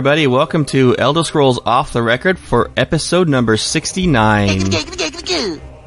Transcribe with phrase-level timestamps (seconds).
[0.00, 0.26] Everybody.
[0.26, 4.70] Welcome to Elder Scrolls Off the Record for episode number 69.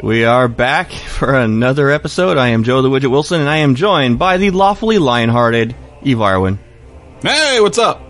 [0.03, 2.37] We are back for another episode.
[2.37, 6.17] I am Joe the Widget Wilson, and I am joined by the lawfully lion-hearted Eve
[6.17, 6.59] Arwin.
[7.23, 8.03] Hey, what's up?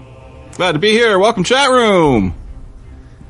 [0.56, 1.18] Glad to be here.
[1.18, 2.36] Welcome, chat room.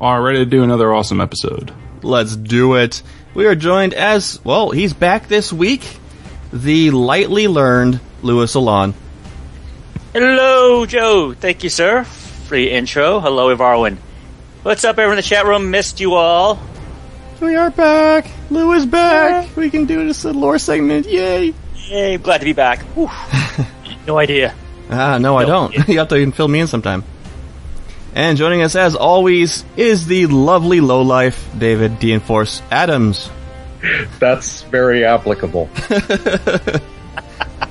[0.01, 1.71] All ready to do another awesome episode.
[2.01, 3.03] Let's do it.
[3.35, 5.99] We are joined as, well, he's back this week,
[6.51, 8.95] the lightly learned Louis Alon.
[10.11, 11.35] Hello, Joe.
[11.35, 12.07] Thank you, sir.
[12.53, 13.19] Free intro.
[13.19, 13.97] Hello, Ivarwin.
[14.61, 15.71] What's up, everyone in the chat room?
[15.71, 16.59] Missed you all.
[17.41, 18.29] We are back.
[18.51, 19.57] Lou is back.
[19.57, 21.07] We can do this lore segment.
[21.07, 21.55] Yay.
[21.87, 22.85] Yay, glad to be back.
[24.05, 24.53] No idea.
[24.91, 25.73] Ah, no, I don't.
[25.87, 27.03] you have to even fill me in sometime.
[28.13, 32.13] And joining us as always is the lovely lowlife David D.
[32.13, 33.31] Enforce Adams.
[34.19, 35.71] That's very applicable.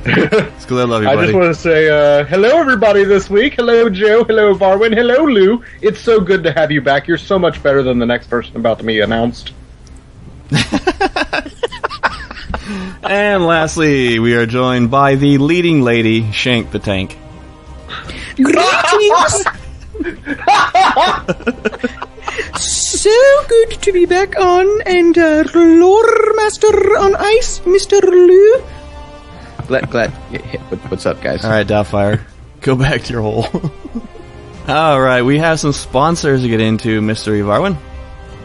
[0.04, 1.28] It's good I love you, I buddy.
[1.28, 3.54] just want to say uh, hello, everybody, this week.
[3.54, 4.24] Hello, Joe.
[4.24, 4.94] Hello, Varwin.
[4.94, 5.62] Hello, Lou.
[5.80, 7.06] It's so good to have you back.
[7.06, 9.52] You're so much better than the next person about to be announced.
[13.02, 17.18] And lastly, we are joined by the leading lady, Shank the Tank.
[18.36, 19.44] Greetings!
[22.56, 28.00] so good to be back on, and uh, lore master on ice, Mr.
[28.00, 28.62] Lou.
[29.66, 30.12] Glad, glad.
[30.30, 31.44] yeah, yeah, what- What's up, guys?
[31.44, 32.20] All right, Doubtfire,
[32.60, 33.46] go back to your hole.
[34.68, 37.32] All right, we have some sponsors to get into, Mr.
[37.32, 37.76] Evarwin.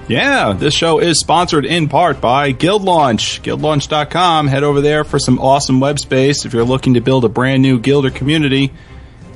[0.07, 3.41] Yeah, this show is sponsored in part by Guild Launch.
[3.43, 4.47] GuildLaunch.com.
[4.47, 6.45] Head over there for some awesome web space.
[6.45, 8.71] If you're looking to build a brand new guild or community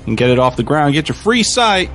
[0.08, 1.90] and get it off the ground, get your free site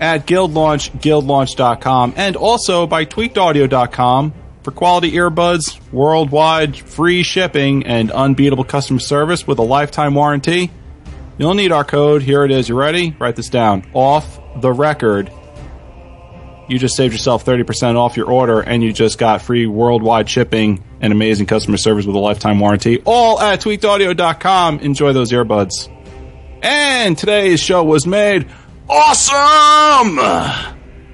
[0.00, 8.10] at Guild Launch, GuildLaunch.com, and also by TweakedAudio.com for quality earbuds, worldwide free shipping, and
[8.10, 10.70] unbeatable customer service with a lifetime warranty.
[11.38, 12.22] You'll need our code.
[12.22, 12.68] Here it is.
[12.68, 13.14] You ready?
[13.18, 13.84] Write this down.
[13.92, 15.30] Off the record
[16.68, 20.82] you just saved yourself 30% off your order and you just got free worldwide shipping
[21.00, 23.02] and amazing customer service with a lifetime warranty.
[23.04, 24.80] All at tweakedaudio.com.
[24.80, 25.90] Enjoy those earbuds.
[26.62, 28.48] And today's show was made
[28.88, 30.18] awesome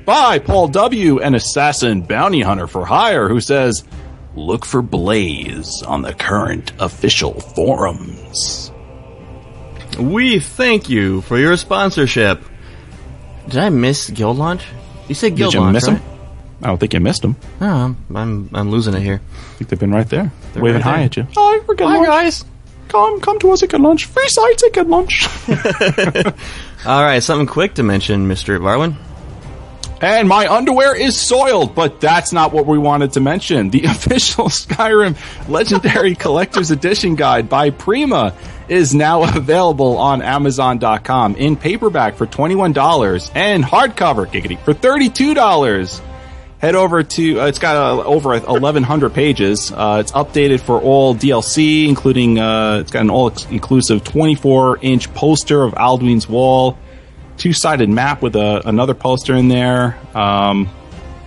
[0.05, 3.85] by Paul W., an assassin bounty hunter for hire, who says,
[4.35, 8.71] Look for Blaze on the current official forums.
[9.99, 12.41] We thank you for your sponsorship.
[13.49, 14.65] Did I miss Guild Launch?
[15.09, 15.99] You said Guild Did you Launch, miss right?
[15.99, 16.07] them?
[16.63, 17.37] I don't think you missed them.
[17.61, 19.21] Oh, I'm, I'm I'm losing it here.
[19.33, 21.05] I think they've been right there, They're waving right hi there.
[21.07, 21.27] at you.
[21.35, 22.45] Hi, we're Hi, guys.
[22.89, 24.05] Come, come to us at Good Lunch.
[24.07, 25.27] Free sites at Good Lunch.
[26.87, 28.59] All right, something quick to mention, Mr.
[28.61, 28.95] Varwin.
[30.01, 33.71] And my underwear is soiled, but that's not what we wanted to mention.
[33.71, 35.17] The official Skyrim
[35.49, 38.35] Legendary Collector's Edition guide by Prima
[38.69, 46.01] is now available on Amazon.com in paperback for $21 and hardcover, giggity, for $32.
[46.59, 49.73] Head over to, uh, it's got uh, over 1,100 pages.
[49.73, 55.13] Uh, it's updated for all DLC, including, uh, it's got an all inclusive 24 inch
[55.15, 56.77] poster of Alduin's Wall
[57.41, 59.99] two sided map with a, another poster in there.
[60.15, 60.69] Um,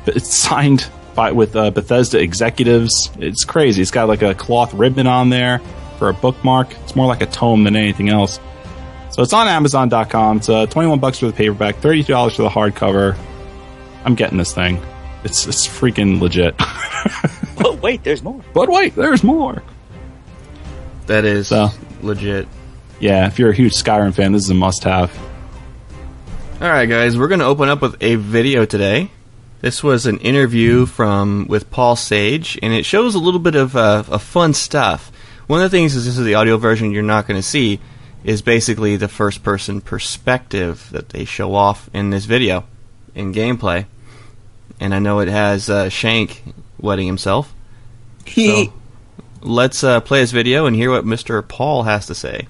[0.06, 3.12] it's signed by with uh, Bethesda executives.
[3.20, 3.82] It's crazy.
[3.82, 5.60] It's got like a cloth ribbon on there
[6.00, 6.72] for a bookmark.
[6.84, 8.40] It's more like a tome than anything else.
[9.12, 10.38] So it's on Amazon.com.
[10.38, 13.18] It's uh, 21 bucks for the paperback, $32 for the hardcover.
[14.06, 14.82] I'm getting this thing.
[15.24, 16.56] It's it's freaking legit.
[17.58, 18.42] but wait, there's more.
[18.54, 19.64] but wait, there's more.
[21.06, 21.70] That is So.
[22.02, 22.48] legit.
[23.00, 25.12] Yeah, if you're a huge Skyrim fan, this is a must-have.
[25.18, 25.33] All
[26.70, 29.12] right, guys, we're going to open up with a video today.
[29.60, 33.76] This was an interview from with Paul Sage, and it shows a little bit of,
[33.76, 35.12] uh, of fun stuff.
[35.48, 37.82] One of the things is this is the audio version you're not going to see
[38.24, 42.64] is basically the first person perspective that they show off in this video.
[43.14, 43.86] in gameplay,
[44.80, 46.44] and I know it has uh, Shank
[46.80, 47.54] wetting himself.
[48.66, 48.74] So
[49.42, 51.46] let's uh, play this video and hear what Mr.
[51.46, 52.48] Paul has to say.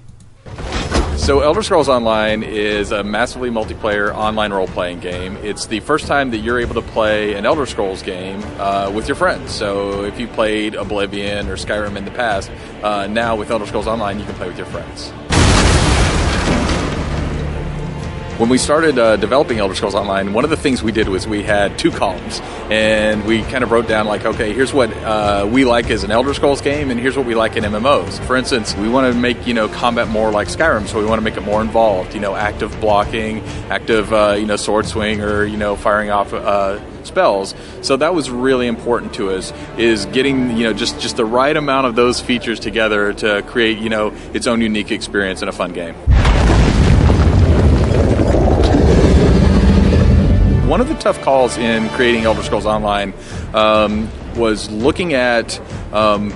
[1.16, 5.38] So, Elder Scrolls Online is a massively multiplayer online role playing game.
[5.38, 9.08] It's the first time that you're able to play an Elder Scrolls game uh, with
[9.08, 9.52] your friends.
[9.52, 12.52] So, if you played Oblivion or Skyrim in the past,
[12.82, 15.14] uh, now with Elder Scrolls Online, you can play with your friends.
[18.38, 21.28] When we started uh, developing Elder Scrolls Online, one of the things we did was
[21.28, 22.40] we had two columns,
[22.72, 26.10] and we kind of wrote down like, okay, here's what uh, we like as an
[26.10, 28.20] Elder Scrolls game, and here's what we like in MMOs.
[28.26, 31.20] For instance, we want to make you know combat more like Skyrim, so we want
[31.20, 32.16] to make it more involved.
[32.16, 36.34] You know, active blocking, active uh, you know sword swing, or you know firing off
[36.34, 37.54] uh, spells.
[37.82, 41.56] So that was really important to us is getting you know just just the right
[41.56, 45.54] amount of those features together to create you know its own unique experience and a
[45.54, 45.94] fun game.
[50.74, 53.14] One of the tough calls in creating Elder Scrolls Online
[53.54, 55.62] um, was looking at
[55.94, 56.32] um,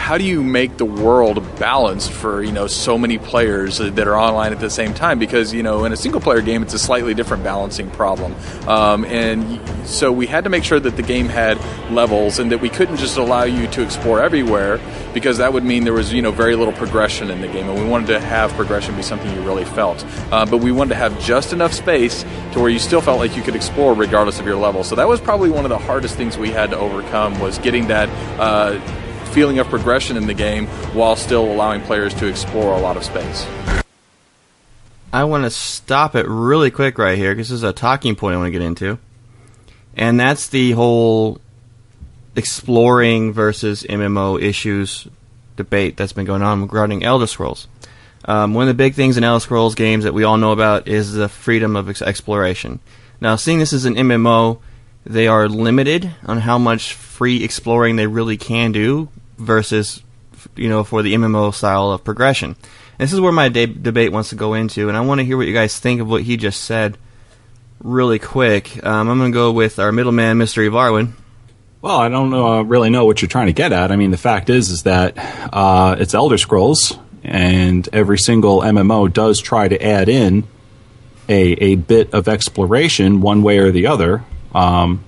[0.00, 4.16] how do you make the world balanced for you know so many players that are
[4.16, 5.18] online at the same time?
[5.18, 8.34] Because you know in a single player game it's a slightly different balancing problem.
[8.66, 11.58] Um, and so we had to make sure that the game had
[11.92, 14.80] levels and that we couldn't just allow you to explore everywhere
[15.12, 17.68] because that would mean there was you know very little progression in the game.
[17.68, 20.02] And we wanted to have progression be something you really felt.
[20.32, 23.36] Uh, but we wanted to have just enough space to where you still felt like
[23.36, 24.82] you could explore regardless of your level.
[24.82, 27.88] So that was probably one of the hardest things we had to overcome was getting
[27.88, 28.08] that
[28.40, 28.80] uh,
[29.30, 33.04] feeling of progression in the game while still allowing players to explore a lot of
[33.04, 33.46] space.
[35.12, 38.34] I want to stop it really quick right here because this is a talking point
[38.34, 38.98] I want to get into.
[39.96, 41.40] And that's the whole
[42.36, 45.08] exploring versus MMO issues
[45.56, 47.66] debate that's been going on regarding Elder Scrolls.
[48.24, 50.86] Um, one of the big things in Elder Scrolls games that we all know about
[50.86, 52.78] is the freedom of ex- exploration.
[53.20, 54.60] Now, seeing this as an MMO,
[55.04, 59.08] they are limited on how much free exploring they really can do
[59.40, 60.02] versus,
[60.54, 62.50] you know, for the MMO style of progression.
[62.50, 65.24] And this is where my de- debate wants to go into, and I want to
[65.24, 66.98] hear what you guys think of what he just said
[67.82, 68.84] really quick.
[68.84, 70.68] Um, I'm going to go with our middleman, Mr.
[70.68, 71.12] Evarwin.
[71.82, 73.90] Well, I don't know, uh, really know what you're trying to get at.
[73.90, 75.14] I mean, the fact is, is that
[75.50, 80.44] uh, it's Elder Scrolls, and every single MMO does try to add in
[81.26, 84.22] a a bit of exploration, one way or the other.
[84.54, 85.02] Um,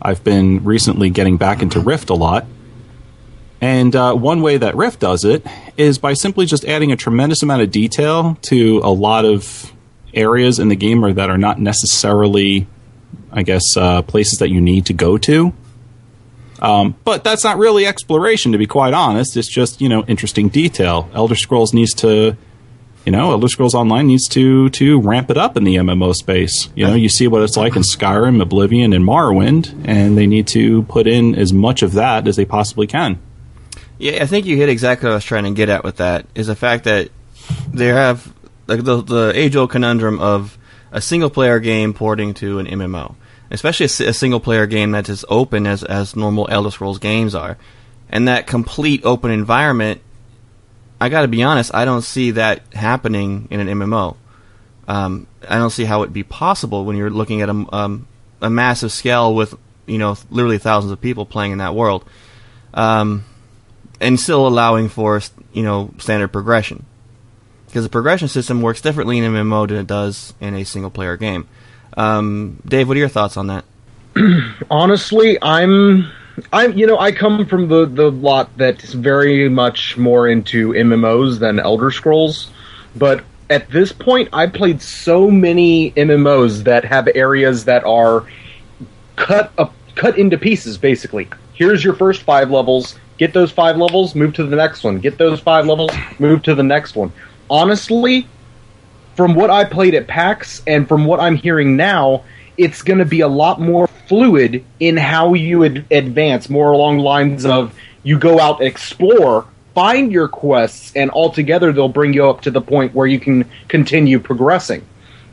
[0.00, 2.46] I've been recently getting back into Rift a lot,
[3.62, 7.44] and uh, one way that Rift does it is by simply just adding a tremendous
[7.44, 9.72] amount of detail to a lot of
[10.12, 12.66] areas in the game or that are not necessarily,
[13.30, 15.54] I guess, uh, places that you need to go to.
[16.60, 19.36] Um, but that's not really exploration, to be quite honest.
[19.36, 21.08] It's just you know interesting detail.
[21.14, 22.36] Elder Scrolls needs to,
[23.04, 26.68] you know, Elder Scrolls Online needs to to ramp it up in the MMO space.
[26.74, 30.48] You know, you see what it's like in Skyrim, Oblivion, and Morrowind, and they need
[30.48, 33.20] to put in as much of that as they possibly can.
[34.02, 36.26] Yeah, I think you hit exactly what I was trying to get at with that.
[36.34, 37.10] Is the fact that
[37.72, 38.34] they have
[38.66, 40.58] like the the age old conundrum of
[40.90, 43.14] a single player game porting to an MMO,
[43.52, 47.36] especially a, a single player game that's as open as as normal Elder Scrolls games
[47.36, 47.56] are,
[48.08, 50.00] and that complete open environment.
[51.00, 54.16] I got to be honest, I don't see that happening in an MMO.
[54.88, 58.08] Um, I don't see how it'd be possible when you're looking at a, um,
[58.40, 59.54] a massive scale with
[59.86, 62.04] you know literally thousands of people playing in that world.
[62.74, 63.26] Um,
[64.02, 65.20] and still allowing for
[65.52, 66.84] you know standard progression
[67.66, 71.16] because the progression system works differently in MMO than it does in a single player
[71.16, 71.48] game.
[71.96, 73.64] Um, Dave, what are your thoughts on that?
[74.70, 76.10] honestly, I'm
[76.52, 81.38] I'm you know I come from the the lot that's very much more into MMOs
[81.38, 82.50] than Elder Scrolls,
[82.96, 88.26] but at this point I played so many MMOs that have areas that are
[89.16, 91.28] cut up cut into pieces basically.
[91.54, 94.98] Here's your first 5 levels, get those 5 levels, move to the next one.
[94.98, 97.12] Get those 5 levels, move to the next one.
[97.48, 98.26] Honestly,
[99.14, 102.24] from what I played at PAX and from what I'm hearing now,
[102.56, 106.98] it's going to be a lot more fluid in how you ad- advance, more along
[106.98, 112.40] lines of you go out explore, find your quests, and altogether they'll bring you up
[112.40, 114.84] to the point where you can continue progressing.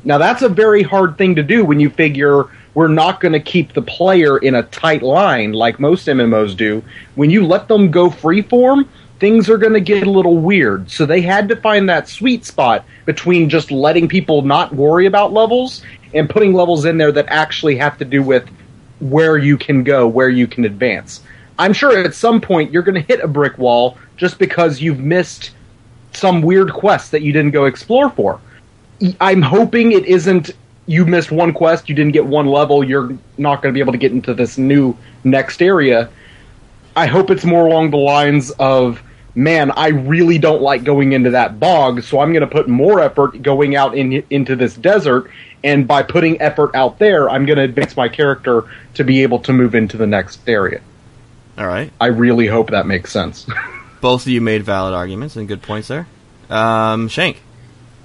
[0.04, 3.40] Now, that's a very hard thing to do when you figure we're not going to
[3.40, 6.84] keep the player in a tight line like most MMOs do.
[7.16, 8.88] When you let them go freeform,
[9.20, 10.90] things are going to get a little weird.
[10.90, 15.34] So they had to find that sweet spot between just letting people not worry about
[15.34, 15.84] levels
[16.14, 18.50] and putting levels in there that actually have to do with
[19.00, 21.22] where you can go, where you can advance.
[21.58, 25.00] I'm sure at some point you're going to hit a brick wall just because you've
[25.00, 25.52] missed
[26.14, 28.40] some weird quest that you didn't go explore for.
[29.20, 30.52] I'm hoping it isn't
[30.90, 33.92] you missed one quest, you didn't get one level, you're not going to be able
[33.92, 36.10] to get into this new next area.
[36.96, 39.00] I hope it's more along the lines of,
[39.36, 43.00] man, I really don't like going into that bog, so I'm going to put more
[43.02, 45.30] effort going out in, into this desert,
[45.64, 48.64] and by putting effort out there, I'm going to advance my character
[48.96, 50.82] to be able to move into the next area.
[51.56, 51.94] All right.
[52.02, 53.46] I really hope that makes sense.
[54.02, 56.08] Both of you made valid arguments and good points there.
[56.50, 57.44] Um, Shank.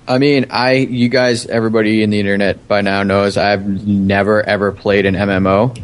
[0.06, 4.73] I mean, I you guys, everybody in the internet by now knows I've never ever
[4.73, 5.78] played an MMO.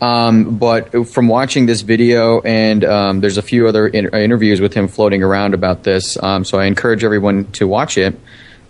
[0.00, 4.74] Um, but from watching this video, and um, there's a few other in- interviews with
[4.74, 8.18] him floating around about this, um, so I encourage everyone to watch it.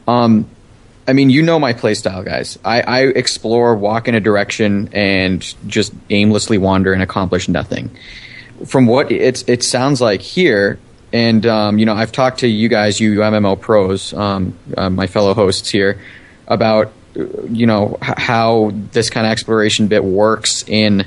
[0.06, 0.47] Um,
[1.09, 2.59] I mean, you know my playstyle, guys.
[2.62, 7.90] I, I explore, walk in a direction, and just aimlessly wander and accomplish nothing.
[8.66, 10.78] From what it's it sounds like here,
[11.12, 15.07] and um, you know, I've talked to you guys, you MMO pros, um, uh, my
[15.07, 16.00] fellow hosts here,
[16.47, 21.07] about uh, you know h- how this kind of exploration bit works in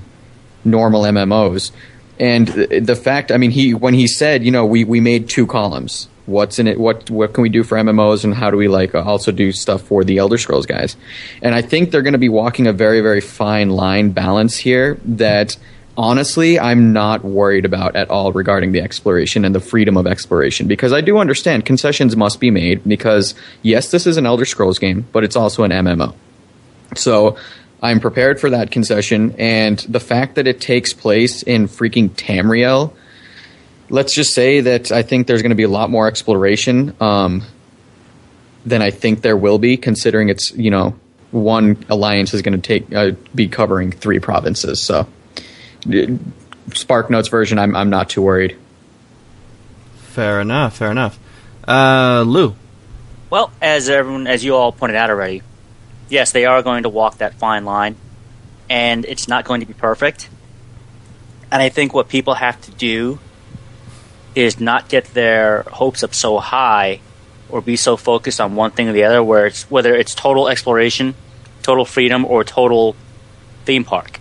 [0.64, 1.72] normal MMOs.
[2.20, 5.28] And the, the fact, I mean, he when he said, you know, we we made
[5.30, 6.08] two columns.
[6.28, 6.80] What's in it?
[6.80, 9.82] What what can we do for MMOs, and how do we like also do stuff
[9.82, 10.96] for the Elder Scrolls guys?
[11.42, 15.00] And I think they're going to be walking a very very fine line balance here
[15.06, 15.58] that
[15.98, 20.68] honestly I'm not worried about at all regarding the exploration and the freedom of exploration
[20.68, 24.80] because I do understand concessions must be made because yes, this is an Elder Scrolls
[24.80, 26.14] game, but it's also an MMO.
[26.96, 27.38] So
[27.82, 32.94] I'm prepared for that concession, and the fact that it takes place in freaking Tamriel,
[33.90, 37.44] let's just say that I think there's going to be a lot more exploration um,
[38.66, 40.96] than I think there will be, considering it's you know
[41.32, 44.82] one alliance is going to take uh, be covering three provinces.
[44.82, 45.08] So,
[46.74, 48.58] Spark Notes version, I'm I'm not too worried.
[49.96, 50.78] Fair enough.
[50.78, 51.20] Fair enough.
[51.68, 52.56] Uh, Lou.
[53.30, 55.42] Well, as everyone, as you all pointed out already,
[56.10, 57.96] yes, they are going to walk that fine line,
[58.70, 60.30] and it's not going to be perfect.
[61.52, 63.20] And I think what people have to do
[64.36, 67.02] is not get their hopes up so high,
[67.50, 70.48] or be so focused on one thing or the other, where it's whether it's total
[70.48, 71.16] exploration,
[71.62, 72.96] total freedom, or total
[73.66, 74.20] theme park.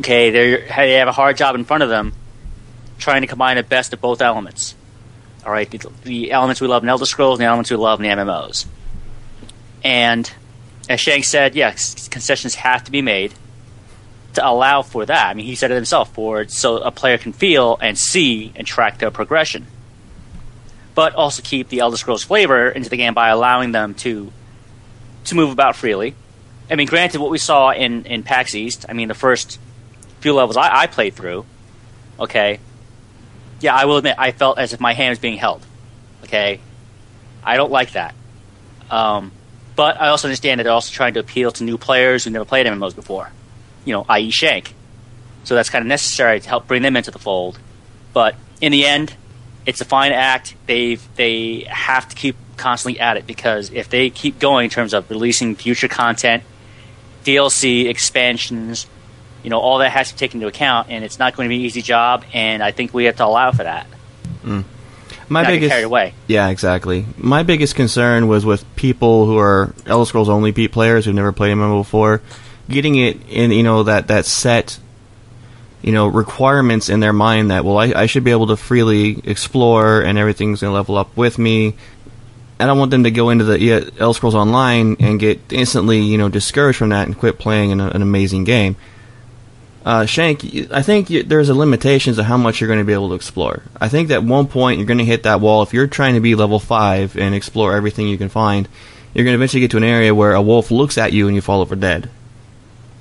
[0.00, 2.12] Okay, they they have a hard job in front of them,
[2.98, 4.74] trying to combine the best of both elements.
[5.46, 8.00] All right, the, the elements we love in Elder Scrolls and the elements we love
[8.00, 8.66] in the MMOs.
[9.84, 10.30] And
[10.88, 13.34] as Shank said, yes, concessions have to be made
[14.34, 15.28] to allow for that.
[15.28, 18.66] I mean, he said it himself, for so a player can feel and see and
[18.66, 19.66] track their progression,
[20.94, 24.32] but also keep the Elder Scrolls flavor into the game by allowing them to
[25.24, 26.14] to move about freely.
[26.70, 29.60] I mean, granted, what we saw in in PAX East, I mean, the first
[30.24, 31.44] few levels I, I played through,
[32.18, 32.58] okay,
[33.60, 35.64] yeah, I will admit I felt as if my hand was being held.
[36.22, 36.60] Okay,
[37.44, 38.14] I don't like that.
[38.90, 39.32] Um,
[39.76, 42.46] but I also understand that they're also trying to appeal to new players who never
[42.46, 43.30] played MMOs before,
[43.84, 44.74] you know, i.e., Shank.
[45.44, 47.58] So that's kind of necessary to help bring them into the fold.
[48.14, 49.14] But in the end,
[49.66, 50.54] it's a fine act.
[50.64, 54.94] They they have to keep constantly at it because if they keep going in terms
[54.94, 56.44] of releasing future content,
[57.24, 58.86] DLC expansions,
[59.44, 61.50] you know, all that has to be taken into account, and it's not going to
[61.50, 62.24] be an easy job.
[62.32, 63.86] And I think we have to allow for that.
[64.42, 64.64] Mm.
[65.28, 66.14] My Not get biggest carried away.
[66.26, 67.06] Yeah, exactly.
[67.16, 71.32] My biggest concern was with people who are Elder Scrolls only beat players who've never
[71.32, 72.20] played a MMO before,
[72.68, 74.78] getting it in you know that that set
[75.82, 79.20] you know requirements in their mind that well I, I should be able to freely
[79.24, 81.74] explore and everything's going to level up with me.
[82.60, 86.00] I don't want them to go into the yeah, Elder Scrolls Online and get instantly
[86.00, 88.76] you know discouraged from that and quit playing an, an amazing game.
[89.84, 92.94] Uh, Shank, I think y there's a limitations of how much you're going to be
[92.94, 93.62] able to explore.
[93.78, 95.62] I think that one point you're going to hit that wall.
[95.62, 98.66] If you're trying to be level five and explore everything you can find,
[99.12, 101.34] you're going to eventually get to an area where a wolf looks at you and
[101.36, 102.08] you fall over dead.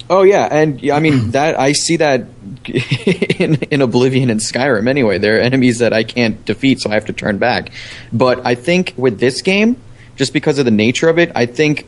[0.09, 2.27] Oh yeah, and I mean that I see that
[3.39, 4.89] in in Oblivion and Skyrim.
[4.89, 7.71] Anyway, there are enemies that I can't defeat, so I have to turn back.
[8.11, 9.77] But I think with this game,
[10.17, 11.87] just because of the nature of it, I think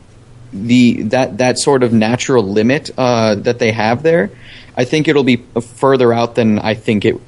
[0.64, 4.30] the that that sort of natural limit uh, that they have there,
[4.76, 5.36] I think it'll be
[5.76, 7.20] further out than I think it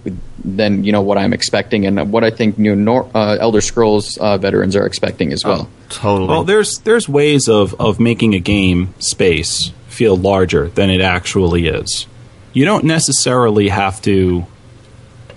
[0.45, 4.17] than you know what I'm expecting and what I think new Nor- uh, Elder Scrolls
[4.19, 5.69] uh, veterans are expecting as well.
[5.89, 6.29] Totally.
[6.29, 11.67] Well, there's there's ways of of making a game space feel larger than it actually
[11.67, 12.07] is.
[12.53, 14.47] You don't necessarily have to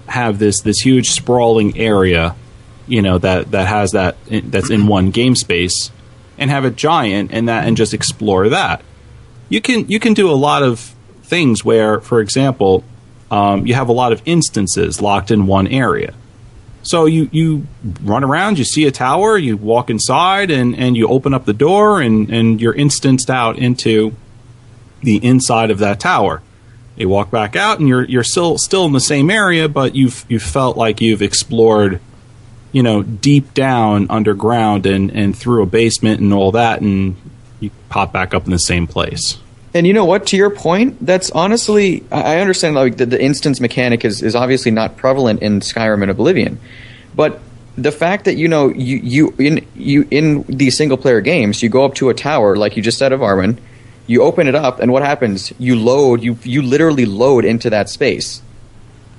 [0.08, 2.36] have this this huge sprawling area,
[2.88, 5.92] you know that that has that that's in one game space,
[6.42, 8.82] and have a giant and that and just explore that.
[9.48, 10.94] You can you can do a lot of
[11.24, 12.84] things where, for example,
[13.30, 16.14] um, you have a lot of instances locked in one area
[16.84, 17.68] So you, you
[18.04, 21.54] run around, you see a tower, you walk inside, and, and you open up the
[21.54, 24.16] door, and, and you're instanced out into
[25.02, 26.42] the inside of that tower.
[26.96, 30.26] You walk back out, and you're you're still still in the same area, but you've
[30.28, 32.00] you've felt like you've explored,
[32.72, 37.16] you know, deep down underground and and through a basement and all that, and
[37.60, 39.38] you pop back up in the same place.
[39.74, 40.28] And you know what?
[40.28, 44.72] To your point, that's honestly, I understand like the, the instance mechanic is, is obviously
[44.72, 46.60] not prevalent in Skyrim and Oblivion,
[47.16, 47.40] but
[47.78, 51.70] the fact that you know you you in you in these single player games, you
[51.70, 53.58] go up to a tower like you just said of Arwen,
[54.08, 55.54] you open it up, and what happens?
[55.58, 58.42] You load you you literally load into that space.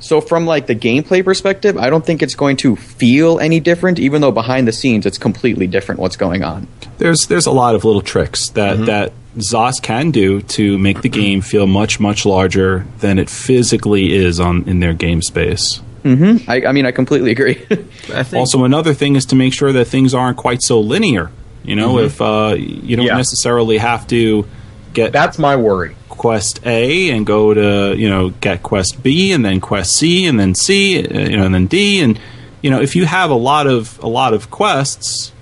[0.03, 3.99] So from like the gameplay perspective, I don't think it's going to feel any different,
[3.99, 6.67] even though behind the scenes it's completely different what's going on.
[6.99, 8.85] There's there's a lot of little tricks that mm-hmm.
[8.87, 14.13] that ZOS can do to make the game feel much much larger than it physically
[14.13, 15.81] is on in their game space.
[16.03, 16.51] Mm-hmm.
[16.51, 17.65] I, I mean, I completely agree.
[18.13, 21.31] I think Also, another thing is to make sure that things aren't quite so linear.
[21.63, 22.07] You know, mm-hmm.
[22.07, 23.17] if uh, you don't Yeah.
[23.17, 24.49] necessarily have to
[24.93, 25.95] get That's my worry.
[26.13, 30.39] Quest A and go to you know get quest B and then quest C and
[30.39, 32.01] then C uh, you know and then D.
[32.01, 32.19] And
[32.61, 35.33] you know if you have a lot of a lot of quests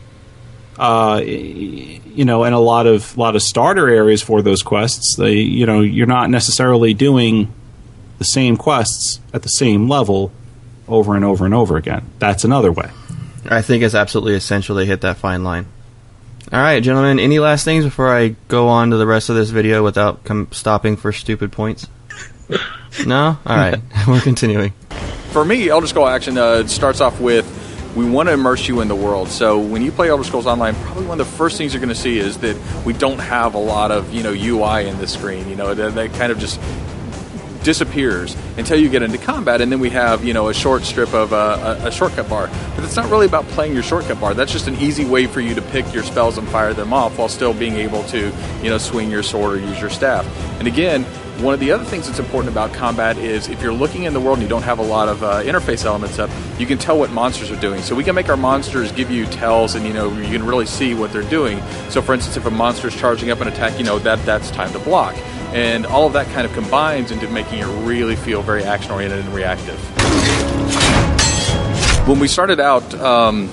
[0.78, 5.34] uh you know and a lot of lot of starter areas for those quests they
[5.34, 7.52] you know you're not necessarily doing
[8.16, 10.32] the same quests at the same level
[10.86, 12.04] over and over and over again.
[12.18, 12.90] That's another way.
[13.48, 15.66] I think it's absolutely essential they hit that fine line.
[16.52, 17.20] All right, gentlemen.
[17.20, 20.48] Any last things before I go on to the rest of this video without com-
[20.50, 21.86] stopping for stupid points?
[23.06, 23.38] No.
[23.46, 24.72] All right, we're continuing.
[25.30, 27.46] For me, Elder Scroll Action uh, starts off with
[27.94, 29.28] we want to immerse you in the world.
[29.28, 31.88] So when you play Elder Scrolls Online, probably one of the first things you're going
[31.88, 35.06] to see is that we don't have a lot of you know UI in the
[35.06, 35.48] screen.
[35.48, 36.60] You know that, that kind of just
[37.62, 41.12] disappears until you get into combat, and then we have you know a short strip
[41.14, 42.48] of uh, a, a shortcut bar.
[42.74, 44.34] But it's not really about playing your shortcut bar.
[44.34, 47.18] That's just an easy way for you to pick your spells and fire them off
[47.18, 50.26] while still being able to you know swing your sword or use your staff.
[50.58, 51.04] And again,
[51.42, 54.20] one of the other things that's important about combat is if you're looking in the
[54.20, 56.98] world and you don't have a lot of uh, interface elements up, you can tell
[56.98, 57.80] what monsters are doing.
[57.80, 60.66] So we can make our monsters give you tells, and you know you can really
[60.66, 61.62] see what they're doing.
[61.88, 64.50] So for instance, if a monster is charging up an attack, you know that that's
[64.50, 65.16] time to block,
[65.52, 69.24] and all of that kind of combines into making it really feel very action oriented
[69.24, 69.78] and reactive.
[72.06, 73.50] When we started out, um,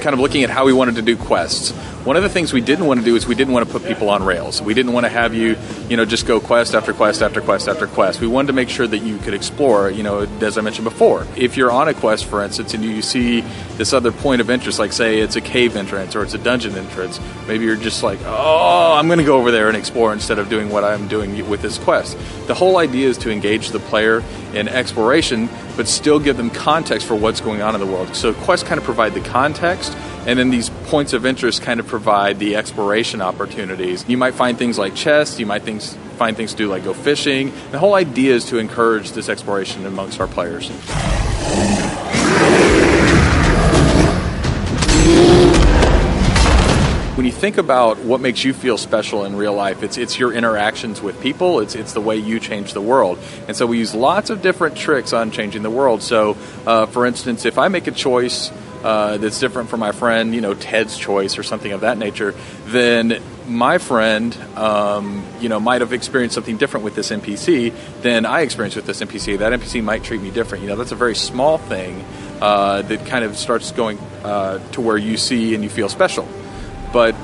[0.00, 1.72] kind of looking at how we wanted to do quests.
[2.04, 3.82] One of the things we didn't want to do is we didn't want to put
[3.88, 4.60] people on rails.
[4.60, 5.56] We didn't want to have you,
[5.88, 8.20] you know, just go quest after quest after quest after quest.
[8.20, 11.26] We wanted to make sure that you could explore, you know, as I mentioned before.
[11.34, 13.40] If you're on a quest, for instance, and you see
[13.78, 16.76] this other point of interest, like say it's a cave entrance or it's a dungeon
[16.76, 20.38] entrance, maybe you're just like, oh, I'm going to go over there and explore instead
[20.38, 22.18] of doing what I'm doing with this quest.
[22.48, 27.06] The whole idea is to engage the player in exploration, but still give them context
[27.06, 28.14] for what's going on in the world.
[28.14, 31.86] So quests kind of provide the context, and then these points of interest kind of
[31.86, 34.04] provide the exploration opportunities.
[34.08, 36.94] You might find things like chests, you might things, find things to do like go
[36.94, 37.52] fishing.
[37.70, 40.70] The whole idea is to encourage this exploration amongst our players.
[47.16, 50.32] when you think about what makes you feel special in real life, it's it's your
[50.32, 51.60] interactions with people.
[51.60, 53.18] It's it's the way you change the world.
[53.46, 56.02] And so we use lots of different tricks on changing the world.
[56.02, 58.50] So, uh, for instance, if I make a choice
[58.84, 62.34] uh, that's different from my friend, you know, Ted's choice or something of that nature,
[62.66, 68.26] then my friend, um, you know, might have experienced something different with this NPC than
[68.26, 69.38] I experienced with this NPC.
[69.38, 70.62] That NPC might treat me different.
[70.62, 72.04] You know, that's a very small thing
[72.40, 76.28] uh, that kind of starts going uh, to where you see and you feel special
[76.94, 77.16] but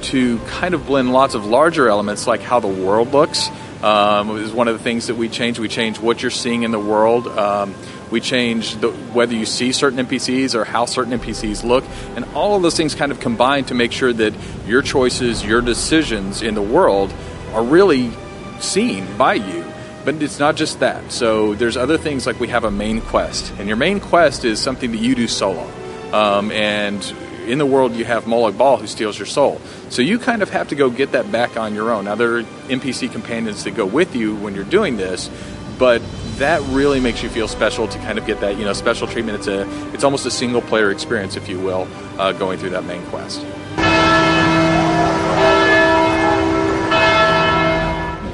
[0.00, 3.50] to kind of blend lots of larger elements like how the world looks
[3.82, 5.58] um, is one of the things that we change.
[5.58, 7.26] We change what you're seeing in the world.
[7.26, 7.74] Um,
[8.12, 11.82] we change the, whether you see certain NPCs or how certain NPCs look,
[12.14, 14.34] and all of those things kind of combine to make sure that
[14.66, 17.12] your choices, your decisions in the world
[17.54, 18.12] are really
[18.60, 19.64] seen by you.
[20.04, 21.10] But it's not just that.
[21.10, 24.60] So there's other things like we have a main quest, and your main quest is
[24.60, 25.68] something that you do solo.
[26.12, 27.02] Um, and
[27.46, 29.60] in the world you have Molag Bal who steals your soul.
[29.88, 32.04] So you kind of have to go get that back on your own.
[32.04, 35.30] Now there are NPC companions that go with you when you're doing this,
[35.78, 36.02] but
[36.38, 39.38] that really makes you feel special to kind of get that you know special treatment.
[39.38, 42.84] It's a it's almost a single player experience, if you will, uh, going through that
[42.84, 43.44] main quest.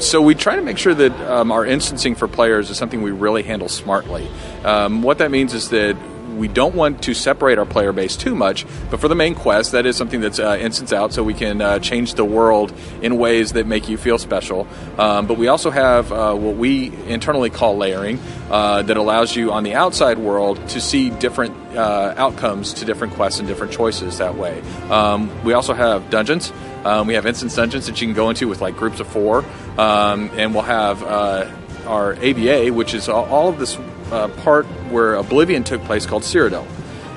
[0.01, 3.11] So we try to make sure that um, our instancing for players is something we
[3.11, 4.29] really handle smartly.
[4.65, 5.97] Um, what that means is that
[6.38, 9.72] we don't want to separate our player base too much, but for the main quest,
[9.72, 12.72] that is something that's uh, instance out, so we can uh, change the world
[13.03, 14.66] in ways that make you feel special.
[14.98, 18.18] Um, but we also have uh, what we internally call layering,
[18.51, 23.12] uh, that allows you on the outside world to see different uh, outcomes to different
[23.14, 24.61] quests and different choices that way.
[24.88, 26.53] Um, we also have dungeons.
[26.85, 29.44] Um, we have instance dungeons that you can go into with like groups of four,
[29.77, 31.51] um, and we'll have uh,
[31.87, 33.77] our AvA, which is all, all of this
[34.12, 36.66] uh, part where Oblivion took place called Cyrodiil.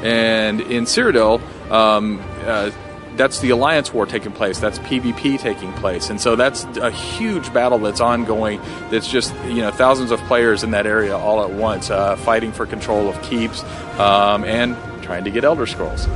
[0.04, 2.72] And in Cyrodiil, um, uh,
[3.16, 4.60] that's the Alliance War taking place.
[4.60, 8.60] That's PvP taking place, and so that's a huge battle that's ongoing.
[8.90, 12.52] That's just you know thousands of players in that area all at once, uh, fighting
[12.52, 13.64] for control of keeps
[14.00, 16.08] um, and trying to get Elder Scrolls.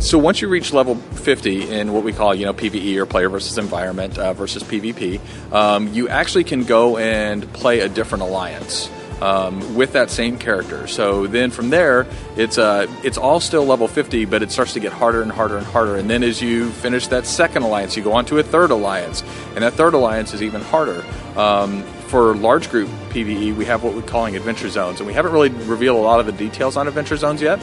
[0.00, 3.28] So once you reach level 50 in what we call, you know, PVE or player
[3.28, 5.20] versus environment uh, versus PvP,
[5.52, 8.90] um, you actually can go and play a different alliance.
[9.20, 10.86] Um, with that same character.
[10.86, 12.06] So then from there,
[12.38, 15.58] it's uh, it's all still level 50, but it starts to get harder and harder
[15.58, 15.96] and harder.
[15.96, 19.22] And then as you finish that second alliance, you go on to a third alliance,
[19.54, 21.04] and that third alliance is even harder.
[21.36, 25.32] Um, for large group PVE, we have what we're calling adventure zones, and we haven't
[25.32, 27.60] really revealed a lot of the details on adventure zones yet.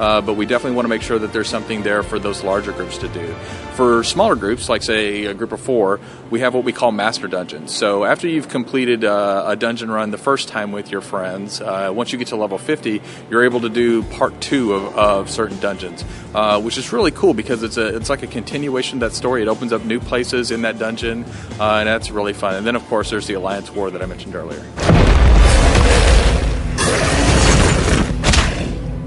[0.00, 2.72] Uh, but we definitely want to make sure that there's something there for those larger
[2.72, 3.34] groups to do.
[3.74, 7.28] For smaller groups, like say a group of four, we have what we call master
[7.28, 7.76] dungeons.
[7.76, 11.92] So after you've completed uh, a dungeon run the first time with your friends, uh,
[11.94, 15.60] once you get to level 50, you're able to do part two of, of certain
[15.60, 16.02] dungeons,
[16.34, 19.42] uh, which is really cool because it's a it's like a continuation of that story.
[19.42, 21.24] It opens up new places in that dungeon,
[21.60, 22.54] uh, and that's really fun.
[22.54, 24.64] And then of course there's the Alliance War that I mentioned earlier.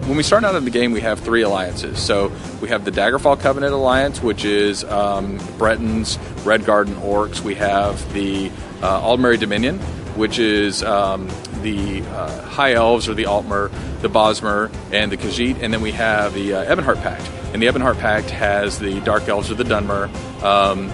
[0.05, 1.97] When we start out in the game, we have three alliances.
[1.99, 7.41] So we have the Daggerfall Covenant Alliance, which is um, Bretons, Redguard, Orcs.
[7.41, 8.49] We have the
[8.81, 9.79] uh, Aldmeri Dominion,
[10.15, 11.29] which is um,
[11.61, 15.61] the uh, High Elves or the Altmer, the Bosmer, and the Khajiit.
[15.61, 17.29] And then we have the uh, Ebonheart Pact.
[17.53, 20.13] And the Ebonheart Pact has the Dark Elves or the Dunmer.
[20.43, 20.91] Um,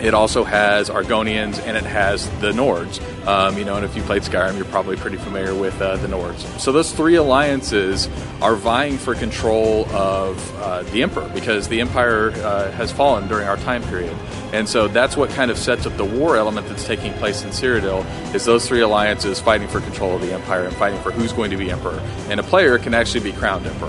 [0.00, 3.00] it also has Argonians and it has the Nords.
[3.26, 6.06] Um, you know, and if you played Skyrim, you're probably pretty familiar with uh, the
[6.06, 6.38] Nords.
[6.60, 8.08] So those three alliances
[8.40, 13.48] are vying for control of uh, the Emperor because the Empire uh, has fallen during
[13.48, 14.16] our time period.
[14.52, 17.50] And so that's what kind of sets up the war element that's taking place in
[17.50, 21.32] Cyrodiil is those three alliances fighting for control of the Empire and fighting for who's
[21.32, 22.00] going to be Emperor.
[22.28, 23.88] And a player can actually be crowned Emperor.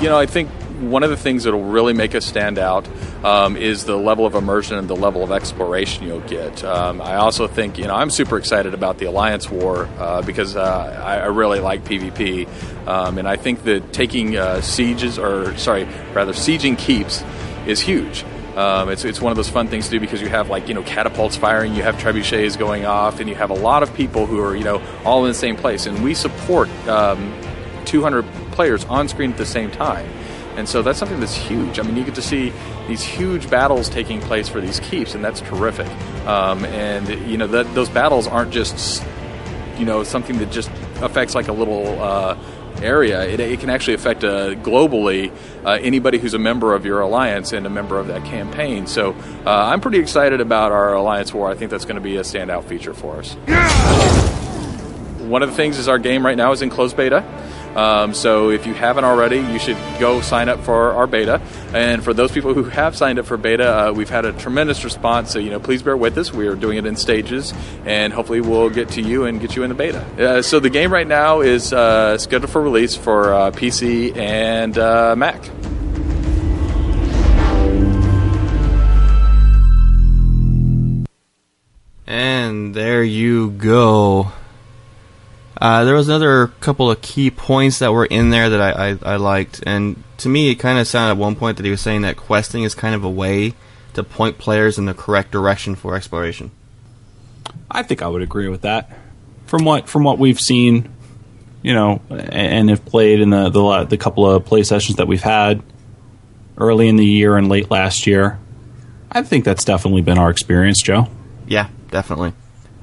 [0.00, 0.48] You know, I think
[0.80, 2.88] one of the things that will really make us stand out
[3.24, 6.64] um, is the level of immersion and the level of exploration you'll get.
[6.64, 10.56] Um, I also think, you know, I'm super excited about the Alliance War uh, because
[10.56, 12.48] uh, I, I, really like PvP.
[12.88, 17.22] Um, and I think that taking uh, sieges, or sorry, rather, sieging keeps
[17.66, 18.24] is huge.
[18.56, 20.74] Um, it's, it's one of those fun things to do because you have like you
[20.74, 24.26] know catapults firing, you have trebuchets going off, and you have a lot of people
[24.26, 25.86] who are you know all in the same place.
[25.86, 27.32] And we support um,
[27.84, 30.08] 200 players on screen at the same time.
[30.60, 31.78] And so that's something that's huge.
[31.78, 32.52] I mean, you get to see
[32.86, 35.88] these huge battles taking place for these keeps, and that's terrific.
[36.26, 39.02] Um, and you know, that, those battles aren't just
[39.78, 40.68] you know something that just
[41.00, 42.36] affects like a little uh,
[42.82, 43.26] area.
[43.26, 45.32] It, it, can actually affect uh, globally
[45.64, 48.86] uh, anybody who's a member of your alliance and a member of that campaign.
[48.86, 49.12] So
[49.46, 51.50] uh, I'm pretty excited about our alliance war.
[51.50, 53.32] I think that's going to be a standout feature for us.
[55.22, 57.24] One of the things is our game right now is in closed beta.
[57.76, 61.40] Um, so if you haven't already, you should go sign up for our beta.
[61.72, 64.84] And for those people who have signed up for beta, uh, we've had a tremendous
[64.84, 65.30] response.
[65.30, 66.32] So you know, please bear with us.
[66.32, 67.54] We are doing it in stages,
[67.84, 70.00] and hopefully we'll get to you and get you in the beta.
[70.18, 74.76] Uh, so the game right now is uh, scheduled for release for uh, PC and
[74.78, 75.48] uh, Mac.
[82.06, 84.32] And there you go.
[85.60, 88.98] Uh, there was another couple of key points that were in there that I, I,
[89.02, 91.82] I liked, and to me, it kind of sounded at one point that he was
[91.82, 93.54] saying that questing is kind of a way
[93.92, 96.50] to point players in the correct direction for exploration.
[97.70, 98.90] I think I would agree with that.
[99.46, 100.92] From what from what we've seen,
[101.62, 105.22] you know, and have played in the, the the couple of play sessions that we've
[105.22, 105.62] had
[106.56, 108.38] early in the year and late last year,
[109.10, 111.08] I think that's definitely been our experience, Joe.
[111.46, 112.32] Yeah, definitely.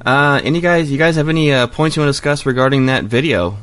[0.07, 3.03] Uh, any guys, you guys have any uh, points you want to discuss regarding that
[3.03, 3.57] video?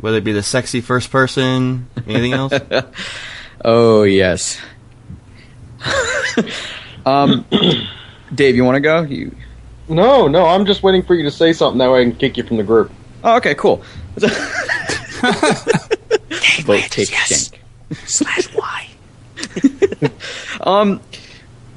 [0.00, 2.52] Whether it be the sexy first person, anything else?
[3.64, 4.60] oh yes.
[7.06, 7.46] um,
[8.34, 9.00] Dave, you want to go?
[9.00, 9.34] You.
[9.88, 12.36] No, no, I'm just waiting for you to say something that way I can kick
[12.36, 12.92] you from the group.
[13.22, 13.82] Oh, okay, cool.
[16.64, 17.50] Vote take yes.
[18.04, 18.88] Slash Y.
[20.60, 21.00] um,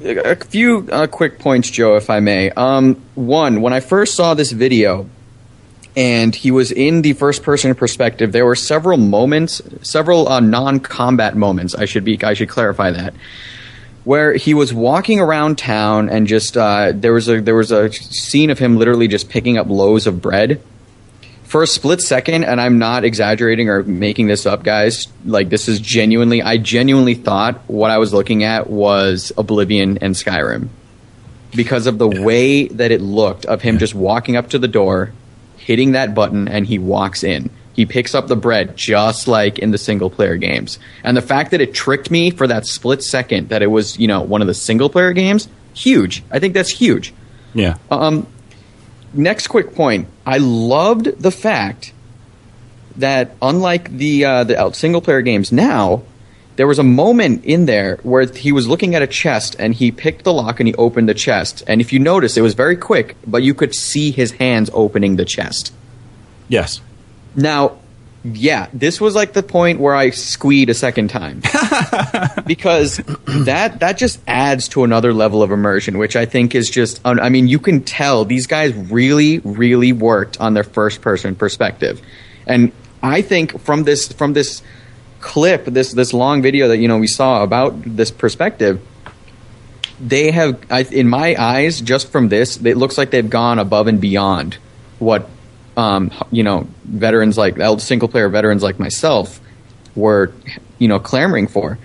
[0.02, 2.52] a few uh, quick points, Joe, if I may.
[2.52, 5.10] Um, one, when I first saw this video,
[5.96, 11.36] and he was in the first person perspective, there were several moments, several uh, non-combat
[11.36, 11.74] moments.
[11.74, 13.16] I should be, I should clarify that,
[14.04, 17.92] where he was walking around town and just uh, there was a there was a
[17.92, 20.62] scene of him literally just picking up loaves of bread.
[21.48, 25.08] For a split second, and I'm not exaggerating or making this up, guys.
[25.24, 30.14] Like this is genuinely, I genuinely thought what I was looking at was Oblivion and
[30.14, 30.68] Skyrim
[31.56, 35.14] because of the way that it looked of him just walking up to the door,
[35.56, 37.50] hitting that button, and he walks in.
[37.74, 40.80] He picks up the bread just like in the single player games.
[41.02, 44.08] And the fact that it tricked me for that split second that it was, you
[44.08, 46.24] know, one of the single player games, huge.
[46.30, 47.14] I think that's huge.
[47.54, 47.78] Yeah.
[47.90, 48.28] Um,
[49.14, 50.08] next quick point.
[50.26, 51.94] I loved the fact
[52.98, 56.04] that unlike the uh, the single player games now,
[56.58, 59.92] there was a moment in there where he was looking at a chest and he
[59.92, 61.64] picked the lock and he opened the chest.
[61.68, 65.16] And if you notice, it was very quick, but you could see his hands opening
[65.16, 65.72] the chest.
[66.48, 66.82] Yes.
[67.36, 67.78] Now,
[68.34, 71.40] yeah, this was like the point where I squeed a second time
[72.46, 77.00] because that that just adds to another level of immersion, which I think is just.
[77.06, 82.02] I mean, you can tell these guys really, really worked on their first person perspective,
[82.46, 84.62] and I think from this from this
[85.20, 88.82] clip, this this long video that you know we saw about this perspective,
[90.00, 93.88] they have, I, in my eyes, just from this, it looks like they've gone above
[93.88, 94.58] and beyond
[95.00, 95.30] what
[95.78, 99.40] um, you know veterans like single player veterans like myself
[99.96, 100.34] were
[100.80, 101.78] you know clamoring for.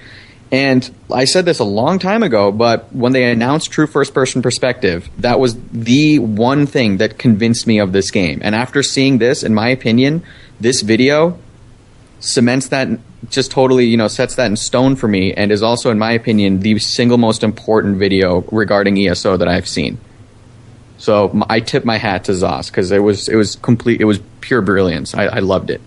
[0.50, 4.42] And I said this a long time ago, but when they announced true first person
[4.42, 8.40] perspective, that was the one thing that convinced me of this game.
[8.42, 10.22] And after seeing this, in my opinion,
[10.60, 11.38] this video
[12.20, 12.88] cements that
[13.30, 16.12] just totally, you know, sets that in stone for me and is also in my
[16.12, 19.98] opinion the single most important video regarding ESO that I've seen.
[21.02, 24.00] So I tip my hat to Zos because it was it was complete.
[24.00, 25.16] It was pure brilliance.
[25.16, 25.80] I, I, loved it.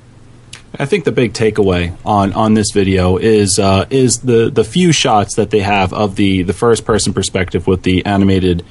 [0.78, 4.92] I think the big takeaway on, on this video is uh, is the, the few
[4.92, 8.66] shots that they have of the, the first person perspective with the animated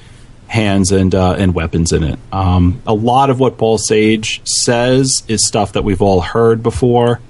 [0.46, 2.18] hands and uh, and weapons in it.
[2.30, 7.20] Um, a lot of what Paul Sage says is stuff that we've all heard before.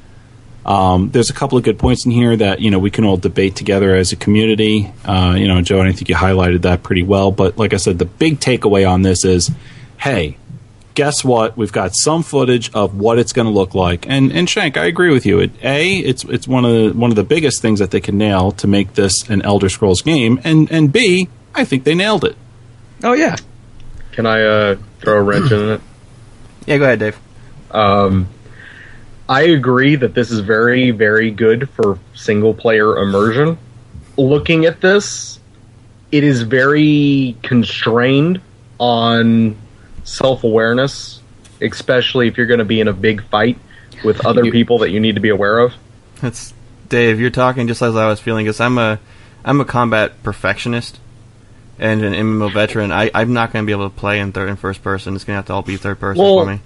[0.65, 3.17] Um, there's a couple of good points in here that you know we can all
[3.17, 4.93] debate together as a community.
[5.05, 7.31] Uh, you know, Joe, I think you highlighted that pretty well.
[7.31, 9.51] But like I said, the big takeaway on this is,
[9.99, 10.39] hey,
[10.95, 11.57] guess what?
[11.57, 14.09] We've got some footage of what it's going to look like.
[14.09, 15.41] And and Shank, I agree with you.
[15.41, 18.17] It, a, it's it's one of the one of the biggest things that they can
[18.17, 20.41] nail to make this an Elder Scrolls game.
[20.45, 22.37] And and B, I think they nailed it.
[23.03, 23.37] Oh yeah.
[24.13, 25.81] Can I uh, throw a wrench in it?
[26.67, 27.19] Yeah, go ahead, Dave.
[27.73, 28.27] Um,
[29.29, 33.59] I agree that this is very, very good for single player immersion.
[34.17, 35.41] Looking at this,
[36.13, 38.41] it is very constrained
[38.79, 39.57] on
[40.05, 41.21] self awareness,
[41.61, 43.59] especially if you're going to be in a big fight
[44.05, 45.73] with other people that you need to be aware of.
[46.21, 46.53] That's
[46.89, 47.19] Dave.
[47.19, 48.45] You're talking just as I was feeling.
[48.45, 49.01] Because I'm a,
[49.45, 51.01] I'm a combat perfectionist
[51.79, 52.93] and an MMO veteran.
[52.93, 55.15] I, I'm not going to be able to play in third and first person.
[55.15, 56.61] It's going to have to all be third person well, for me.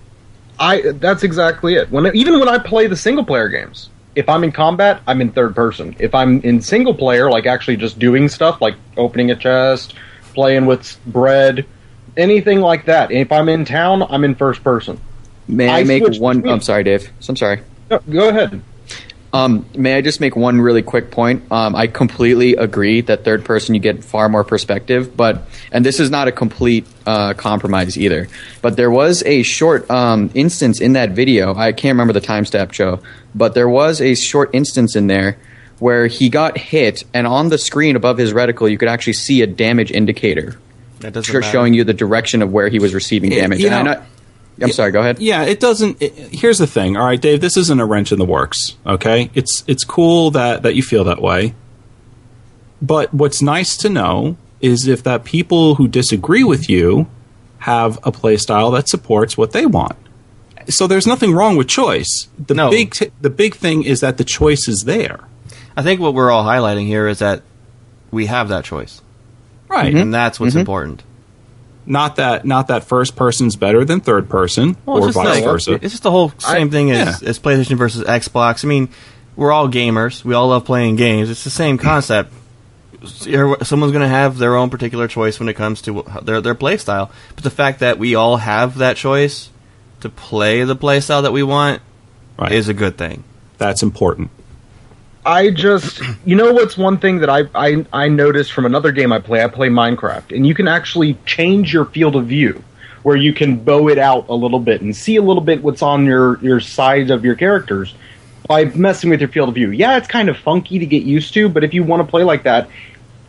[0.59, 1.91] I that's exactly it.
[1.91, 5.31] When even when I play the single player games, if I'm in combat, I'm in
[5.31, 5.95] third person.
[5.99, 9.95] If I'm in single player, like actually just doing stuff like opening a chest,
[10.35, 11.67] playing with bread,
[12.17, 13.13] anything like that.
[13.13, 15.01] If I'm in town, I'm in first person.
[15.47, 16.47] May I, I make one?
[16.49, 17.11] I'm sorry, Dave.
[17.29, 17.63] I'm sorry.
[17.91, 18.61] No, go ahead.
[19.33, 21.51] Um, may I just make one really quick point?
[21.53, 26.01] Um, I completely agree that third person you get far more perspective, but and this
[26.01, 28.29] is not a complete uh, compromise either.
[28.63, 31.55] But there was a short um, instance in that video.
[31.55, 33.01] I can't remember the timestamp, Joe,
[33.35, 35.39] but there was a short instance in there
[35.79, 39.43] where he got hit, and on the screen above his reticle, you could actually see
[39.43, 40.59] a damage indicator,
[41.01, 41.13] that
[41.43, 43.61] showing you the direction of where he was receiving damage.
[43.61, 44.03] You know,
[44.61, 44.91] I'm sorry.
[44.91, 45.21] Go ahead.
[45.21, 46.03] Yeah, it doesn't.
[46.03, 46.97] It, here's the thing.
[46.97, 47.41] All right, Dave.
[47.41, 48.77] This isn't a wrench in the works.
[48.87, 51.55] Okay, it's it's cool that that you feel that way.
[52.83, 57.09] But what's nice to know is if that people who disagree with you
[57.59, 59.97] have a play style that supports what they want.
[60.69, 62.29] So there's nothing wrong with choice.
[62.39, 62.71] The no.
[62.71, 65.21] big t- the big thing is that the choice is there.
[65.77, 67.43] I think what we're all highlighting here is that
[68.11, 69.01] we have that choice.
[69.69, 69.93] Right.
[69.93, 70.03] Mm-hmm.
[70.03, 70.61] And that's what's mm-hmm.
[70.61, 71.03] important.
[71.89, 75.73] Not that not that first person's better than third person well, or vice like, versa.
[75.75, 77.29] It's just the whole same I, thing as, yeah.
[77.31, 78.63] as PlayStation versus Xbox.
[78.63, 78.91] I mean,
[79.37, 80.23] we're all gamers.
[80.23, 81.31] We all love playing games.
[81.31, 82.31] It's the same concept.
[83.03, 86.77] Someone's going to have their own particular choice when it comes to their their play
[86.77, 87.11] style.
[87.35, 89.49] But the fact that we all have that choice
[90.01, 91.81] to play the play style that we want
[92.39, 92.53] right.
[92.53, 93.25] is a good thing.
[93.57, 94.31] That's important.
[95.29, 99.13] I just, you know, what's one thing that I, I I noticed from another game
[99.13, 99.45] I play.
[99.45, 102.65] I play Minecraft, and you can actually change your field of view,
[103.03, 105.83] where you can bow it out a little bit and see a little bit what's
[105.83, 107.95] on your your side of your characters
[108.47, 109.71] by messing with your field of view.
[109.71, 112.25] Yeah, it's kind of funky to get used to, but if you want to play
[112.25, 112.71] like that,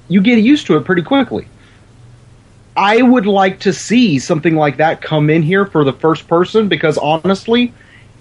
[0.07, 1.49] you get used to it pretty quickly.
[2.77, 6.69] I would like to see something like that come in here for the first person
[6.69, 7.73] because honestly,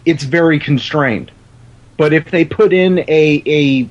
[0.04, 1.30] it's very constrained.
[1.98, 3.88] But if they put in a a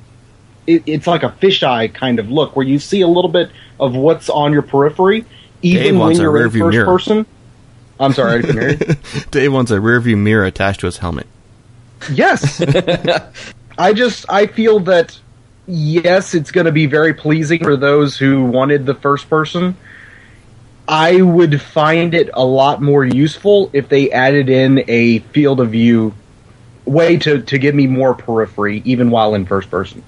[0.66, 3.94] it, it's like a fisheye kind of look where you see a little bit of
[3.94, 5.24] what's on your periphery,
[5.62, 6.84] even when a you're in first mirror.
[6.84, 7.26] person.
[8.00, 8.96] I'm sorry, I didn't hear.
[9.30, 11.26] Dave wants a rearview mirror attached to his helmet.
[12.12, 12.60] Yes.
[13.78, 15.18] I just I feel that
[15.66, 19.76] yes, it's going to be very pleasing for those who wanted the first person.
[20.86, 25.72] I would find it a lot more useful if they added in a field of
[25.72, 26.14] view
[26.88, 30.02] way to to give me more periphery even while in first person.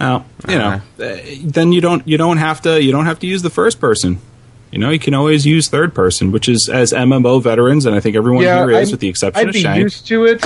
[0.00, 3.26] Well, you know, uh, then you don't you don't have to you don't have to
[3.26, 4.18] use the first person.
[4.70, 8.00] You know, you can always use third person, which is as MMO veterans, and I
[8.00, 10.44] think everyone here is, I'd- with the exception I'd of be used to it.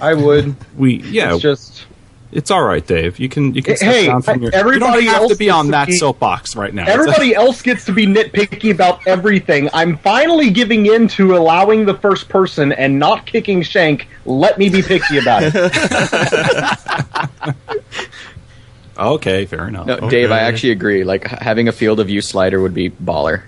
[0.00, 0.54] I would.
[0.78, 1.84] we yeah, It's just
[2.32, 3.18] it's all right, Dave.
[3.18, 4.54] You can you can step Hey, down from your.
[4.54, 6.84] everybody you don't have else to be on gets to that be- soapbox right now.
[6.86, 9.68] Everybody else gets to be nitpicky about everything.
[9.72, 14.08] I'm finally giving in to allowing the first person and not kicking Shank.
[14.26, 15.54] Let me be picky about it.
[18.98, 19.86] okay, fair enough.
[19.86, 21.04] No, Dave, I actually agree.
[21.04, 23.42] Like having a field of view slider would be baller.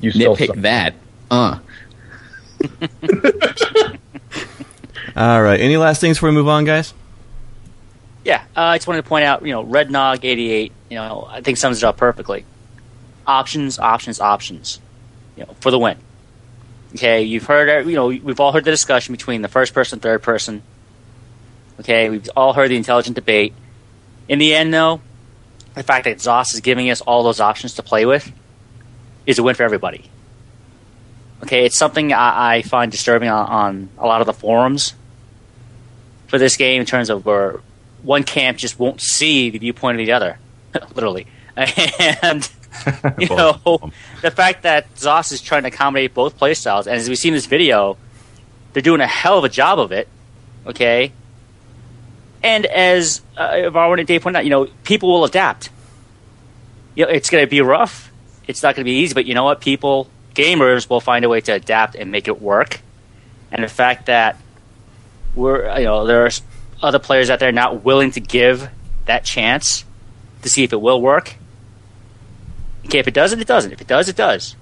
[0.00, 0.56] You still Nitpick suck.
[0.56, 0.94] that.
[1.30, 1.58] Uh.
[5.16, 5.60] All right.
[5.60, 6.94] Any last things before we move on, guys?
[8.28, 11.26] Yeah, uh, I just wanted to point out, you know, Red Nog 88, you know,
[11.30, 12.44] I think sums it up perfectly.
[13.26, 14.80] Options, options, options,
[15.34, 15.96] you know, for the win.
[16.94, 20.22] Okay, you've heard, you know, we've all heard the discussion between the first person, third
[20.22, 20.62] person.
[21.80, 23.54] Okay, we've all heard the intelligent debate.
[24.28, 25.00] In the end, though,
[25.72, 28.30] the fact that ZOS is giving us all those options to play with
[29.24, 30.04] is a win for everybody.
[31.44, 34.92] Okay, it's something I, I find disturbing on, on a lot of the forums
[36.26, 37.60] for this game in terms of where
[38.02, 40.38] one camp just won't see the viewpoint of the other,
[40.94, 41.26] literally.
[41.56, 42.48] And
[43.18, 43.90] you know,
[44.22, 47.34] the fact that ZOS is trying to accommodate both playstyles, and as we see in
[47.34, 47.96] this video,
[48.72, 50.08] they're doing a hell of a job of it.
[50.66, 51.12] Okay,
[52.42, 55.70] and as uh, Varwin and Dave pointed out, you know, people will adapt.
[56.94, 58.10] You know, it's going to be rough.
[58.46, 59.60] It's not going to be easy, but you know what?
[59.60, 62.80] People, gamers, will find a way to adapt and make it work.
[63.50, 64.36] And the fact that
[65.34, 66.42] we're, you know, there's
[66.82, 68.68] other players out there not willing to give
[69.06, 69.84] that chance
[70.42, 71.34] to see if it will work.
[72.86, 73.72] Okay, if it doesn't, it doesn't.
[73.72, 74.56] If it does, it does.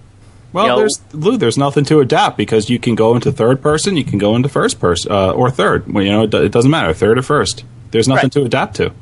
[0.52, 1.36] Well, you know- there's Lou.
[1.36, 4.48] There's nothing to adapt because you can go into third person, you can go into
[4.48, 5.92] first person uh, or third.
[5.92, 7.64] Well, you know, it, it doesn't matter, third or first.
[7.90, 8.32] There's nothing Right.
[8.32, 8.92] to adapt to.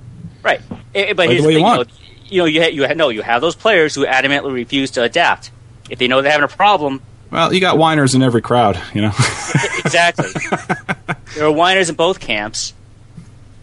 [0.42, 0.60] Right.
[0.94, 1.88] Eh, but Play here's the the you thing, want.
[2.26, 5.02] You know, you, ha- you ha- no, you have those players who adamantly refuse to
[5.02, 5.50] adapt.
[5.90, 7.00] If they know they're having a problem,
[7.30, 8.80] Well, you got whiners in every crowd.
[8.94, 9.12] You know.
[9.78, 10.28] exactly.
[11.34, 12.72] there are whiners in both camps,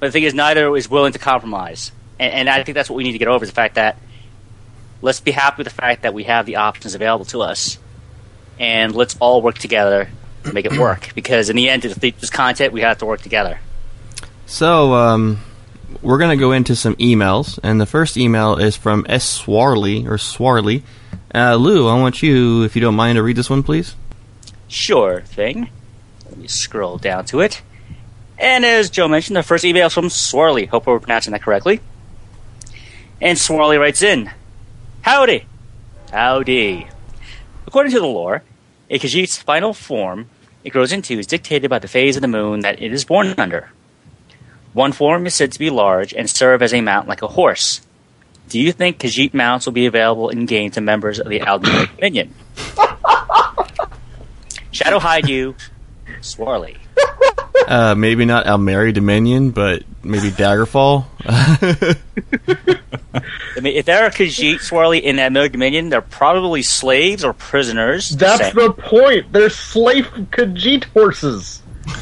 [0.01, 1.91] but the thing is, neither is willing to compromise.
[2.19, 3.97] And, and I think that's what we need to get over is the fact that
[4.99, 7.77] let's be happy with the fact that we have the options available to us,
[8.59, 10.09] and let's all work together
[10.43, 11.11] to make it work.
[11.15, 13.59] Because in the end, if there's content, we have to work together.
[14.47, 15.39] So, um,
[16.01, 19.23] we're going to go into some emails, and the first email is from S.
[19.23, 20.83] Swarley, or Swarley.
[21.33, 23.95] Uh, Lou, I want you, if you don't mind, to read this one, please.
[24.67, 25.69] Sure thing.
[26.25, 27.61] Let me scroll down to it.
[28.41, 30.67] And as Joe mentioned, the first email is from Swirly.
[30.67, 31.79] Hope we're pronouncing that correctly.
[33.21, 34.31] And Swirly writes in
[35.03, 35.45] Howdy.
[36.11, 36.87] Howdy.
[37.67, 38.41] According to the lore,
[38.89, 40.27] a Khajiit's final form
[40.63, 43.35] it grows into is dictated by the phase of the moon that it is born
[43.37, 43.69] under.
[44.73, 47.81] One form is said to be large and serve as a mount like a horse.
[48.49, 51.95] Do you think Khajiit mounts will be available in game to members of the Aldmeri
[51.95, 52.33] Dominion?
[54.71, 55.55] Shadow hide you,
[56.21, 56.77] Swarly.
[57.67, 61.05] Uh, maybe not Aldmeri Dominion, but maybe Daggerfall.
[61.25, 61.75] I
[63.61, 68.09] mean, if there are Khajiit swirly in that Middle Dominion, they're probably slaves or prisoners.
[68.09, 68.55] That's Same.
[68.55, 69.31] the point.
[69.31, 71.61] They're slave Khajiit horses.
[71.87, 71.95] well,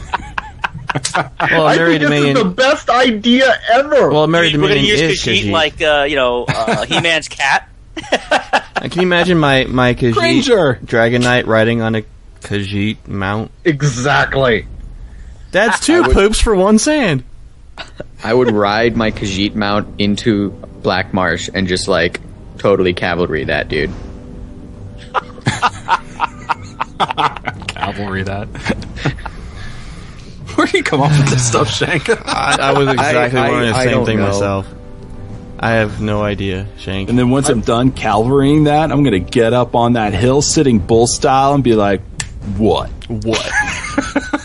[1.39, 4.09] I Aldmeri think this is the best idea ever.
[4.09, 5.51] Well, Aldmeri We're going to Dominion use is Khajiit Khajiit.
[5.51, 7.69] like, uh, you know, uh, He-Man's cat.
[8.01, 10.79] Can you imagine my my Khajiit Granger.
[10.83, 12.03] Dragon Knight riding on a
[12.41, 13.51] Khajiit mount?
[13.65, 14.65] exactly.
[15.51, 17.23] That's two poops for one sand.
[18.23, 22.19] I would ride my Khajiit mount into Black Marsh and just like
[22.57, 23.91] totally cavalry that dude.
[27.67, 28.47] Cavalry that.
[30.49, 32.09] we're Where you come up with this stuff, Shank?
[32.09, 34.27] I, I was exactly I- wondering the same thing know.
[34.27, 34.67] myself.
[35.61, 37.09] I have no idea, Shank.
[37.09, 40.79] And then once I'm done Calvarying that, I'm gonna get up on that hill, sitting
[40.79, 42.01] bull style, and be like,
[42.57, 42.89] "What?
[43.09, 43.51] what?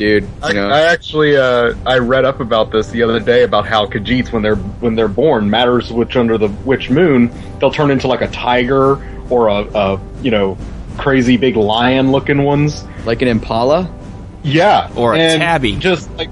[0.00, 0.26] dude.
[0.42, 3.84] I, know, I actually uh, I read up about this the other day about how
[3.84, 8.08] Khajiits when they're when they're born matters which under the which moon they'll turn into
[8.08, 8.96] like a tiger
[9.28, 10.56] or a, a you know
[10.96, 12.84] crazy big lion looking ones.
[13.04, 13.94] like an Impala.
[14.42, 15.76] Yeah, Or a and tabby.
[15.76, 16.30] Just like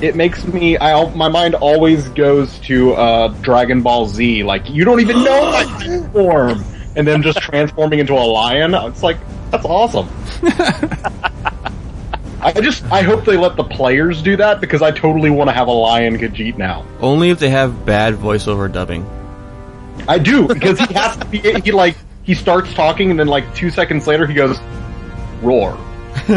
[0.00, 4.42] it makes me, I my mind always goes to uh, Dragon Ball Z.
[4.42, 6.64] Like you don't even know my form,
[6.96, 8.74] and then just transforming into a lion.
[8.74, 9.18] It's like
[9.50, 10.08] that's awesome.
[12.44, 15.54] I just I hope they let the players do that because I totally want to
[15.54, 16.84] have a lion Khajiit now.
[17.00, 19.06] Only if they have bad voiceover dubbing.
[20.06, 21.38] I do because he has to be.
[21.38, 24.58] He like he starts talking and then like two seconds later he goes
[25.40, 25.70] roar.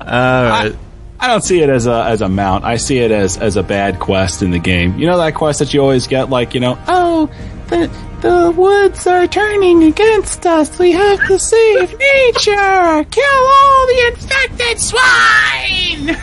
[0.00, 0.76] All right.
[1.20, 2.64] I don't see it as a as a mount.
[2.64, 4.98] I see it as as a bad quest in the game.
[4.98, 7.30] You know that quest that you always get, like you know, Oh,
[7.72, 10.78] the the woods are turning against us.
[10.78, 13.04] We have to save nature.
[13.10, 16.16] Kill all the infected swine.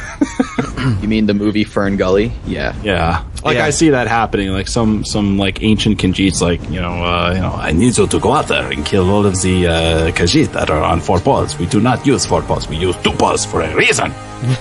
[1.02, 2.32] You mean the movie Fern Gully?
[2.48, 2.74] Yeah.
[2.84, 3.66] yeah, like Yeah.
[3.66, 4.50] I see that happening.
[4.54, 8.08] Like some some like ancient Khajiits, like you know, uh, you know, I need you
[8.08, 9.72] to go out there and kill all of the uh,
[10.12, 11.58] Khajiit that are on four paws.
[11.60, 12.70] We do not use four paws.
[12.70, 14.14] We use two paws for a reason.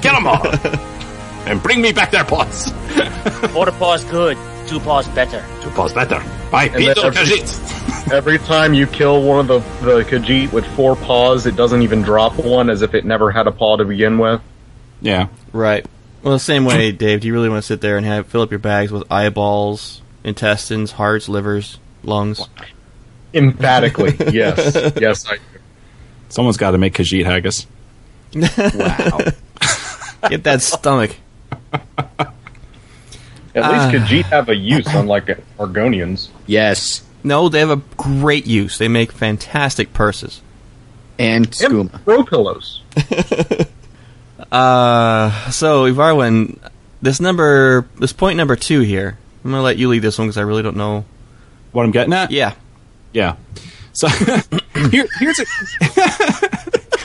[0.02, 0.42] Kill them all
[1.46, 2.72] and bring me back their paws.
[3.54, 4.36] Four paws good,
[4.68, 5.44] two paws better.
[5.62, 6.22] Two paws better.
[6.50, 7.64] By then every- Khajiit.
[8.12, 12.00] Every time you kill one of the the Khajiit with four paws, it doesn't even
[12.00, 14.40] drop one, as if it never had a paw to begin with.
[15.02, 15.28] Yeah.
[15.52, 15.84] Right.
[16.22, 17.20] Well, the same way, Dave.
[17.20, 20.00] Do you really want to sit there and have fill up your bags with eyeballs,
[20.24, 22.40] intestines, hearts, livers, lungs?
[23.34, 25.26] Emphatically, yes, yes.
[25.28, 25.36] I,
[26.30, 27.66] Someone's got to make Khajiit haggis.
[30.18, 30.28] Wow.
[30.30, 31.14] Get that stomach.
[33.62, 35.26] At least Khajiit have a use, unlike
[35.58, 36.28] Argonians.
[36.46, 37.02] yes.
[37.24, 38.78] No, they have a great use.
[38.78, 40.40] They make fantastic purses.
[41.18, 42.82] And And throw pillows.
[44.52, 46.58] Uh, so Ivarwin,
[47.02, 49.18] this number, this point number two here.
[49.44, 51.04] I'm gonna let you lead this one because I really don't know.
[51.72, 52.30] What I'm getting at?
[52.30, 52.54] Yeah,
[53.12, 53.36] Yeah.
[53.92, 54.08] So
[54.90, 56.47] here, here's a to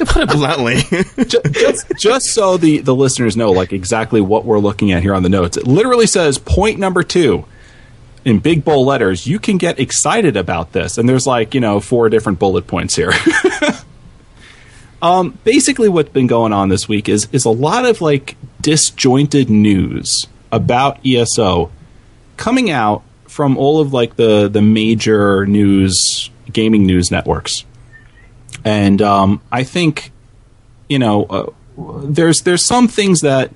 [0.05, 0.81] put it bluntly.
[1.25, 5.13] ju- just, just so the, the listeners know like exactly what we're looking at here
[5.13, 5.57] on the notes.
[5.57, 7.45] It literally says point number two
[8.25, 9.27] in big bold letters.
[9.27, 12.95] You can get excited about this, and there's like you know four different bullet points
[12.95, 13.11] here.
[15.01, 19.49] um, basically, what's been going on this week is is a lot of like disjointed
[19.49, 21.71] news about ESO
[22.37, 27.65] coming out from all of like the the major news gaming news networks
[28.63, 30.11] and um, I think
[30.89, 31.51] you know uh,
[32.03, 33.51] there's there's some things that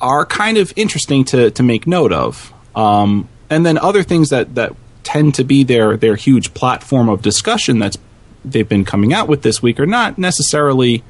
[0.00, 4.54] are kind of interesting to to make note of, um, and then other things that
[4.54, 7.96] that tend to be their their huge platform of discussion that's
[8.44, 11.02] they've been coming out with this week are not necessarily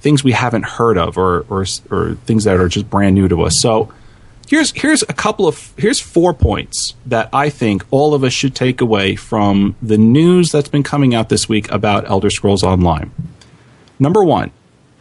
[0.00, 3.42] things we haven't heard of or or or things that are just brand new to
[3.42, 3.60] us.
[3.60, 3.92] So
[4.50, 8.54] here's here's a couple of here's four points that I think all of us should
[8.54, 13.12] take away from the news that's been coming out this week about Elder Scrolls Online.
[13.98, 14.50] Number one,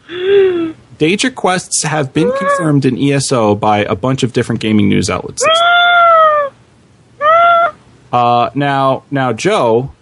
[0.07, 5.43] Daedric quests have been confirmed in ESO by a bunch of different gaming news outlets.
[8.11, 9.93] Uh, now, now, Joe,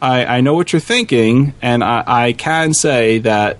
[0.00, 3.58] I, I know what you're thinking, and I, I can say that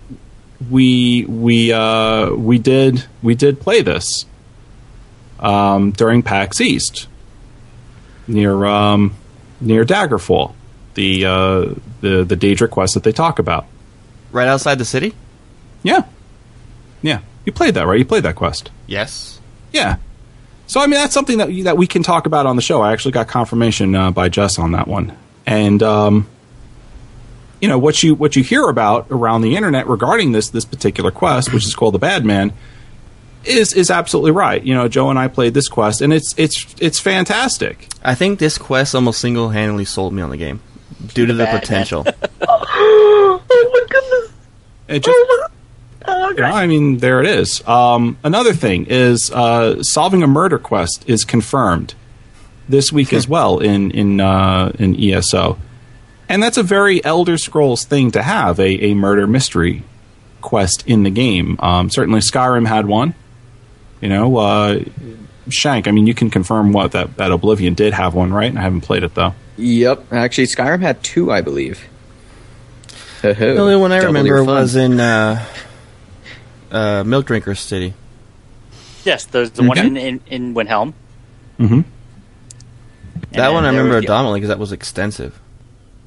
[0.70, 4.26] we we uh, we did we did play this
[5.44, 7.06] um, during PAX East
[8.26, 9.14] near um,
[9.60, 10.54] near Daggerfall,
[10.94, 13.66] the uh, the the Daedric quest that they talk about.
[14.32, 15.14] right outside the city.
[15.82, 16.04] Yeah,
[17.02, 17.98] yeah, you played that right?
[17.98, 18.70] You played that quest.
[18.86, 19.40] Yes.
[19.72, 19.96] Yeah.
[20.66, 22.80] So I mean that's something that that we can talk about on the show.
[22.80, 25.14] I actually got confirmation uh, by Jess on that one,
[25.44, 26.26] and um,
[27.60, 31.10] you know what you what you hear about around the internet regarding this this particular
[31.10, 32.54] quest, which is called the Bad Man,
[33.46, 34.62] is is absolutely right.
[34.62, 37.88] You know, Joe and I played this quest, and it's it's it's fantastic.
[38.02, 40.60] I think this quest almost single-handedly sold me on the game
[41.14, 42.06] due to the potential.
[42.46, 44.32] Oh my goodness!
[44.88, 45.18] It just,
[46.06, 47.66] you know, I mean, there it is.
[47.66, 51.94] Um, another thing is uh, solving a murder quest is confirmed
[52.68, 55.58] this week as well in in uh, in ESO,
[56.28, 59.82] and that's a very Elder Scrolls thing to have a, a murder mystery
[60.40, 61.56] quest in the game.
[61.60, 63.14] Um, certainly, Skyrim had one.
[64.04, 64.84] You know, uh,
[65.48, 65.88] Shank.
[65.88, 68.54] I mean, you can confirm what that that Oblivion did have one, right?
[68.54, 69.34] I haven't played it though.
[69.56, 70.12] Yep.
[70.12, 71.82] Actually, Skyrim had two, I believe.
[73.22, 75.42] The only one I remember was in uh,
[76.70, 77.94] uh, Milk Drinker City.
[79.04, 80.92] Yes, there's the one in, in, in Windhelm.
[81.58, 81.80] Mm-hmm.
[83.32, 85.40] That one I remember dominantly because that was extensive.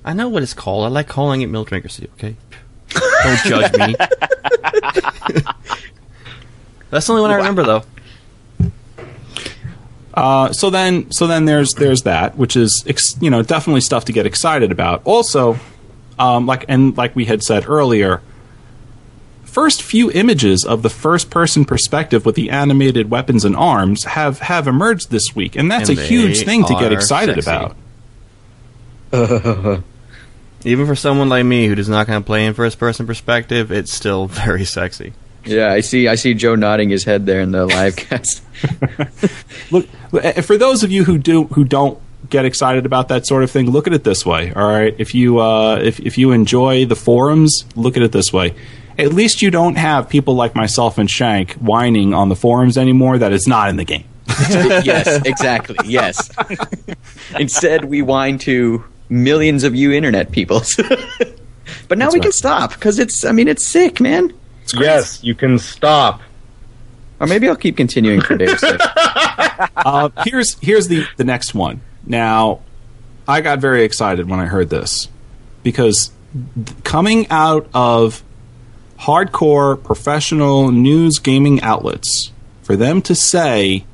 [0.06, 0.86] I know what it's called.
[0.86, 2.12] I like calling it Milk Drinker City.
[2.14, 2.36] Okay,
[3.24, 3.96] don't judge me.
[6.90, 7.84] That's the only one I remember though.
[10.14, 14.06] Uh, so then, so then there's there's that, which is ex- you know definitely stuff
[14.06, 15.02] to get excited about.
[15.06, 15.58] Also,
[16.18, 18.22] um, like and like we had said earlier,
[19.44, 24.40] first few images of the first person perspective with the animated weapons and arms have
[24.40, 27.76] have emerged this week, and that's And a huge thing to get excited sexy.
[29.12, 29.84] about.
[30.66, 33.72] Even for someone like me who does not kind of play in first person perspective,
[33.72, 35.14] it's still very sexy.
[35.48, 36.08] Yeah, I see.
[36.08, 38.44] I see Joe nodding his head there in the live cast.
[39.72, 39.88] Look,
[40.44, 43.70] for those of you who do who don't get excited about that sort of thing,
[43.72, 44.52] look at it this way.
[44.54, 48.34] All right, if you uh, if if you enjoy the forums, look at it this
[48.34, 48.56] way.
[48.98, 53.20] At least you don't have people like myself and Shank whining on the forums anymore
[53.20, 54.06] that it's not in the game.
[54.50, 55.78] yes, exactly.
[55.86, 56.32] Yes.
[57.40, 60.62] Instead, we whine to millions of you internet people.
[61.88, 62.24] but now That's we right.
[62.24, 63.24] can stop because it's.
[63.24, 64.34] I mean, it's sick, man.
[64.76, 66.22] Yes, you can stop.
[67.20, 68.80] Or maybe I'll keep continuing for Dave's sake.
[69.76, 71.82] uh, here's here's the the next one.
[72.06, 72.62] Now,
[73.28, 75.08] I got very excited when I heard this
[75.64, 76.12] because
[76.56, 78.24] th- coming out of
[79.00, 83.86] hardcore professional news gaming outlets, for them to say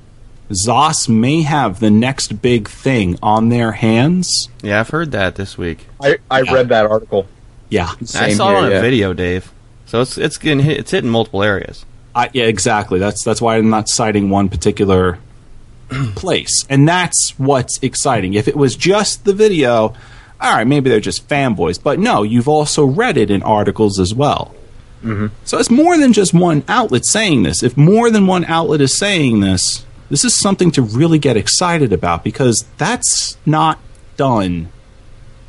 [0.52, 5.58] Zos may have the next big thing on their hands, Yeah, I've heard that this
[5.58, 5.88] week.
[6.02, 7.26] I, I read that article.
[7.70, 9.52] yeah, I Same saw here, it on a video, Dave.
[9.94, 11.86] So it's it's getting hit, it's hitting multiple areas.
[12.16, 12.98] I, yeah, exactly.
[12.98, 15.20] That's that's why I'm not citing one particular
[16.16, 18.34] place, and that's what's exciting.
[18.34, 19.94] If it was just the video,
[20.42, 21.78] all right, maybe they're just fanboys.
[21.82, 24.56] But no, you've also read it in articles as well.
[25.04, 25.28] Mm-hmm.
[25.44, 27.62] So it's more than just one outlet saying this.
[27.62, 31.94] If more than one outlet is saying this, this is something to really get excited
[31.94, 33.78] about because that's not
[34.18, 34.70] done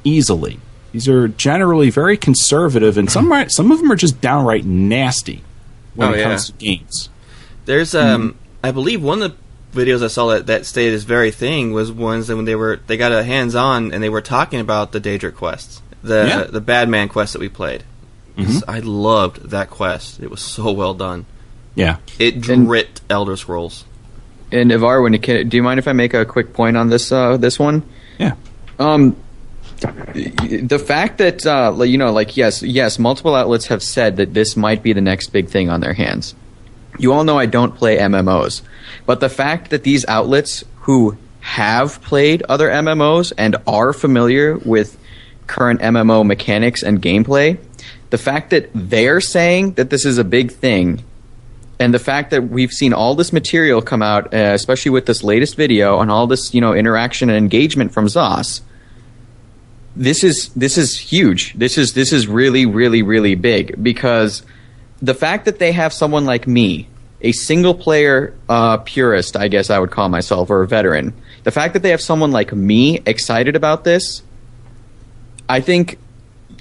[0.04, 0.60] easily.
[0.94, 5.42] These are generally very conservative, and some are- some of them are just downright nasty
[5.94, 6.22] when Oh, it yeah.
[6.24, 7.10] comes to games.
[7.66, 9.32] There's um I believe one of
[9.72, 12.54] the videos I saw that, that stated this very thing was ones that when they
[12.54, 15.82] were they got a hands on and they were talking about the Daedric quests.
[16.02, 16.42] The Yeah.
[16.44, 17.82] the bad man quest that we played.
[18.38, 20.20] 'Cause I loved that quest.
[20.20, 21.26] It was so well done.
[21.74, 21.96] Yeah.
[22.18, 23.84] It And- dripped Elder Scrolls.
[24.52, 26.88] And Ivar, when you can, do you mind if I make a quick point on
[26.88, 27.82] this uh, this one?
[28.18, 28.34] Yeah.
[28.78, 29.16] Um,
[29.84, 34.56] the fact that uh, you know, like yes, yes, multiple outlets have said that this
[34.56, 36.34] might be the next big thing on their hands.
[36.98, 38.62] You all know I don't play MMOs,
[39.06, 44.96] but the fact that these outlets who have played other MMOs and are familiar with
[45.46, 47.58] current MMO mechanics and gameplay,
[48.10, 51.02] the fact that they're saying that this is a big thing
[51.80, 55.22] and the fact that we've seen all this material come out, uh, especially with this
[55.22, 58.60] latest video and all this, you know, interaction and engagement from Zos,
[59.96, 61.54] this is this is huge.
[61.54, 64.42] This is this is really really really big because
[65.00, 66.88] the fact that they have someone like me,
[67.20, 71.12] a single player uh, purist, I guess I would call myself, or a veteran,
[71.44, 74.22] the fact that they have someone like me excited about this,
[75.48, 75.98] I think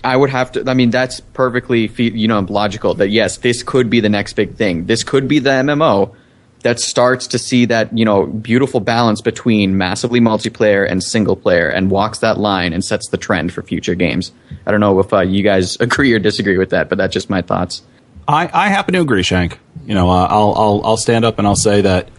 [0.04, 0.70] I would have to.
[0.70, 2.94] I mean, that's perfectly you know logical.
[2.96, 4.86] That yes, this could be the next big thing.
[4.86, 6.16] This could be the MMO
[6.64, 11.70] that starts to see that you know beautiful balance between massively multiplayer and single player,
[11.70, 14.32] and walks that line and sets the trend for future games.
[14.66, 17.30] I don't know if uh, you guys agree or disagree with that, but that's just
[17.30, 17.84] my thoughts.
[18.28, 19.60] I, I happen to agree, Shank.
[19.86, 22.10] You know, uh, I'll, I'll I'll stand up and I'll say that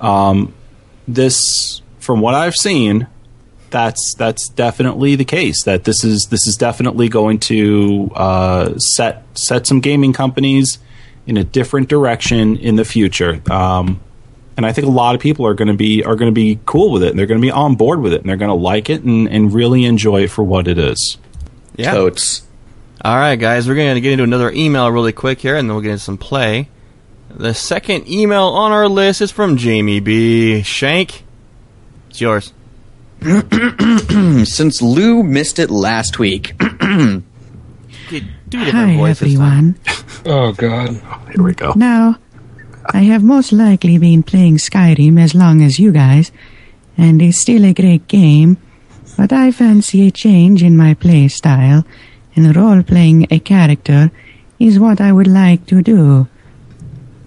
[0.00, 0.54] um,
[1.08, 3.08] this, from what I've seen,
[3.70, 5.64] that's that's definitely the case.
[5.64, 10.78] That this is this is definitely going to uh, set set some gaming companies
[11.26, 13.40] in a different direction in the future.
[13.50, 14.00] Um,
[14.56, 16.58] and I think a lot of people are going to be are going to be
[16.64, 18.48] cool with it, and they're going to be on board with it, and they're going
[18.48, 21.18] to like it and, and really enjoy it for what it is.
[21.76, 21.92] Yeah.
[21.92, 22.42] Totes.
[23.04, 25.74] All right, guys, we're going to get into another email really quick here, and then
[25.74, 26.70] we'll get into some play.
[27.28, 30.62] The second email on our list is from Jamie B.
[30.62, 31.22] Shank.
[32.08, 32.54] It's yours.
[33.20, 36.54] Since Lou missed it last week,
[38.48, 39.78] Do different Hi, voice everyone.
[40.28, 41.00] Oh God.
[41.30, 41.72] Here we go.
[41.76, 42.16] Now,
[42.92, 46.32] I have most likely been playing Skyrim as long as you guys,
[46.98, 48.56] and it's still a great game,
[49.16, 51.86] but I fancy a change in my play style,
[52.34, 54.10] and role playing a character
[54.58, 56.26] is what I would like to do.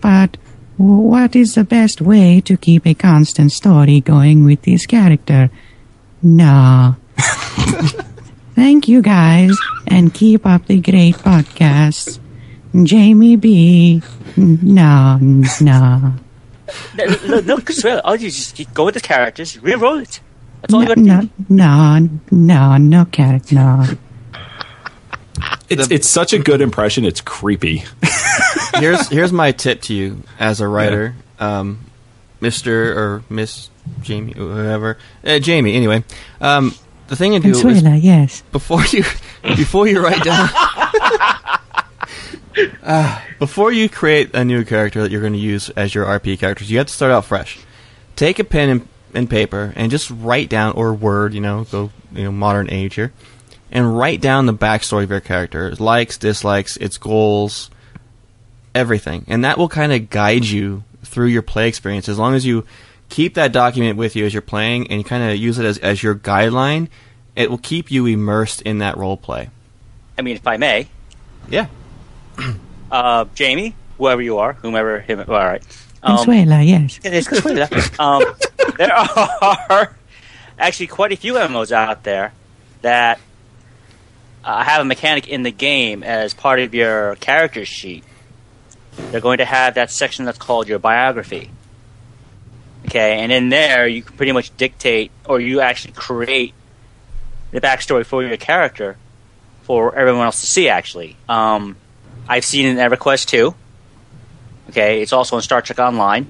[0.01, 0.35] But
[0.75, 5.49] what is the best way to keep a constant story going with this character?
[6.21, 6.97] No.
[8.59, 9.55] Thank you guys,
[9.87, 12.19] and keep up the great podcasts.
[12.83, 14.01] Jamie B.
[14.35, 15.17] No,
[15.61, 16.13] no.
[16.97, 20.19] No, no, no Consuelo, all you just keep- go with the characters, re-roll it.
[20.61, 21.29] That's all you No, gotta no, do.
[21.49, 23.85] no, no, no, character, no.
[25.69, 27.05] It's it's such a good impression.
[27.05, 27.83] It's creepy.
[28.75, 31.79] here's here's my tip to you as a writer, um,
[32.41, 33.69] Mister or Miss
[34.01, 35.75] Jamie, whoever, uh, Jamie.
[35.75, 36.03] Anyway,
[36.41, 36.73] um,
[37.09, 38.41] the thing to do is yes.
[38.51, 39.03] before you
[39.55, 40.49] before you write down
[42.83, 46.39] uh, before you create a new character that you're going to use as your RP
[46.39, 47.59] characters, you have to start out fresh.
[48.15, 51.91] Take a pen and, and paper and just write down or word, you know, go
[52.13, 53.11] you know modern age here,
[53.71, 57.69] and write down the backstory of your character, likes, dislikes, its goals,
[58.75, 62.09] everything, and that will kind of guide you through your play experience.
[62.09, 62.65] As long as you
[63.09, 66.01] keep that document with you as you're playing and kind of use it as, as
[66.01, 66.87] your guideline,
[67.35, 69.49] it will keep you immersed in that role play.
[70.17, 70.87] I mean, if I may,
[71.49, 71.67] Yeah.
[72.91, 75.63] uh, Jamie, whoever you are, whomever him, all right.
[76.01, 76.99] Um, Consuela, yes.
[77.03, 77.99] it is Consuela.
[77.99, 78.23] um,
[78.77, 79.95] there are
[80.59, 82.31] actually quite a few MMOs out there
[82.81, 83.19] that
[84.43, 88.03] uh, have a mechanic in the game as part of your character sheet.
[89.11, 91.49] They're going to have that section that's called your biography.
[92.89, 96.55] Okay, and in there you can pretty much dictate, or you actually create
[97.51, 98.97] the backstory for your character
[99.61, 100.69] for everyone else to see.
[100.69, 101.77] Actually, um,
[102.27, 103.53] I've seen in EverQuest 2.
[104.69, 106.25] Okay, it's also in Star Trek Online,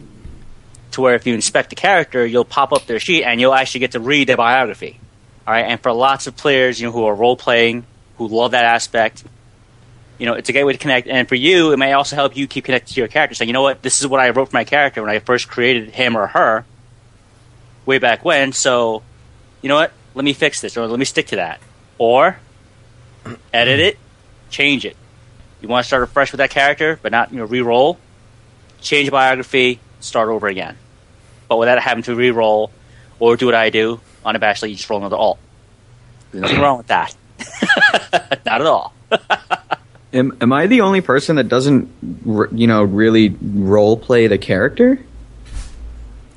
[0.91, 3.79] to where if you inspect the character, you'll pop up their sheet and you'll actually
[3.79, 4.99] get to read their biography.
[5.47, 7.85] All right, and for lots of players, you know, who are role playing,
[8.17, 9.23] who love that aspect,
[10.19, 11.07] you know, it's a great way to connect.
[11.07, 13.33] And for you, it may also help you keep connected to your character.
[13.33, 15.47] Saying, you know what, this is what I wrote for my character when I first
[15.47, 16.65] created him or her,
[17.85, 18.51] way back when.
[18.51, 19.01] So,
[19.61, 21.61] you know what, let me fix this, or let me stick to that,
[21.97, 22.37] or
[23.53, 23.97] edit it,
[24.49, 24.97] change it.
[25.61, 27.97] You want to start afresh with that character, but not you know re-roll.
[28.81, 30.77] Change the biography, start over again.
[31.47, 32.71] But without having to re-roll
[33.19, 35.39] or do what I do unabashedly, you just roll another alt.
[36.31, 37.15] There's nothing wrong with that.
[38.45, 38.93] not at all.
[40.11, 41.89] Am, am I the only person that doesn't,
[42.51, 44.99] you know, really role play the character?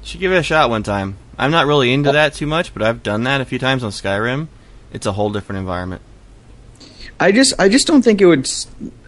[0.02, 1.16] Should give it a shot one time.
[1.38, 3.82] I'm not really into uh, that too much, but I've done that a few times
[3.82, 4.48] on Skyrim.
[4.92, 6.02] It's a whole different environment.
[7.18, 8.48] I just, I just don't think it would.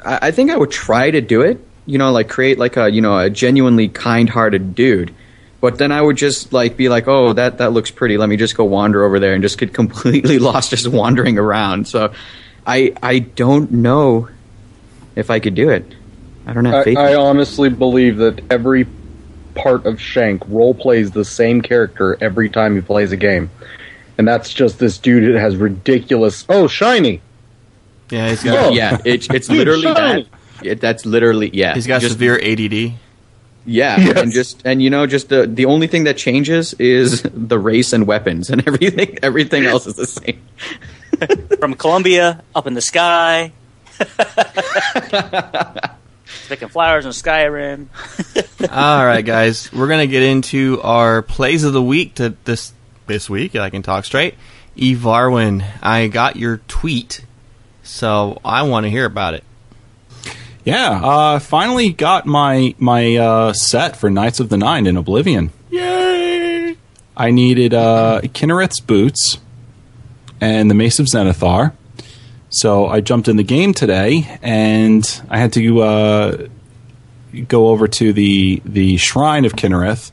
[0.05, 1.61] I, I think I would try to do it.
[1.85, 5.15] You know, like create like a, you know, a genuinely kind-hearted dude.
[5.61, 8.17] But then I would just like be like, oh, that that looks pretty.
[8.17, 11.87] Let me just go wander over there and just get completely lost just wandering around.
[11.87, 12.15] So,
[12.67, 14.29] I I don't know
[15.17, 15.85] if I could do it.
[16.47, 16.99] I don't have I, faith.
[16.99, 18.87] I honestly believe that every
[19.55, 23.51] part of Shank role plays the same character every time he plays a game.
[24.19, 26.45] And that's just this dude that has ridiculous.
[26.49, 27.21] Oh, shiny!
[28.11, 28.51] Yeah, he's Oh.
[28.53, 29.97] got yeah, it's it's Dude, literally that.
[29.97, 30.29] shiny.
[30.63, 31.75] It, that's literally yeah.
[31.75, 32.95] he's got just, severe ADD.
[33.67, 34.17] Yeah, Yes.
[34.19, 37.93] and just and you know, just the the only thing that changes is the race
[37.93, 40.41] and weapons, and everything everything else is the same.
[41.59, 43.53] From Colombia, up in the sky.
[46.49, 47.87] Picking flowers in Skyrim.
[48.71, 52.73] All right, guys, we're gonna get into our plays of the week to this
[53.07, 53.57] this week.
[53.57, 54.35] I can talk straight.
[54.77, 57.25] Evarwin, I got your tweet,
[57.83, 59.45] so I want to hear about it.
[60.65, 65.51] Yeah, uh, finally got my my uh, set for Knights of the Nine in Oblivion.
[65.71, 66.77] Yay!
[67.17, 69.39] I needed uh, Kynareth's boots
[70.41, 71.73] and the Mace of Zenithar.
[72.55, 76.47] So I jumped in the game today, and I had to uh,
[77.49, 80.13] go over to the the shrine of Kynareth,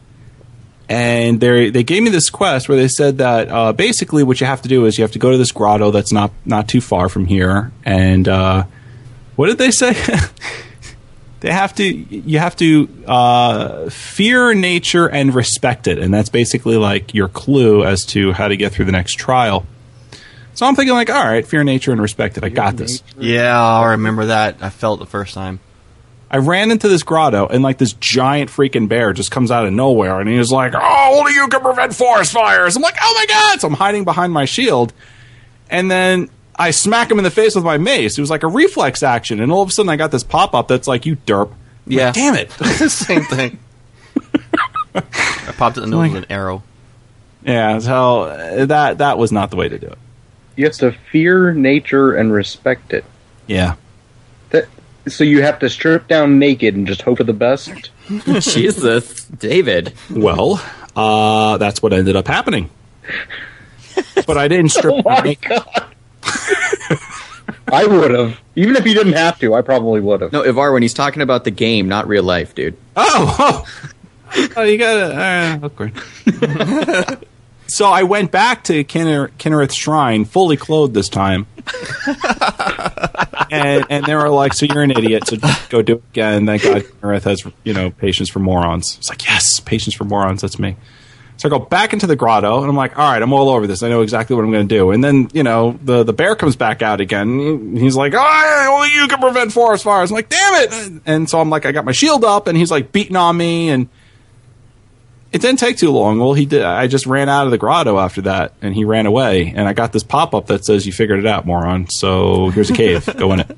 [0.90, 4.48] and they they gave me this quest where they said that uh, basically what you
[4.48, 6.82] have to do is you have to go to this grotto that's not not too
[6.82, 8.64] far from here, and uh,
[9.36, 9.94] what did they say?
[11.42, 16.00] they have to you have to uh, fear nature and respect it.
[16.00, 19.64] And that's basically like your clue as to how to get through the next trial
[20.62, 23.60] so i'm thinking like all right fear nature and respect it i got this Yeah,
[23.60, 24.58] I remember that.
[24.62, 25.60] I felt the first time.
[26.30, 29.74] i ran into this grotto and like this giant freaking bear just comes out of
[29.74, 33.14] nowhere and he was like oh only you can prevent forest fires i'm like oh
[33.16, 34.94] my god so i'm hiding behind my shield
[35.70, 38.18] and then I smack him in the face with my mace.
[38.18, 40.54] It was like a reflex action, and all of a sudden I got this pop
[40.54, 41.58] up that's like, "You derp!" I'm like,
[41.88, 42.12] Yeah.
[42.12, 42.52] damn it.
[42.92, 43.58] Same thing.
[44.94, 46.62] I popped it in the nose with an arrow.
[47.44, 49.98] Yeah, so uh, that that was not the way to do it.
[50.56, 53.06] You have to fear nature and respect it.
[53.48, 53.76] Yeah.
[54.50, 54.68] That,
[55.08, 57.90] so you have to strip down naked and just hope for the best?
[58.40, 59.94] Jesus, David.
[60.10, 60.62] Well,
[60.96, 62.70] uh, that's what ended up happening.
[64.28, 64.94] But I didn't strip.
[65.06, 65.50] Oh my naked.
[65.50, 65.88] god!
[67.72, 68.40] I would have.
[68.56, 70.34] Even if he didn't have to, I probably would have.
[70.34, 72.76] No, Ivar, when he's talking about the game, not real life, dude.
[72.98, 75.18] Oh, oh, oh you got it.
[75.18, 77.24] Uh, awkward.
[77.72, 81.48] So I went back to Kinner, Kynareth Shrine, fully clothed this time.
[83.50, 85.28] and, and they were like, "So you're an idiot.
[85.28, 85.38] So
[85.70, 88.98] go do it again." Thank God Kynareth has you know patience for morons.
[88.98, 90.42] It's like, yes, patience for morons.
[90.42, 90.76] That's me.
[91.38, 93.66] So I go back into the grotto, and I'm like, all right, I'm all over
[93.66, 93.82] this.
[93.84, 94.92] I know exactly what I'm going to do.
[94.92, 97.76] And then, you know, the, the bear comes back out again.
[97.78, 100.12] He's like, oh, only you can prevent forest fires.
[100.12, 101.02] I'm like, damn it.
[101.08, 103.70] And so I'm like, I got my shield up, and he's like beating on me,
[103.70, 103.90] and
[105.32, 106.20] it didn't take too long.
[106.20, 106.62] Well, he did.
[106.64, 109.54] I just ran out of the grotto after that, and he ran away.
[109.56, 112.70] And I got this pop up that says, "You figured it out, moron." So here's
[112.70, 113.08] a cave.
[113.18, 113.58] Go in it.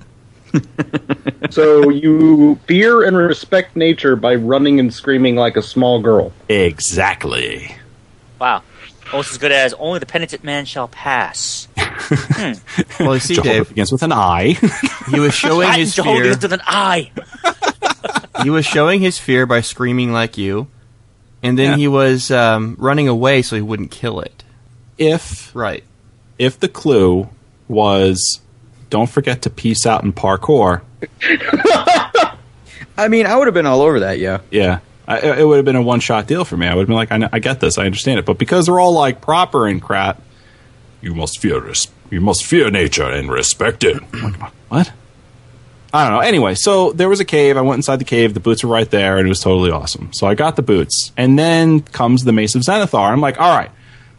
[1.50, 6.32] So you fear and respect nature by running and screaming like a small girl.
[6.50, 7.76] Exactly.
[8.40, 8.64] Wow.
[9.12, 11.68] Almost as good as only the penitent man shall pass.
[12.06, 12.54] Hmm.
[13.00, 14.58] Well, you see, Jehovah Dave, begins with an I.
[15.12, 16.24] he was showing his Jehovah fear.
[16.24, 17.12] begins with an I.
[18.44, 20.68] He was showing his fear by screaming like you,
[21.44, 21.78] and then Yeah.
[21.78, 24.44] he was um, running away so he wouldn't kill it.
[24.98, 25.84] if Right.
[26.39, 27.30] if the clue
[27.68, 28.39] was,
[28.89, 30.82] don't forget to peace out in parkour.
[32.98, 34.39] I mean, I would have been all over that, yeah.
[34.52, 34.80] Yeah.
[35.08, 36.68] I, it would have been a one shot deal for me.
[36.68, 38.26] I would have been like, I, know, I get this, I understand it.
[38.26, 40.22] But because they're all like proper and crap,
[41.02, 44.02] you must fear res- you must fear nature and respect it.
[44.14, 44.36] Like,
[44.70, 44.91] what?
[45.94, 46.22] I don't know.
[46.22, 47.56] Anyway, so there was a cave.
[47.56, 48.34] I went inside the cave.
[48.34, 50.12] The boots were right there, and it was totally awesome.
[50.12, 53.12] So I got the boots, and then comes the Mace of Zenithar.
[53.12, 53.70] I'm like, all right.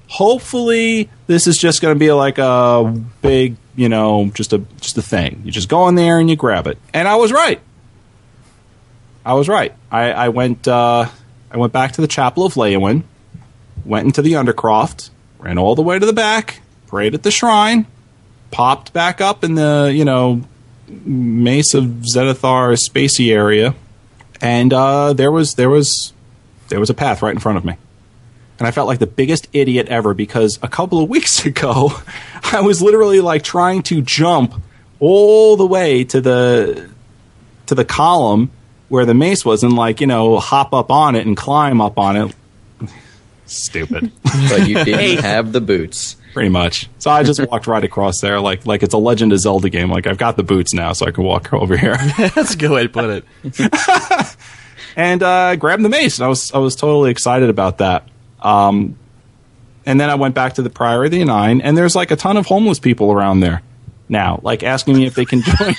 [0.06, 4.96] Hopefully, this is just going to be like a big, you know, just a just
[4.98, 5.42] a thing.
[5.44, 7.60] You just go in there and you grab it, and I was right.
[9.24, 9.74] I was right.
[9.90, 11.08] I, I went uh,
[11.50, 13.02] I went back to the Chapel of Leyawiin,
[13.84, 15.10] went into the Undercroft,
[15.40, 17.86] ran all the way to the back, prayed at the shrine,
[18.52, 20.42] popped back up in the you know
[21.04, 21.84] Mace of
[22.14, 23.74] Zenithar spacey area,
[24.40, 26.12] and uh, there was there was
[26.68, 27.76] there was a path right in front of me.
[28.58, 31.92] And I felt like the biggest idiot ever because a couple of weeks ago,
[32.44, 34.54] I was literally like trying to jump
[35.00, 36.90] all the way to the
[37.66, 38.50] to the column
[38.88, 41.98] where the mace was and like you know hop up on it and climb up
[41.98, 42.34] on it.
[43.46, 46.16] Stupid, But you didn't have the boots.
[46.34, 46.90] Pretty much.
[46.98, 49.90] So I just walked right across there, like like it's a Legend of Zelda game.
[49.90, 51.96] Like I've got the boots now, so I can walk over here
[52.34, 54.36] That's a good way to put it.
[54.96, 56.18] and uh, grabbed the mace.
[56.18, 58.06] And I was I was totally excited about that.
[58.42, 58.98] Um,
[59.86, 62.16] and then I went back to the Priory of the Nine, and there's like a
[62.16, 63.62] ton of homeless people around there
[64.08, 65.74] now, like asking me if they can join.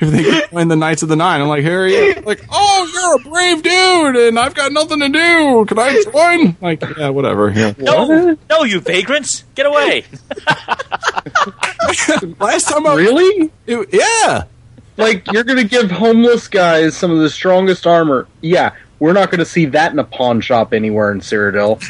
[0.00, 2.24] If they can join the Knights of the Nine, I'm like, here he is.
[2.24, 5.64] Like, oh, you're a brave dude, and I've got nothing to do.
[5.66, 6.56] Can I join?
[6.60, 7.50] Like, yeah, whatever.
[7.50, 7.74] Yeah.
[7.78, 10.04] No, no, you vagrants, get away!
[12.40, 13.50] Last time I Really?
[13.66, 14.44] it- yeah,
[14.96, 18.26] Like you're gonna give homeless guys some of the strongest armor?
[18.40, 21.82] Yeah, we're not gonna see that in a pawn shop anywhere in Cyrodiil.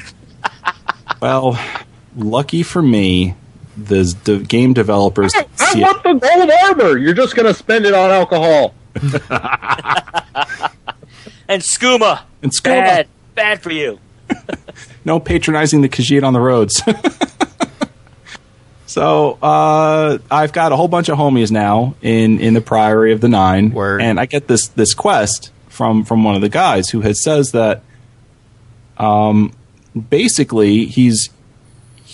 [1.21, 1.59] well,
[2.17, 3.35] lucky for me,
[3.77, 5.83] the the game developers I see it.
[5.83, 6.97] want the gold armor.
[6.99, 8.75] You're just gonna spend it on alcohol.
[11.47, 12.64] And skooma, And skooma.
[12.85, 13.99] bad, bad for you.
[15.05, 16.81] no patronizing the Khajiit on the roads.
[18.87, 23.20] so uh, I've got a whole bunch of homies now in in the Priory of
[23.20, 24.01] the Nine, Word.
[24.03, 27.53] and I get this this quest from from one of the guys who has says
[27.53, 27.83] that
[28.97, 29.53] um,
[30.09, 31.29] basically he's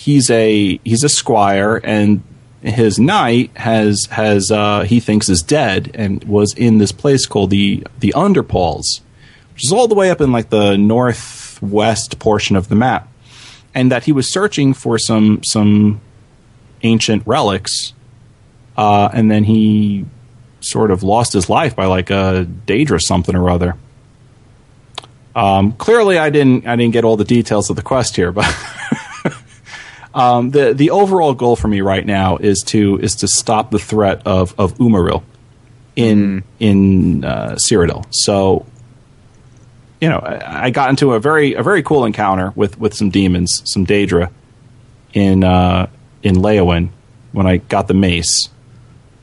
[0.01, 2.23] he's a he's a squire and
[2.63, 7.51] his knight has has uh, he thinks is dead and was in this place called
[7.51, 9.01] the the Underpalls,
[9.53, 13.07] which is all the way up in like the northwest portion of the map,
[13.73, 16.01] and that he was searching for some some
[16.83, 17.93] ancient relics,
[18.77, 20.05] uh, and then he
[20.61, 23.75] sort of lost his life by like a Daedra something or other.
[25.35, 28.45] Um, clearly, I didn't I didn't get all the details of the quest here, but
[30.13, 33.79] um, the the overall goal for me right now is to is to stop the
[33.79, 35.23] threat of of Umaril
[35.95, 38.05] in in uh, Cyrodiil.
[38.11, 38.65] So,
[39.99, 43.09] you know, I, I got into a very a very cool encounter with with some
[43.09, 44.31] demons, some Daedra,
[45.13, 45.87] in uh,
[46.23, 46.89] in Leyawiin
[47.31, 48.49] when I got the mace.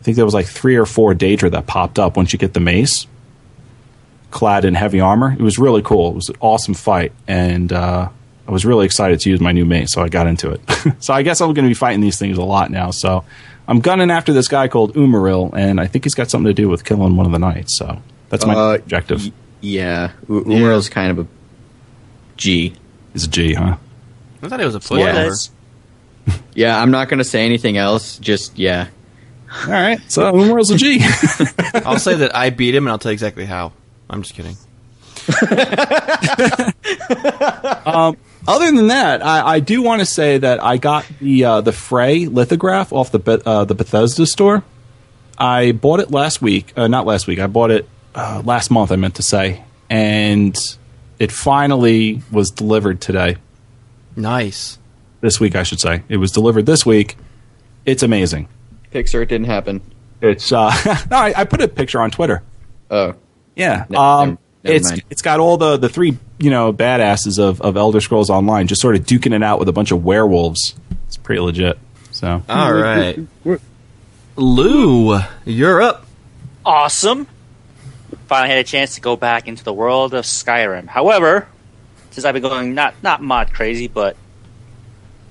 [0.00, 2.54] I think there was like three or four Daedra that popped up once you get
[2.54, 3.06] the mace,
[4.30, 5.32] clad in heavy armor.
[5.32, 6.10] It was really cool.
[6.10, 8.08] It was an awesome fight, and uh,
[8.48, 10.60] I was really excited to use my new mate, so I got into it.
[11.02, 12.90] so I guess I'm going to be fighting these things a lot now.
[12.90, 13.24] So
[13.68, 16.68] I'm gunning after this guy called Umaril, and I think he's got something to do
[16.68, 17.76] with killing one of the knights.
[17.78, 19.22] So that's my Uh, objective.
[19.22, 21.26] y- Yeah, U- Umaril's kind of a
[22.38, 22.72] G.
[23.14, 23.76] Is a G, huh?
[24.42, 25.28] I thought it was a More or pushover.
[25.28, 25.50] less.
[26.54, 28.18] Yeah, I'm not going to say anything else.
[28.18, 28.88] Just yeah,
[29.66, 30.00] All right.
[30.10, 31.00] So Umral's a G.
[31.86, 33.72] I'll say that I beat him, and I'll tell you exactly how.
[34.08, 34.56] I'm just kidding.
[38.48, 41.70] Other than that, I, I do want to say that I got the uh, the
[41.72, 44.64] Frey lithograph off the Beth- uh, the Bethesda store.
[45.36, 46.72] I bought it last week.
[46.76, 47.38] Uh, not last week.
[47.38, 48.90] I bought it uh, last month.
[48.90, 50.56] I meant to say, and
[51.18, 53.36] it finally was delivered today.
[54.16, 54.78] Nice.
[55.20, 56.02] This week, I should say.
[56.08, 57.16] It was delivered this week.
[57.84, 58.48] It's amazing.
[58.90, 59.82] Picture it didn't happen.
[60.22, 60.70] It's uh,
[61.10, 62.42] no, I, I put a picture on Twitter.
[62.90, 63.14] Oh,
[63.56, 63.84] Yeah.
[63.90, 65.02] Ne- um, never- never it's mind.
[65.10, 68.80] it's got all the the three you know badasses of of Elder Scrolls Online just
[68.80, 70.74] sort of duking it out with a bunch of werewolves.
[71.06, 71.78] It's pretty legit.
[72.10, 73.18] So All right.
[74.36, 76.06] Lou, you're up.
[76.64, 77.26] awesome.
[78.26, 80.86] Finally had a chance to go back into the world of Skyrim.
[80.86, 81.48] However,
[82.10, 84.16] since I've been going not not mod crazy, but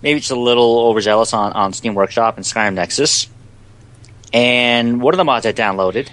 [0.02, 3.28] maybe just a little overzealous on, on Steam Workshop and Skyrim Nexus.
[4.34, 6.10] And one of the mods I downloaded,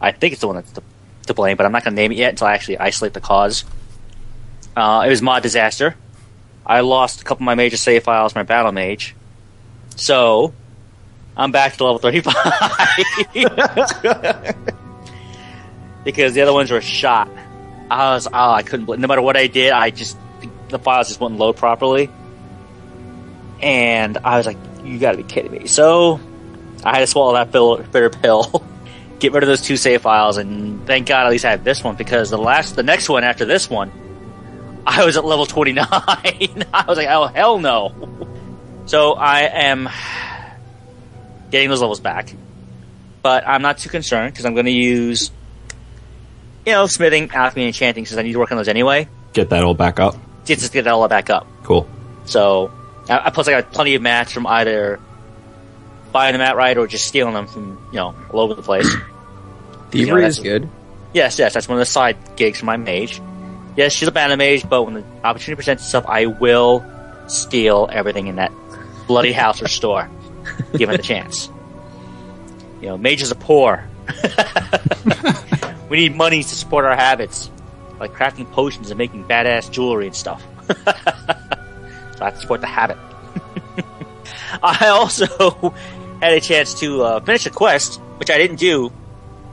[0.00, 0.82] I think it's the one that's to,
[1.30, 3.20] to blame, but I'm not going to name it yet until I actually isolate the
[3.20, 3.64] cause.
[4.76, 5.96] Uh, it was Mod Disaster.
[6.64, 9.14] I lost a couple of my major save files, my Battle Mage.
[9.96, 10.54] So,
[11.36, 12.34] I'm back to level 35.
[16.04, 17.30] because the other ones were shot.
[17.90, 20.16] I was, oh, I couldn't, no matter what I did, I just,
[20.68, 22.10] the files just wouldn't load properly.
[23.60, 25.66] And I was like, you gotta be kidding me.
[25.66, 26.20] So,
[26.84, 27.52] I had to swallow that
[27.92, 28.64] bitter pill,
[29.20, 31.84] get rid of those two save files, and thank God at least I have this
[31.84, 33.92] one because the last, the next one after this one,
[34.86, 35.86] I was at level 29.
[35.90, 37.94] I was like, oh, hell no.
[38.86, 39.88] So, I am
[41.50, 42.34] getting those levels back.
[43.22, 45.30] But I'm not too concerned because I'm going to use,
[46.66, 49.06] you know, smithing, alchemy, and enchanting since I need to work on those anyway.
[49.34, 50.16] get that all back up.
[50.46, 51.46] Just get that all back up.
[51.62, 51.86] Cool.
[52.24, 52.72] So,
[53.08, 54.98] I, I- plus I got plenty of mats from either
[56.12, 58.88] buying them outright or just stealing them from, you know, all over the place.
[59.90, 60.68] thievery Yeah, is good.
[61.14, 63.20] yes, yes, that's one of the side gigs for my mage.
[63.76, 66.84] Yes, she's a banner mage, but when the opportunity presents itself, I will
[67.28, 68.52] steal everything in that
[69.06, 70.08] bloody house or store,
[70.76, 71.48] given the chance.
[72.80, 73.86] You know, mages are poor.
[75.88, 77.50] we need money to support our habits,
[78.00, 80.42] like crafting potions and making badass jewelry and stuff.
[80.66, 82.96] so I have to support the habit.
[84.62, 85.74] I also
[86.20, 88.92] had a chance to uh, finish a quest, which I didn't do.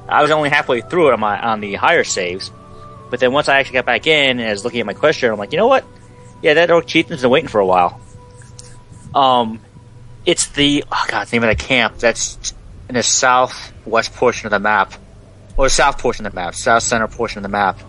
[0.08, 2.52] I was only halfway through it on my on the higher saves,
[3.10, 5.20] but then once I actually got back in and I was looking at my quest
[5.20, 5.86] journal, I'm like, you know what?
[6.42, 8.00] Yeah, that orc chieftain's been waiting for a while.
[9.14, 9.60] Um,
[10.26, 12.54] it's the oh god, the name of the camp that's
[12.88, 14.94] in the southwest portion of the map,
[15.58, 17.80] or south portion of the map, south center portion of the map,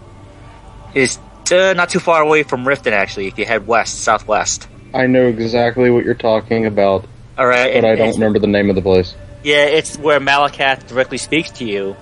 [0.94, 1.18] is
[1.52, 2.92] uh, not too far away from Riften.
[2.92, 4.68] Actually, if you head west, southwest.
[4.94, 7.04] I know exactly what you're talking about,
[7.38, 9.14] All right, but I don't remember the name of the place.
[9.44, 11.96] Yeah, it's where Malacath directly speaks to you,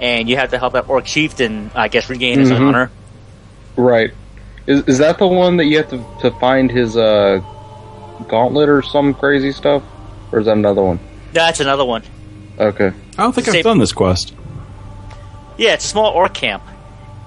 [0.00, 2.60] and you have to help that orc chieftain, I guess, regain his Mhm.
[2.68, 2.90] honor.
[3.76, 4.10] Right.
[4.66, 7.40] Is, is that the one that you have to, to find his uh,
[8.28, 9.82] gauntlet or some crazy stuff?
[10.32, 10.98] Or is that another one?
[11.32, 12.02] That's another one.
[12.58, 12.86] Okay.
[13.18, 14.32] I don't think Same- I've done this quest.
[15.58, 16.62] Yeah, it's a small orc camp,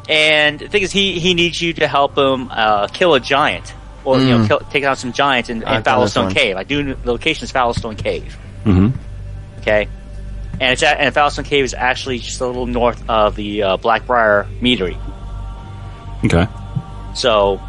[0.09, 3.73] and the thing is, he he needs you to help him uh, kill a giant,
[4.05, 6.33] or you know, kill, take out some giants in, in I've done this Fallowstone.
[6.33, 6.55] Cave.
[6.57, 6.95] I do.
[6.95, 8.37] The location is Fallowstone Cave.
[8.63, 8.97] Mm-hmm.
[9.59, 9.87] Okay,
[10.53, 13.77] and it's at, and Fallowstone Cave is actually just a little north of the uh,
[13.77, 14.97] Blackbriar Meadery.
[16.25, 16.47] Okay.
[17.15, 17.61] So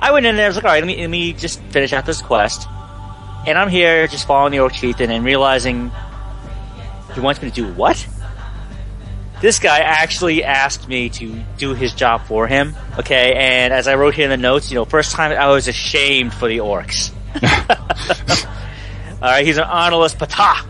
[0.00, 0.46] I went in there.
[0.46, 2.68] I was like, all right, let me let me just finish out this quest.
[3.46, 5.90] And I'm here just following the orc chieftain and realizing
[7.14, 8.06] he wants me to do what?
[9.40, 12.74] This guy actually asked me to do his job for him.
[12.98, 15.68] Okay, and as I wrote here in the notes, you know, first time I was
[15.68, 17.12] ashamed for the orcs.
[19.22, 20.66] all right, he's an honorless patah.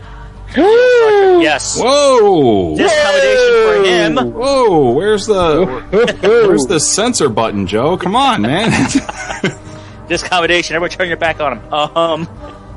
[0.55, 1.79] Yes.
[1.79, 2.75] Whoa!
[2.75, 4.33] Discommendation for him.
[4.33, 4.91] Whoa!
[4.91, 5.65] Where's the
[6.21, 7.97] where's the censor button, Joe?
[7.97, 8.71] Come on, man.
[10.07, 10.71] discommendation.
[10.71, 11.73] Everyone turn your back on him.
[11.73, 12.21] Um,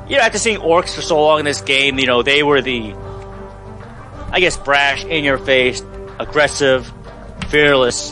[0.07, 2.61] you know, after seeing orcs for so long in this game, you know they were
[2.61, 2.93] the,
[4.33, 5.81] I guess, brash, in your face,
[6.19, 6.91] aggressive,
[7.49, 8.11] fearless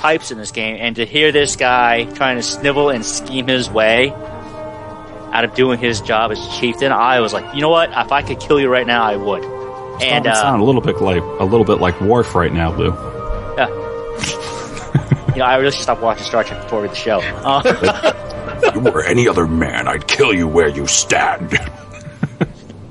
[0.00, 3.70] types in this game, and to hear this guy trying to snivel and scheme his
[3.70, 7.90] way out of doing his job as chieftain, I was like, you know what?
[7.90, 9.44] If I could kill you right now, I would.
[9.44, 12.52] And Starting to sound uh, a little bit like a little bit like Worf right
[12.52, 12.86] now, Lou.
[13.56, 13.68] yeah.
[15.32, 17.20] you know, I really should stop watching Star Trek before we the show.
[17.20, 18.22] Uh,
[18.62, 21.50] If you were any other man, I'd kill you where you stand.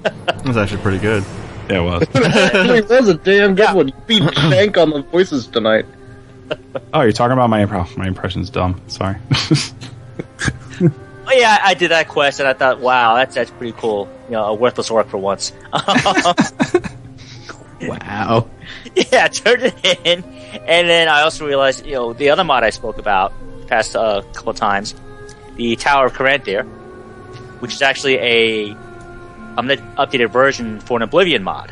[0.04, 1.24] That's actually pretty good.
[1.70, 2.04] Yeah, it was.
[2.16, 3.88] Actually, it was a damn good one.
[3.90, 5.86] You beat Shank on the voices tonight.
[6.94, 7.96] oh, you're talking about my improv.
[7.98, 8.82] My impression's dumb.
[8.88, 9.16] Sorry.
[11.28, 14.08] Oh, yeah, I did that quest, and I thought, wow, that's that's pretty cool.
[14.28, 15.52] You know, a worthless orc for once.
[17.82, 18.50] Wow.
[18.96, 22.70] yeah, turned it in, and then I also realized, you know, the other mod I
[22.70, 23.34] spoke about
[23.68, 24.96] past a uh, couple times,
[25.56, 26.64] the Tower of Caranthir,
[27.60, 28.78] which is actually a
[29.58, 31.72] um, the updated version for an Oblivion mod,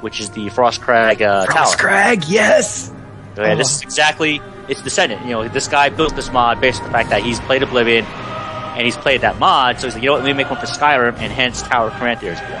[0.00, 1.76] which is the Frostcrag uh, Tower.
[1.76, 2.92] Crag, yes.
[3.36, 5.22] So, yeah, this is exactly its descendant.
[5.24, 8.04] You know, this guy built this mod based on the fact that he's played Oblivion
[8.04, 9.78] and he's played that mod.
[9.80, 11.88] So he's like, you know what, let me make one for Skyrim, and hence Tower
[11.88, 12.52] of Caranthir is born.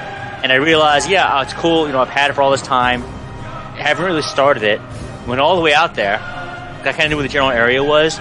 [0.42, 1.86] And I realized, yeah, oh, it's cool.
[1.86, 3.02] You know, I've had it for all this time.
[3.04, 4.80] I haven't really started it.
[5.26, 6.18] Went all the way out there.
[6.18, 8.18] I kind of knew where the general area was,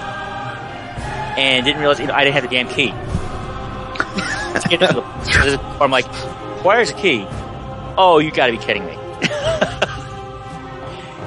[1.38, 2.94] and didn't realize you know, I didn't have the damn key.
[4.60, 6.06] To get into the- I'm like,
[6.64, 7.26] where's a key?
[7.98, 8.92] Oh, you got to be kidding me.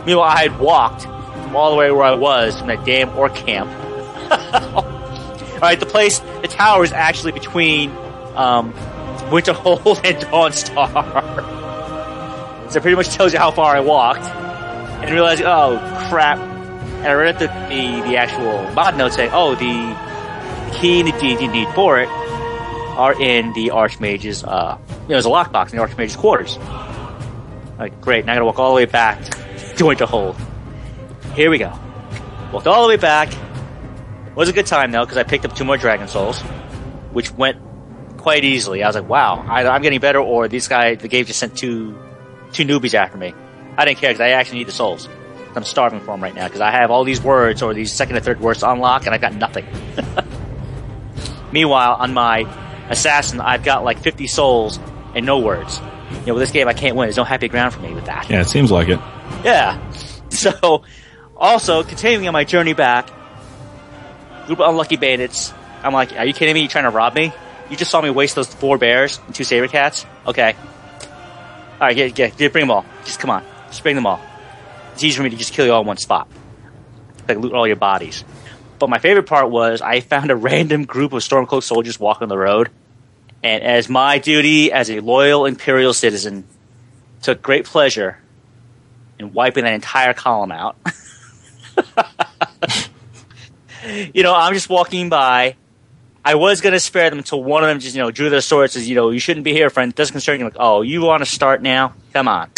[0.07, 3.35] Meanwhile, I had walked from all the way where I was from that damn orc
[3.35, 3.71] camp.
[4.75, 7.91] all right, the place, the tower is actually between
[8.35, 8.73] um,
[9.31, 10.91] Winterhold and Dawnstar.
[12.71, 14.25] so it pretty much tells you how far I walked.
[14.25, 15.79] And realized, oh
[16.09, 16.39] crap.
[16.39, 21.19] And I read the, the, the actual mod note saying, oh, the key and the
[21.19, 22.09] deed you need for it
[22.93, 24.79] are in the Archmage's, uh,
[25.09, 26.59] there's a lockbox in the Archmage's quarters.
[27.79, 30.37] Like, great, now I gotta walk all the way back to Winterhold.
[31.35, 31.73] Here we go.
[32.53, 33.33] Walked all the way back.
[34.35, 36.41] Was a good time though, because I picked up two more Dragon Souls,
[37.13, 37.59] which went
[38.19, 38.83] quite easily.
[38.83, 41.57] I was like, wow, either I'm getting better, or these guys, the game just sent
[41.57, 41.99] two,
[42.53, 43.35] two newbies after me.
[43.77, 45.09] I didn't care because I actually need the souls.
[45.55, 48.17] I'm starving for them right now because I have all these words or these second
[48.17, 49.67] or third words to unlock, and I've got nothing.
[51.53, 52.45] Meanwhile, on my
[52.93, 54.79] assassin, I've got like 50 souls
[55.15, 55.81] and no words.
[56.21, 57.07] You know, with this game, I can't win.
[57.07, 58.31] There's no happy ground for me with that.
[58.31, 59.01] Yeah, it seems like it.
[59.45, 59.81] Yeah.
[60.33, 60.83] So,
[61.37, 63.07] also, continuing on my journey back,
[64.47, 65.53] group of unlucky bandits.
[65.83, 66.61] I'm like, are you kidding me?
[66.61, 67.35] You're trying to rob me?
[67.69, 70.07] You just saw me waste those four bears and two saber cats?
[70.27, 70.57] Okay.
[71.75, 72.87] Alright, get, get, get, bring them all.
[73.05, 73.45] Just come on.
[73.69, 74.21] Just bring them all.
[74.95, 76.29] It's easy for me to just kill you all in one spot.
[77.29, 78.25] Like, loot all your bodies.
[78.79, 82.39] But my favorite part was I found a random group of Stormcloak soldiers walking the
[82.39, 82.71] road.
[83.43, 86.45] And as my duty as a loyal Imperial citizen,
[87.23, 88.19] took great pleasure
[89.19, 90.77] in wiping that entire column out.
[94.15, 95.57] you know, I'm just walking by.
[96.25, 98.41] I was going to spare them until one of them just, you know, drew their
[98.41, 99.91] sword and says, you know, you shouldn't be here, friend.
[99.91, 100.45] It doesn't concern you.
[100.45, 101.95] Like, oh, you want to start now?
[102.13, 102.51] Come on.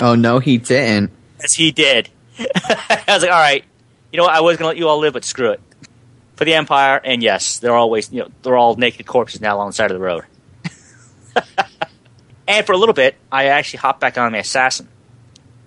[0.00, 1.10] Oh no, he didn't.
[1.44, 2.08] As he did.
[2.38, 3.64] I was like, all right,
[4.10, 4.34] you know what?
[4.34, 5.60] I was going to let you all live, but screw it.
[6.42, 9.68] For the Empire, and yes, they're always, you know, they're all naked corpses now along
[9.68, 10.24] the side of the road.
[12.48, 14.88] and for a little bit, I actually hopped back on my Assassin.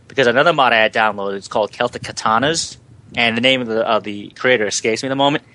[0.09, 2.75] Because another mod I had downloaded is called Celtic Katanas,
[3.15, 5.45] and the name of the, of the creator escapes me at the moment.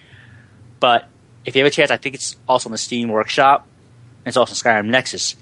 [0.81, 1.07] But
[1.45, 3.69] if you have a chance, I think it's also in the Steam Workshop.
[4.25, 5.37] It's also Skyrim Nexus.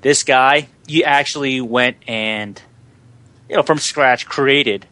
[0.00, 2.62] This guy, you actually went and,
[3.50, 4.86] you know, from scratch created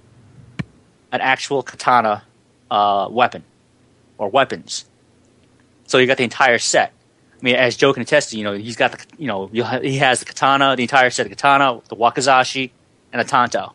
[1.10, 2.22] an actual katana
[2.70, 3.44] uh, weapon
[4.20, 4.84] or weapons.
[5.86, 6.92] So you got the entire set.
[7.32, 9.96] I mean, as Joe can attest to, you know, he's got the, you know, he
[9.96, 12.70] has the katana, the entire set of katana, the wakizashi,
[13.12, 13.72] and a tanto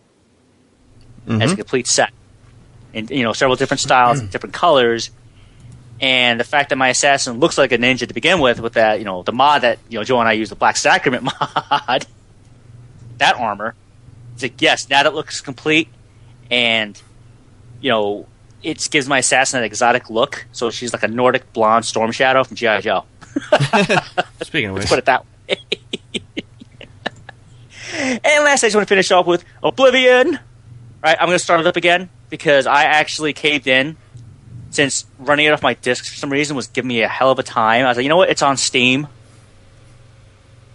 [1.27, 1.41] Mm-hmm.
[1.41, 2.13] as a complete set.
[2.93, 5.09] And, you know, several different styles, different colors.
[5.99, 8.99] And the fact that my assassin looks like a ninja to begin with, with that,
[8.99, 12.05] you know, the mod that, you know, Joe and I use, the Black Sacrament mod,
[13.17, 13.73] that armor,
[14.35, 15.87] it's like, yes, now that looks complete.
[16.51, 17.01] And,
[17.81, 18.27] you know,
[18.65, 20.45] it gives my assassin an exotic look.
[20.51, 22.81] So she's like a Nordic blonde storm shadow from G.I.
[22.81, 23.05] Joe.
[24.41, 25.59] Speaking of which, Let's put it that way.
[28.23, 30.39] and last, I just want to finish off with Oblivion.
[31.03, 33.97] Right, I'm going to start it up again because I actually caved in
[34.71, 37.37] since running it off my disc for some reason was giving me a hell of
[37.37, 37.85] a time.
[37.85, 38.29] I was like, you know what?
[38.29, 39.07] It's on Steam.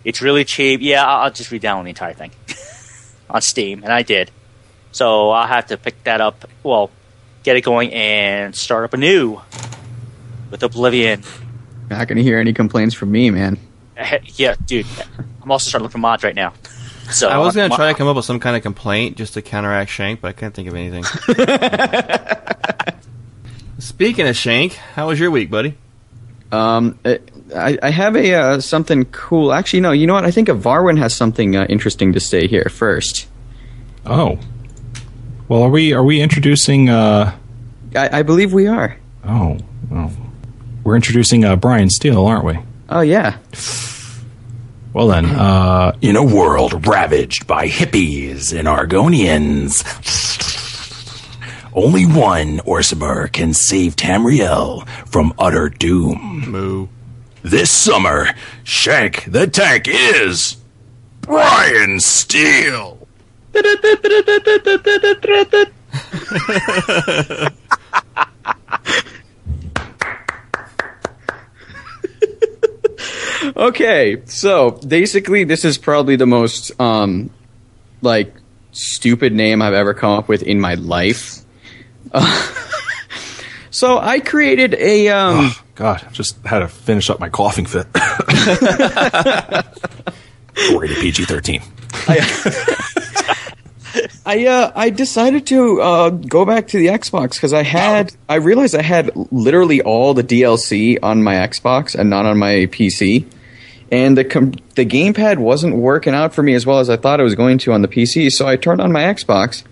[0.05, 0.81] It's really cheap.
[0.81, 2.31] Yeah, I'll, I'll just re-download the entire thing
[3.31, 4.31] on Steam, and I did.
[4.93, 6.49] So I'll have to pick that up.
[6.63, 6.91] Well,
[7.43, 9.41] get it going and start up anew
[10.51, 11.23] with Oblivion.
[11.89, 13.59] Not gonna hear any complaints from me, man.
[14.37, 14.87] Yeah, dude.
[15.43, 16.55] I'm also starting to look for mods right now.
[17.11, 19.35] So I was going to try to come up with some kind of complaint just
[19.35, 21.05] to counteract Shank, but I can't think of anything.
[23.79, 25.77] Speaking of Shank, how was your week, buddy?
[26.53, 27.17] Um, uh,
[27.55, 29.53] I, I have a uh, something cool.
[29.53, 29.93] Actually, no.
[29.93, 30.25] You know what?
[30.25, 33.29] I think Varwin has something uh, interesting to say here first.
[34.07, 34.39] Oh.
[35.51, 36.89] Well, are we are we introducing?
[36.91, 37.37] Uh,
[37.97, 38.97] I, I believe we are.
[39.25, 39.59] oh,
[39.91, 40.13] oh,
[40.85, 42.57] we're introducing uh, Brian Steele, aren't we?
[42.89, 43.37] Oh yeah.
[44.93, 49.83] Well then, uh, In a world ravaged by hippies and Argonians,
[51.75, 56.45] only one Orsimer can save Tamriel from utter doom.
[56.47, 56.87] Moo.
[57.43, 58.29] This summer,
[58.63, 60.59] Shank the Tank is
[61.23, 63.00] Brian Steele.
[73.57, 77.31] Okay, so basically, this is probably the most um,
[78.01, 78.35] like
[78.73, 81.41] stupid name I've ever come up with in my life.
[83.71, 87.67] so I created a um, Oh, God, I just had to finish up my coughing
[87.67, 87.87] fit.
[90.79, 91.63] Rated PG 13.
[94.27, 98.37] I uh, I decided to uh, go back to the Xbox because I had I
[98.37, 103.25] realized I had literally all the DLC on my Xbox and not on my PC,
[103.91, 107.21] and the com- the gamepad wasn't working out for me as well as I thought
[107.21, 108.31] it was going to on the PC.
[108.31, 109.63] So I turned on my Xbox,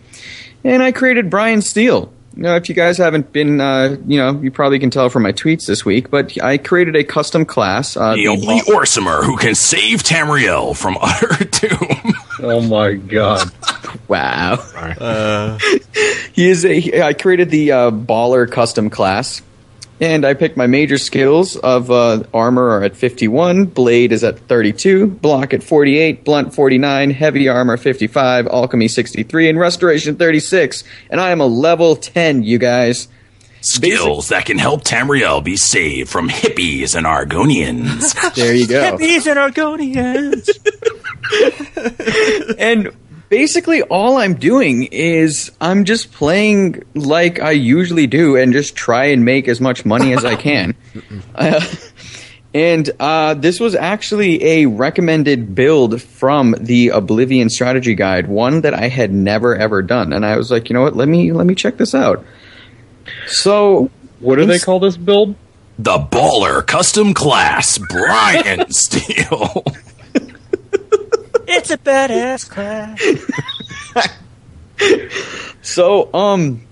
[0.64, 2.12] and I created Brian Steele.
[2.36, 5.24] You know, if you guys haven't been, uh, you know, you probably can tell from
[5.24, 7.96] my tweets this week, but I created a custom class.
[7.96, 12.14] Uh, The only Orsimer who can save Tamriel from utter doom.
[12.40, 13.50] Oh my god.
[14.06, 14.56] Wow.
[16.32, 16.80] he is a.
[16.80, 19.42] he- I created the uh, baller custom class,
[20.00, 24.38] and I picked my major skills of uh, armor are at 51, blade is at
[24.40, 30.84] 32, block at 48, blunt 49, heavy armor 55, alchemy 63, and restoration 36.
[31.10, 33.08] And I am a level 10, you guys.
[33.60, 38.14] Skills that can help Tamriel be saved from hippies and Argonians.
[38.36, 38.96] There you go.
[38.96, 40.48] Hippies and Argonians.
[42.58, 42.90] and
[43.28, 49.06] basically all I'm doing is I'm just playing like I usually do and just try
[49.06, 50.74] and make as much money as I can.
[51.34, 51.60] Uh,
[52.54, 58.72] and uh, this was actually a recommended build from the Oblivion strategy guide, one that
[58.74, 60.12] I had never ever done.
[60.12, 60.96] And I was like, you know what?
[60.96, 62.24] Let me let me check this out.
[63.26, 63.90] So
[64.20, 65.34] What do they call this build?
[65.80, 69.62] the baller custom class, Brian Steele.
[71.48, 73.00] It's a badass class.
[75.68, 76.62] So, um,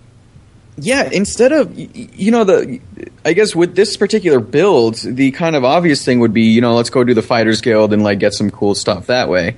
[0.78, 2.80] yeah, instead of, you know, the,
[3.24, 6.74] I guess with this particular build, the kind of obvious thing would be, you know,
[6.74, 9.56] let's go do the Fighters Guild and, like, get some cool stuff that way.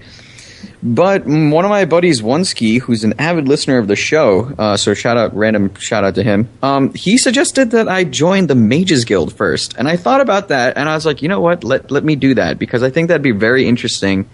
[0.83, 4.93] But one of my buddies, Oneski, who's an avid listener of the show, uh, so
[4.95, 9.05] shout out, random shout out to him, um, he suggested that I join the Mages
[9.05, 9.77] Guild first.
[9.77, 12.17] And I thought about that, and I was like, you know what, let, let me
[12.17, 14.29] do that, because I think that'd be very interesting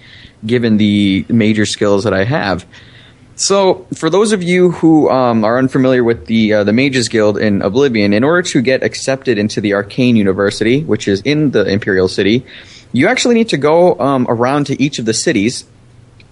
[0.46, 2.66] given the major skills that I have.
[3.36, 7.36] So, for those of you who um, are unfamiliar with the uh, the Mages Guild
[7.36, 11.64] in Oblivion, in order to get accepted into the Arcane University, which is in the
[11.64, 12.46] Imperial City,
[12.92, 15.64] you actually need to go um, around to each of the cities,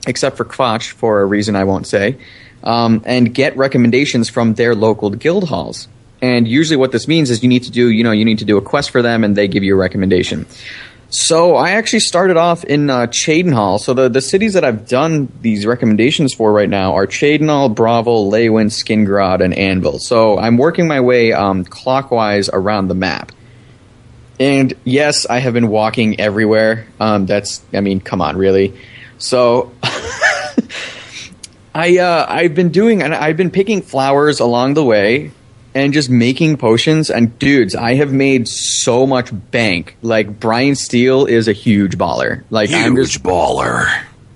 [0.06, 2.18] except for Kvatch, for a reason I won't say,
[2.62, 5.88] um, and get recommendations from their local guild halls.
[6.20, 8.44] And usually, what this means is you need to do, you know, you need to
[8.44, 10.46] do a quest for them, and they give you a recommendation.
[11.14, 13.78] So I actually started off in uh, Cheydinhal.
[13.78, 18.30] So the, the cities that I've done these recommendations for right now are Cheydinhal, Bravil,
[18.30, 19.98] Leyawiin, Skingrad, and Anvil.
[19.98, 23.30] So I'm working my way um, clockwise around the map.
[24.40, 26.86] And yes, I have been walking everywhere.
[26.98, 28.80] Um, that's, I mean, come on, really.
[29.18, 29.70] So
[31.74, 35.32] I uh, I've been doing, and I've been picking flowers along the way,
[35.74, 37.10] and just making potions.
[37.10, 39.96] And dudes, I have made so much bank.
[40.02, 42.44] Like Brian Steele is a huge baller.
[42.50, 43.86] Like I'm Huge just, baller.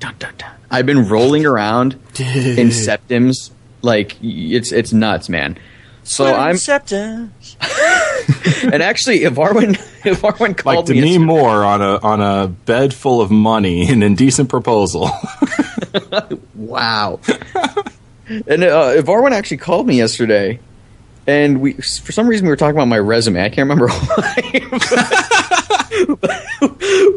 [0.01, 0.51] dun, dun, dun.
[0.71, 3.51] I've been rolling around in septims.
[3.83, 5.59] Like it's it's nuts, man.
[6.03, 7.57] So I'm Acceptance.
[8.63, 9.71] and actually, if Arwen
[10.07, 13.31] if Arwen like called Demi me, yesterday- Moore on a on a bed full of
[13.31, 15.11] money, an indecent proposal.
[16.55, 17.21] Wow.
[18.47, 20.59] and uh, if Arwen actually called me yesterday,
[21.27, 23.41] and we for some reason we were talking about my resume.
[23.43, 24.61] I can't remember why.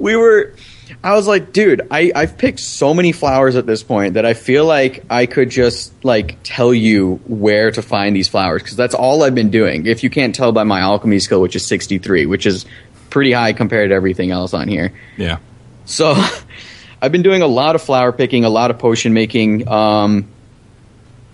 [0.01, 0.53] we were.
[1.01, 4.33] I was like, dude, I, I've picked so many flowers at this point that I
[4.33, 8.93] feel like I could just like tell you where to find these flowers because that's
[8.95, 9.85] all I've been doing.
[9.85, 12.65] If you can't tell by my alchemy skill, which is 63, which is
[13.09, 14.93] pretty high compared to everything else on here.
[15.17, 15.37] yeah.
[15.85, 16.15] So
[17.01, 19.67] I've been doing a lot of flower picking, a lot of potion making.
[19.69, 20.27] Um,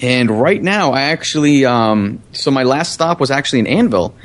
[0.01, 4.15] and right now, I actually, um, so my last stop was actually in Anvil.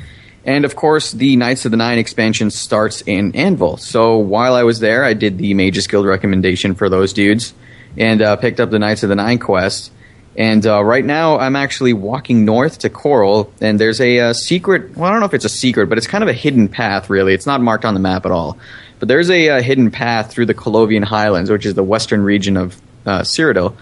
[0.43, 3.77] And of course, the Knights of the Nine expansion starts in Anvil.
[3.77, 7.53] So while I was there, I did the Mages Guild recommendation for those dudes
[7.97, 9.91] and uh, picked up the Knights of the Nine quest.
[10.35, 14.95] And uh, right now, I'm actually walking north to Chorrol, and there's a, uh secret.
[14.95, 17.09] Well, I don't know if it's a secret, but it's kind of a hidden path.
[17.09, 18.57] Really, it's not marked on the map at all.
[18.99, 22.55] But there's a, uh hidden path through the Colovian Highlands, which is the western region
[22.55, 23.75] of uh, Cyrodiil,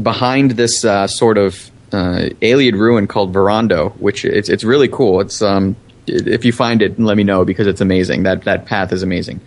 [0.00, 5.20] behind this uh, sort of uh, alien ruin called Varondo, which it's it's really cool.
[5.20, 5.76] It's um,
[6.06, 8.24] if you find it, let me know because it's amazing.
[8.24, 9.40] That that path is amazing.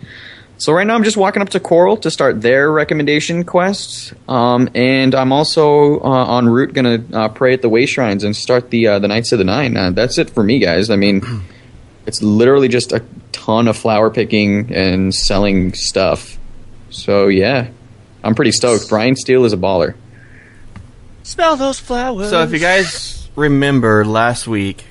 [0.60, 4.68] So right now I'm just walking up to Chorrol to start their recommendation quest, um,
[4.74, 8.70] and I'm also uh, en route gonna uh, pray at the way shrines and start
[8.70, 9.76] the uh, the Knights of the Nine.
[9.76, 10.90] Uh, that's it for me, guys.
[10.90, 11.22] I mean,
[12.06, 16.38] it's literally just a ton of flower picking and selling stuff.
[16.90, 17.68] So yeah,
[18.24, 18.88] I'm pretty stoked.
[18.88, 19.94] Brian Steele is a baller.
[21.28, 22.30] Smell those flowers.
[22.30, 24.86] So if you guys remember last week,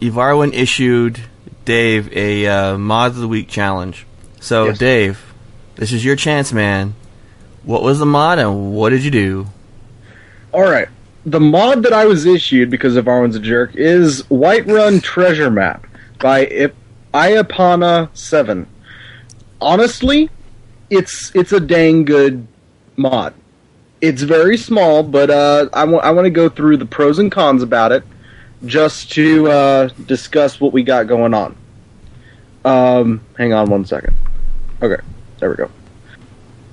[0.00, 1.18] Evarwin issued
[1.64, 4.06] Dave a uh, Mod of the Week challenge.
[4.38, 4.78] So Yes.
[4.78, 5.34] Dave,
[5.74, 6.94] this is your chance, man.
[7.64, 9.48] What was the mod and what did you do?
[10.52, 10.86] All right.
[11.26, 15.84] The mod that I was issued because of Arwen's a jerk is Whiterun Treasure Map
[16.20, 16.70] by
[17.12, 18.68] I- Iapana Seven.
[19.60, 20.30] Honestly,
[20.90, 22.46] it's it's a dang good
[22.96, 23.34] mod.
[24.00, 27.62] It's very small, but uh, I want want to go through the pros and cons
[27.62, 28.04] about it,
[28.64, 31.56] just to uh, discuss what we got going on.
[32.64, 34.14] Um, hang on one second.
[34.82, 35.02] Okay,
[35.38, 35.70] there we go.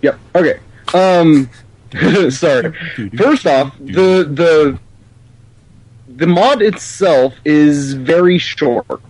[0.02, 0.20] Yep.
[0.36, 0.60] Okay.
[0.94, 1.50] Um,
[2.32, 2.74] sorry.
[3.18, 4.80] First off, the the
[6.08, 9.02] the mod itself is very short.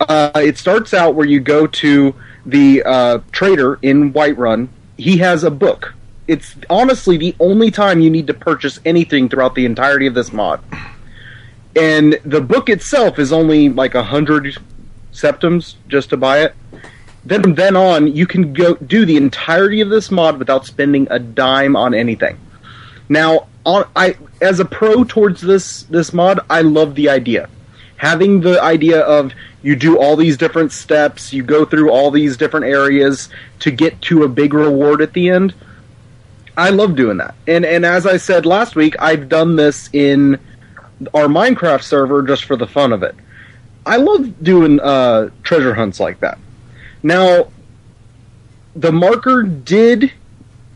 [0.00, 2.14] Uh, it starts out where you go to
[2.46, 4.68] the uh, trader in Whiterun.
[4.96, 5.94] He has a book.
[6.26, 10.32] It's honestly the only time you need to purchase anything throughout the entirety of this
[10.32, 10.60] mod.
[11.76, 14.56] And the book itself is only like a hundred
[15.12, 16.54] septims just to buy it.
[17.24, 21.06] Then from then on, you can go do the entirety of this mod without spending
[21.10, 22.38] a dime on anything.
[23.08, 27.48] Now, on I as a pro towards this this mod, I love the idea.
[27.96, 29.32] Having the idea of
[29.62, 33.28] you do all these different steps, you go through all these different areas
[33.58, 35.52] to get to a big reward at the end.
[36.60, 37.34] I love doing that.
[37.46, 40.38] And and as I said last week, I've done this in
[41.14, 43.14] our Minecraft server just for the fun of it.
[43.86, 46.38] I love doing uh, treasure hunts like that.
[47.02, 47.50] Now,
[48.76, 50.12] the marker did,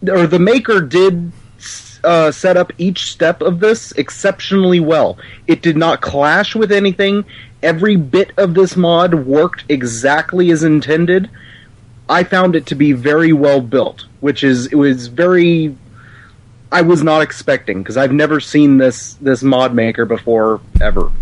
[0.08, 1.30] or the maker did
[2.02, 5.18] uh, set up each step of this exceptionally well.
[5.46, 7.26] It did not clash with anything.
[7.62, 11.28] Every bit of this mod worked exactly as intended.
[12.08, 15.76] I found it to be very well built, which is it was very.
[16.72, 21.12] I was not expecting because I've never seen this this mod maker before ever.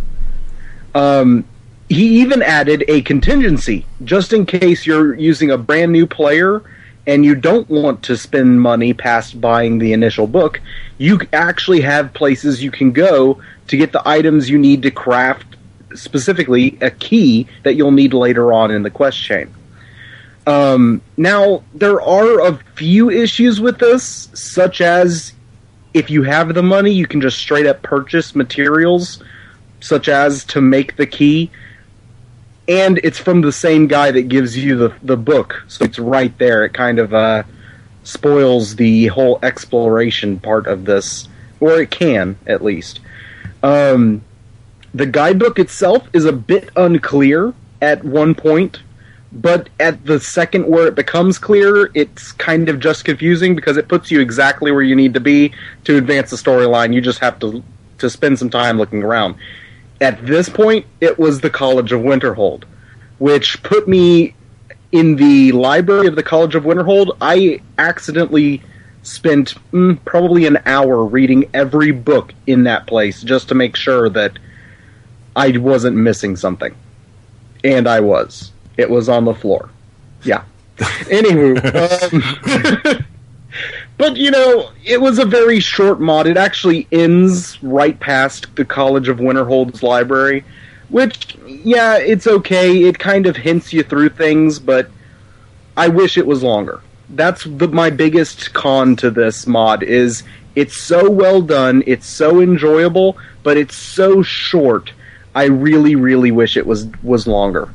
[0.94, 1.44] Um,
[1.88, 6.62] he even added a contingency just in case you're using a brand new player
[7.04, 10.60] and you don't want to spend money past buying the initial book.
[10.98, 15.56] You actually have places you can go to get the items you need to craft
[15.94, 19.52] specifically a key that you'll need later on in the quest chain.
[20.46, 25.32] Um, now, there are a few issues with this, such as
[25.94, 29.22] if you have the money, you can just straight up purchase materials,
[29.80, 31.50] such as to make the key.
[32.68, 36.36] And it's from the same guy that gives you the, the book, so it's right
[36.38, 36.64] there.
[36.64, 37.42] It kind of uh,
[38.04, 41.28] spoils the whole exploration part of this,
[41.60, 43.00] or it can, at least.
[43.62, 44.22] Um,
[44.94, 48.80] the guidebook itself is a bit unclear at one point,
[49.32, 53.88] but at the second where it becomes clear, it's kind of just confusing because it
[53.88, 55.52] puts you exactly where you need to be
[55.84, 56.92] to advance the storyline.
[56.92, 57.62] You just have to
[57.98, 59.36] to spend some time looking around.
[60.00, 62.64] At this point, it was the College of Winterhold,
[63.18, 64.34] which put me
[64.90, 67.16] in the library of the College of Winterhold.
[67.20, 68.62] I accidentally
[69.02, 74.08] spent mm, probably an hour reading every book in that place just to make sure
[74.10, 74.38] that
[75.34, 76.74] I wasn't missing something.
[77.64, 78.51] And I was.
[78.76, 79.68] It was on the floor.
[80.24, 80.44] Yeah.
[80.78, 81.58] Anywho,
[82.98, 83.04] um,
[83.98, 86.26] but you know, it was a very short mod.
[86.26, 90.44] It actually ends right past the College of Winterhold's library,
[90.88, 92.84] which, yeah, it's okay.
[92.84, 94.90] It kind of hints you through things, but
[95.76, 96.80] I wish it was longer.
[97.10, 100.22] That's the, my biggest con to this mod is
[100.54, 104.92] it's so well done, it's so enjoyable, but it's so short.
[105.34, 107.72] I really, really wish it was was longer.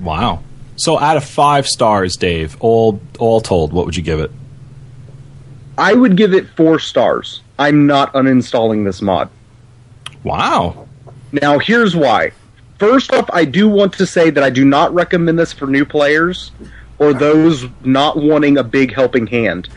[0.00, 0.42] Wow.
[0.76, 4.30] So out of five stars, Dave, all all told, what would you give it?
[5.76, 7.42] I would give it four stars.
[7.58, 9.28] I'm not uninstalling this mod.
[10.24, 10.88] Wow.
[11.32, 12.32] Now, here's why.
[12.78, 15.84] First off, I do want to say that I do not recommend this for new
[15.84, 16.52] players
[16.98, 19.68] or those not wanting a big helping hand.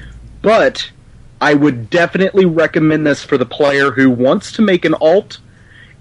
[0.41, 0.91] But
[1.39, 5.39] I would definitely recommend this for the player who wants to make an alt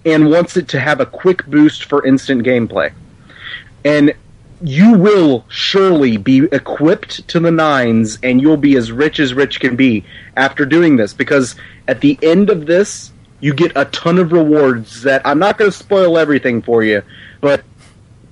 [0.05, 2.93] and wants it to have a quick boost for instant gameplay.
[3.85, 4.15] And
[4.63, 9.59] you will surely be equipped to the nines and you'll be as rich as rich
[9.59, 10.05] can be
[10.37, 11.55] after doing this because
[11.89, 15.71] at the end of this you get a ton of rewards that I'm not going
[15.71, 17.03] to spoil everything for you,
[17.41, 17.65] but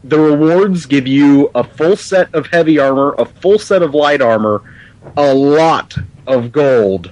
[0.05, 4.21] the rewards give you a full set of heavy armor, a full set of light
[4.21, 4.63] armor,
[5.17, 5.97] a lot
[6.27, 7.11] of gold,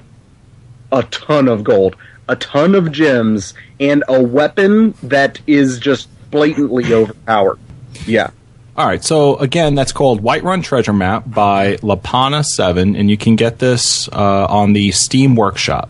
[0.92, 1.96] a ton of gold,
[2.28, 7.58] a ton of gems, and a weapon that is just blatantly overpowered.
[8.06, 8.30] Yeah.
[8.76, 13.34] All right, so again, that's called Whiterun Treasure Map by Lapana Seven, and you can
[13.36, 15.88] get this uh, on the Steam Workshop.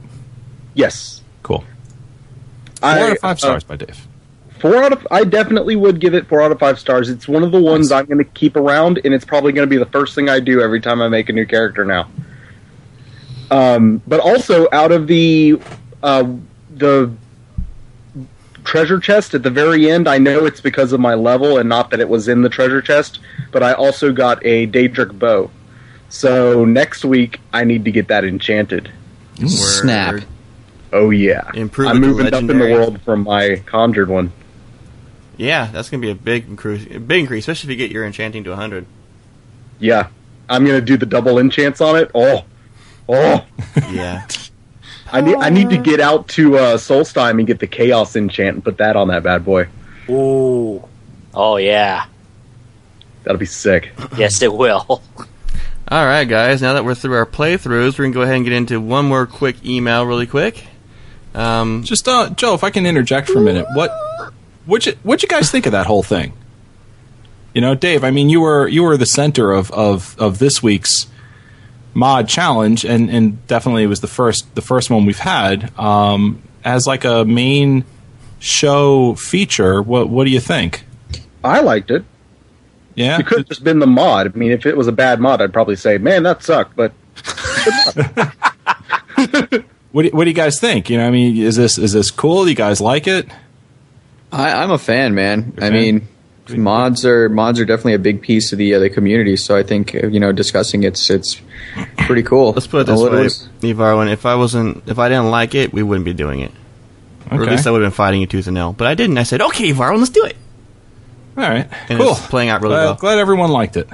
[0.75, 1.21] Yes.
[1.43, 1.65] Cool.
[2.83, 4.07] I- Four out of five uh, stars by Dave.
[4.61, 7.11] Four out of I definitely would give it four out of five stars.
[7.11, 9.71] It's one of the ones I'm going to keep around, and it's probably going to
[9.71, 12.09] be the first thing I do every time I make a new character now.
[13.51, 15.61] Um, but also out of the
[16.03, 16.25] uh,
[16.71, 17.13] the
[18.67, 21.91] treasure chest at the very end, I know it's because of my level and not
[21.91, 23.21] that it was in the treasure chest.
[23.53, 25.51] But I also got a Daedric bow,
[26.09, 28.91] so next week I need to get that enchanted.
[29.47, 30.23] Snap.
[30.93, 34.33] Oh yeah, Improve I'm moving up in the world from my conjured one.
[35.37, 36.87] Yeah, that's gonna be a big increase.
[36.95, 38.87] A big increase, especially if you get your enchanting to 100.
[39.79, 40.09] Yeah,
[40.49, 42.11] I'm gonna do the double enchants on it.
[42.15, 42.45] Oh,
[43.09, 43.45] oh!
[43.91, 44.27] Yeah.
[45.13, 48.55] I need I need to get out to uh, Solstheim and get the Chaos enchant
[48.57, 49.69] and put that on that bad boy.
[50.09, 50.83] Ooh.
[51.35, 52.07] Oh yeah.
[53.25, 53.93] That'll be sick.
[54.17, 54.85] Yes, it will.
[55.89, 56.63] All right, guys.
[56.63, 59.27] Now that we're through our playthroughs, we're gonna go ahead and get into one more
[59.27, 60.67] quick email, really quick.
[61.35, 63.91] Um, Just uh, Joe, if I can interject for a minute, what
[64.65, 66.33] what you what you guys think of that whole thing?
[67.55, 68.03] You know, Dave.
[68.05, 71.07] I mean, you were you were the center of of, of this week's
[71.97, 76.43] mod challenge, and and definitely it was the first the first one we've had um,
[76.65, 77.85] as like a main
[78.39, 79.83] show feature.
[79.83, 80.85] What what do you think?
[81.43, 82.05] I liked it.
[82.95, 84.27] Yeah, It could have just been the mod.
[84.35, 86.93] I mean, if it was a bad mod, I'd probably say, "Man, that sucked." But
[89.93, 90.91] What do, what do you guys think?
[90.91, 92.45] You know, I mean, is this is this cool?
[92.45, 93.27] Do you guys like it?
[94.31, 95.55] I, I'm a fan, man.
[95.57, 95.73] I fan?
[95.73, 96.09] mean,
[96.51, 99.37] mods are mods are definitely a big piece of the uh, the community.
[99.37, 101.41] So I think uh, you know discussing it's it's
[101.99, 102.53] pretty cool.
[102.53, 104.11] let's put it this way, Evarwin.
[104.13, 106.53] If I wasn't, if I didn't like it, we wouldn't be doing it.
[107.27, 107.37] Okay.
[107.37, 108.73] Or at least I would have been fighting you tooth and nail.
[108.73, 109.19] But I didn't.
[109.19, 110.37] I said, "Okay, Evarwin, let's do it."
[111.37, 112.13] All right, And cool.
[112.13, 112.95] it's playing out really glad, well.
[112.95, 113.87] glad everyone liked it.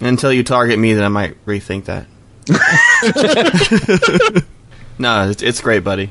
[0.00, 2.06] Until you target me, then I might rethink that.
[4.98, 6.10] no, it's, it's great, buddy.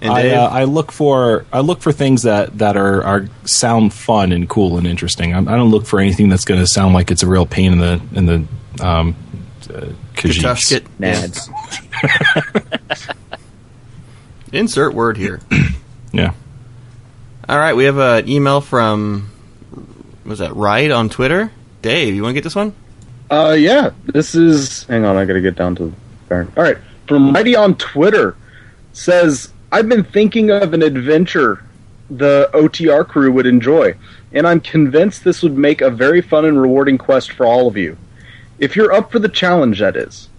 [0.00, 3.94] And I, uh, I look for I look for things that, that are, are sound
[3.94, 5.32] fun and cool and interesting.
[5.32, 7.72] I, I don't look for anything that's going to sound like it's a real pain
[7.72, 9.16] in the in the um,
[9.70, 10.42] uh, khajiits.
[10.42, 10.86] Katushkit.
[11.00, 11.48] Nads.
[14.52, 15.40] Insert word here.
[16.12, 16.32] Yeah.
[17.46, 19.30] All right, we have an email from
[20.24, 21.52] was that right on Twitter?
[21.82, 22.74] Dave, you want to get this one?
[23.30, 24.84] uh, yeah, this is.
[24.84, 25.92] Hang on, I got to get down to.
[26.30, 28.34] All right, from Mighty on Twitter
[28.94, 31.62] says, "I've been thinking of an adventure
[32.08, 33.94] the OTR crew would enjoy,
[34.32, 37.76] and I'm convinced this would make a very fun and rewarding quest for all of
[37.76, 37.98] you.
[38.58, 40.30] If you're up for the challenge, that is.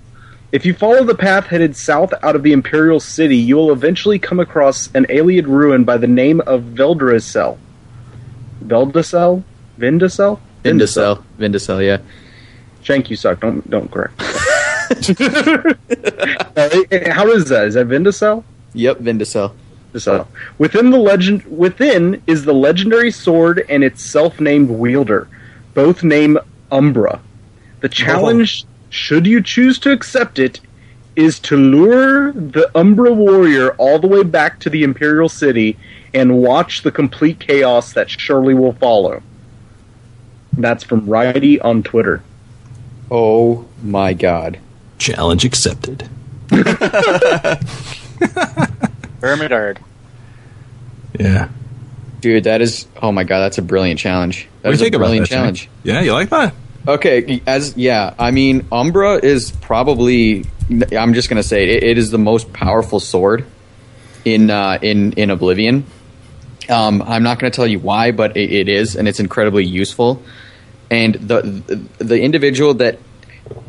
[0.51, 4.17] If you follow the path headed south out of the Imperial City, you will eventually
[4.17, 7.59] come across an alien ruin by the name of Veldricel.
[8.65, 9.43] Veldicel?
[9.77, 10.39] Vindasel?
[10.63, 11.23] Vindasel.
[11.37, 11.99] Vindasel, yeah.
[12.81, 13.39] Shank, you suck.
[13.41, 14.19] Don't don't correct.
[14.19, 14.33] How
[17.29, 17.65] is that?
[17.67, 18.43] Is that Vindasel?
[18.77, 19.53] Yep, Vindasel.
[19.95, 20.27] So,
[20.59, 25.27] within the legend, within is the legendary sword and its self-named wielder,
[25.73, 26.37] both name
[26.71, 27.19] Umbra.
[27.79, 27.89] The oh.
[27.89, 30.59] challenge, should you choose to accept it,
[31.15, 35.77] is to lure the Umbra warrior all the way back to the Imperial City
[36.13, 39.23] and watch the complete chaos that surely will follow.
[40.53, 42.21] That's from Righty on Twitter.
[43.09, 44.59] Oh my god.
[44.99, 46.07] Challenge accepted.
[49.21, 49.77] Vermidard.
[51.19, 51.49] Yeah.
[52.19, 54.47] Dude, that is oh my god, that's a brilliant challenge.
[54.61, 55.69] That is a brilliant challenge.
[55.83, 56.53] Yeah, you like that?
[56.87, 60.45] Okay, as yeah, I mean, Umbra is probably.
[60.91, 63.45] I'm just gonna say it, it is the most powerful sword
[64.25, 65.85] in uh, in in Oblivion.
[66.69, 70.21] Um, I'm not gonna tell you why, but it, it is, and it's incredibly useful.
[70.89, 72.99] And the the, the individual that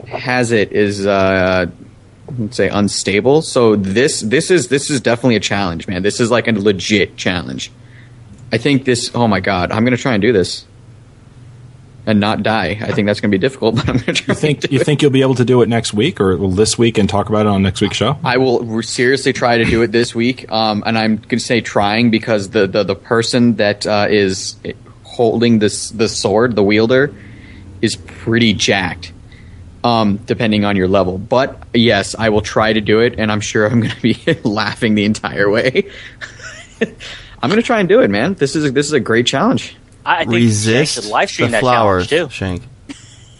[0.07, 1.67] has it is uh,
[2.51, 3.43] say unstable.
[3.43, 6.03] So this this is this is definitely a challenge, man.
[6.03, 7.71] This is like a legit challenge.
[8.53, 9.11] I think this.
[9.15, 10.67] Oh my god, I'm gonna try and do this
[12.09, 12.79] and not die.
[12.81, 14.33] I think that's going to be difficult, but I'm to try.
[14.33, 14.85] You think you it.
[14.85, 17.45] think you'll be able to do it next week or this week and talk about
[17.45, 18.19] it on next week's show?
[18.25, 21.61] I will seriously try to do it this week, um, and I'm going to say
[21.61, 24.57] trying because the the, the person that uh, is
[25.05, 27.15] holding this the sword, the wielder,
[27.83, 29.13] is pretty jacked.
[29.85, 33.41] Um, depending on your level, but yes, I will try to do it, and I'm
[33.41, 35.91] sure I'm going to be laughing the entire way.
[37.41, 38.35] I'm gonna try and do it, man.
[38.35, 39.77] This is a, this is a great challenge.
[40.05, 42.35] I think Resist Shank should live stream the that flowers, challenge too.
[42.35, 42.63] Shank.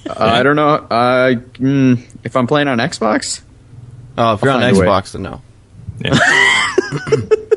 [0.09, 0.69] Uh, I don't know.
[0.69, 3.41] Uh, mm, if I'm playing on Xbox,
[4.17, 4.87] Oh, if you're on find a way.
[4.87, 5.43] Xbox, then no.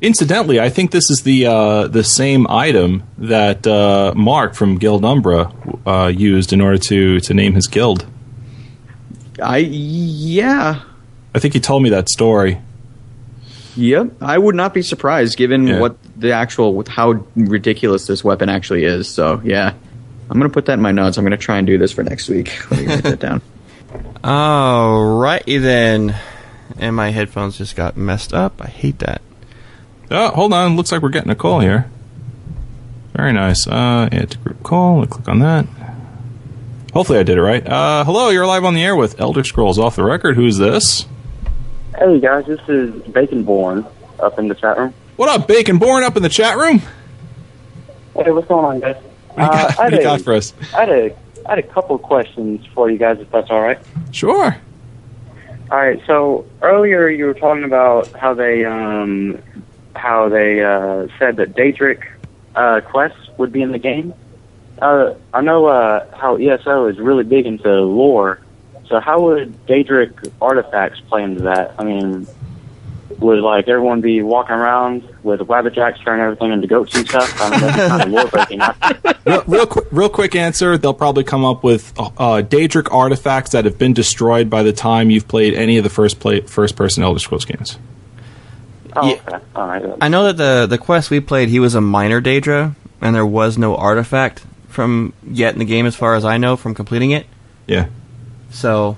[0.00, 5.04] Incidentally, I think this is the uh, the same item that uh, Mark from Guild
[5.04, 5.52] Umbra
[5.86, 8.06] uh, used in order to to name his guild.
[9.42, 10.82] I yeah,
[11.34, 12.60] I think he told me that story.
[13.76, 14.10] yep.
[14.20, 15.80] I would not be surprised given Yeah.
[15.80, 19.08] what the actual with how ridiculous this weapon actually is.
[19.08, 19.72] So yeah,
[20.30, 21.18] I'm gonna put that in my notes.
[21.18, 22.56] I'm gonna try and do this for next week.
[22.70, 23.42] Let me write that down.
[24.22, 26.16] Alrighty then.
[26.78, 28.60] And my headphones just got messed up.
[28.62, 29.22] I hate that.
[30.10, 30.76] Oh, hold on.
[30.76, 31.90] Looks like we're getting a call here.
[33.14, 33.66] Very nice.
[33.66, 35.00] Uh, add to group call.
[35.00, 35.66] I'll click on that.
[36.94, 37.66] Hopefully, I did it right.
[37.66, 40.36] Uh, hello, you're live on the air with Elder Scrolls Off the Record.
[40.36, 41.06] Who's this?
[41.96, 43.86] Hey guys, this is Baconborn
[44.20, 44.94] up in the chat room.
[45.16, 46.78] What up, Bacon Born up in the chat room?
[48.14, 48.96] Hey, what's going on, guys?
[49.34, 50.54] What do you got, Uh, I, what had do you a, got for us?
[50.74, 51.16] I had a
[51.46, 53.78] I had a couple of questions for you guys, if that's all right.
[54.12, 54.56] Sure.
[55.70, 56.00] All right.
[56.06, 59.42] So earlier you were talking about how they um
[59.98, 62.04] how they uh, said that Daedric
[62.54, 64.14] uh, quests would be in the game.
[64.80, 68.40] Uh, I know uh, how ESO is really big into lore.
[68.86, 71.74] So how would Daedric artifacts play into that?
[71.78, 72.26] I mean,
[73.18, 77.34] would like everyone be walking around with Wabbajacks turning everything into goats and stuff?
[77.40, 78.60] I mean, that's kind of lore breaking.
[79.26, 80.78] real, real, quick, real quick answer.
[80.78, 85.10] They'll probably come up with uh, Daedric artifacts that have been destroyed by the time
[85.10, 87.78] you've played any of the first play, first person Elder Scrolls games.
[89.00, 89.14] Oh, Yeah.
[89.26, 89.44] okay.
[89.56, 89.84] All right.
[90.00, 93.26] I know that the the quest we played, he was a minor Daedra, and there
[93.26, 97.10] was no artifact from yet in the game, as far as I know, from completing
[97.12, 97.26] it.
[97.66, 97.86] Yeah.
[98.50, 98.96] So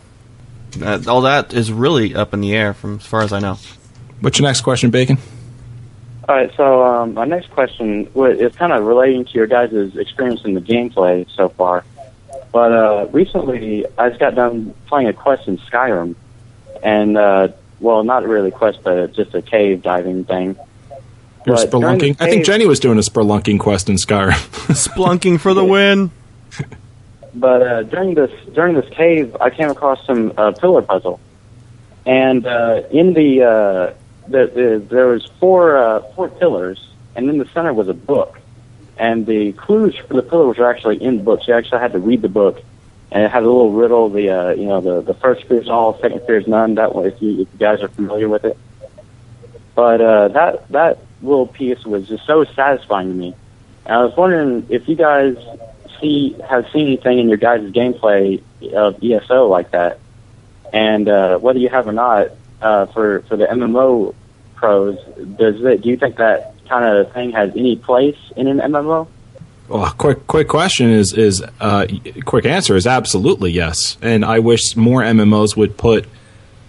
[0.82, 3.58] uh, all that is really up in the air, from as far as I know.
[4.20, 5.18] What's your next question, Bacon?
[6.28, 10.44] All right, so um, my next question is kind of relating to your guys' experience
[10.44, 11.84] in the gameplay so far.
[12.52, 16.14] But uh, recently, I just got done playing a quest in Skyrim,
[16.84, 17.48] and uh,
[17.80, 20.56] well, not really a quest, but just a cave diving thing.
[21.46, 22.16] You're But during the.
[22.20, 24.32] I think Jenny was doing a spelunking quest in Skyrim.
[24.74, 26.10] Splunking for the win.
[27.34, 31.20] But uh, during this during this cave, I came across some uh, pillar puzzle,
[32.04, 33.94] and uh, in the, uh,
[34.28, 38.38] the, the there was four uh, four pillars, and in the center was a book,
[38.98, 41.40] and the clues for the pillars were actually in the book.
[41.40, 42.62] So you actually had to read the book,
[43.12, 44.08] and it had a little riddle.
[44.08, 46.76] The uh, you know the the first fear is all, second fear is none.
[46.76, 48.56] That way, if you, if you guys are familiar with it.
[49.74, 53.34] But uh, that that little piece was just so satisfying to me.
[53.86, 55.36] And I was wondering if you guys
[56.00, 58.42] see have seen anything in your guys' gameplay
[58.72, 59.98] of ESO like that,
[60.72, 62.28] and uh, whether you have or not,
[62.62, 64.14] uh, for for the MMO
[64.54, 64.98] pros,
[65.36, 65.82] does it?
[65.82, 69.08] Do you think that kind of thing has any place in an MMO?
[69.70, 71.86] Well, quick, quick question is is uh,
[72.24, 73.96] quick answer is absolutely yes.
[74.02, 76.06] And I wish more MMOs would put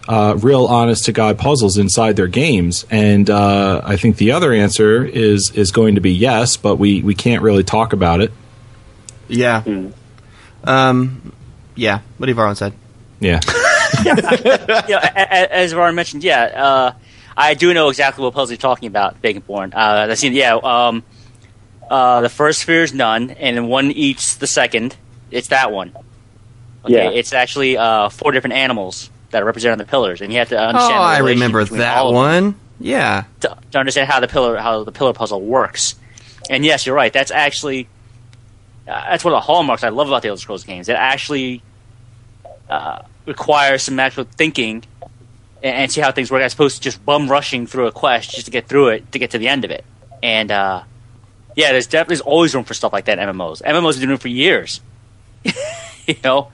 [0.07, 2.85] uh, real, honest to god puzzles inside their games.
[2.91, 7.01] And uh, I think the other answer is is going to be yes, but we
[7.01, 8.31] we can't really talk about it.
[9.27, 9.63] Yeah.
[10.63, 11.33] Um.
[11.75, 12.01] Yeah.
[12.19, 12.73] What Ivaron said.
[13.19, 13.39] Yeah.
[14.05, 14.19] yeah,
[15.15, 16.93] a- a- as Varn mentioned, yeah, uh,
[17.35, 19.73] I do know exactly what puzzle you're talking about, Baconborn.
[19.73, 21.03] Uh, I seen, yeah, um,
[21.91, 24.95] uh, the first sphere is none, and one eats the second.
[25.29, 25.91] It's that one.
[26.85, 27.09] Okay, Yeah.
[27.11, 30.49] it's actually uh, four different animals that are represented on the pillars, and you have
[30.49, 30.93] to Oh, understand.
[30.93, 32.55] the I remember between that all of them one.
[32.79, 33.25] Yeah.
[33.41, 35.95] to, to understand how the pillar how the pillar puzzle works.
[36.49, 37.13] And yes, you're right.
[37.13, 37.87] That's actually
[38.87, 40.89] uh, that's one of the hallmarks I love about the Elder Scrolls games.
[40.89, 41.61] It actually
[42.69, 44.83] uh, requires some actual thinking
[45.61, 48.31] and, and see how things work, as opposed to just bum rushing through a quest
[48.31, 49.85] just to get through it to get to the end of it.
[50.23, 50.83] And uh,
[51.55, 53.61] yeah, there's definitely there's always room for stuff like that in MMOs.
[53.61, 54.81] MMOs have been doing it for years.
[56.07, 56.51] you know,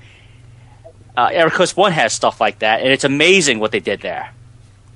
[1.15, 4.31] uh, EverQuest One has stuff like that, and it's amazing what they did there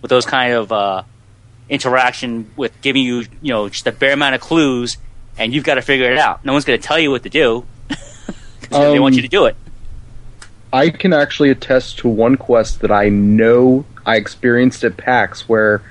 [0.01, 1.03] with those kind of uh,
[1.69, 4.97] interaction with giving you, you know, just a bare amount of clues,
[5.37, 6.43] and you've got to figure it out.
[6.45, 7.65] No one's going to tell you what to do.
[7.89, 9.55] 'cause they want Um, you to do it.
[10.73, 15.81] I can actually attest to one quest that I know I experienced at PAX where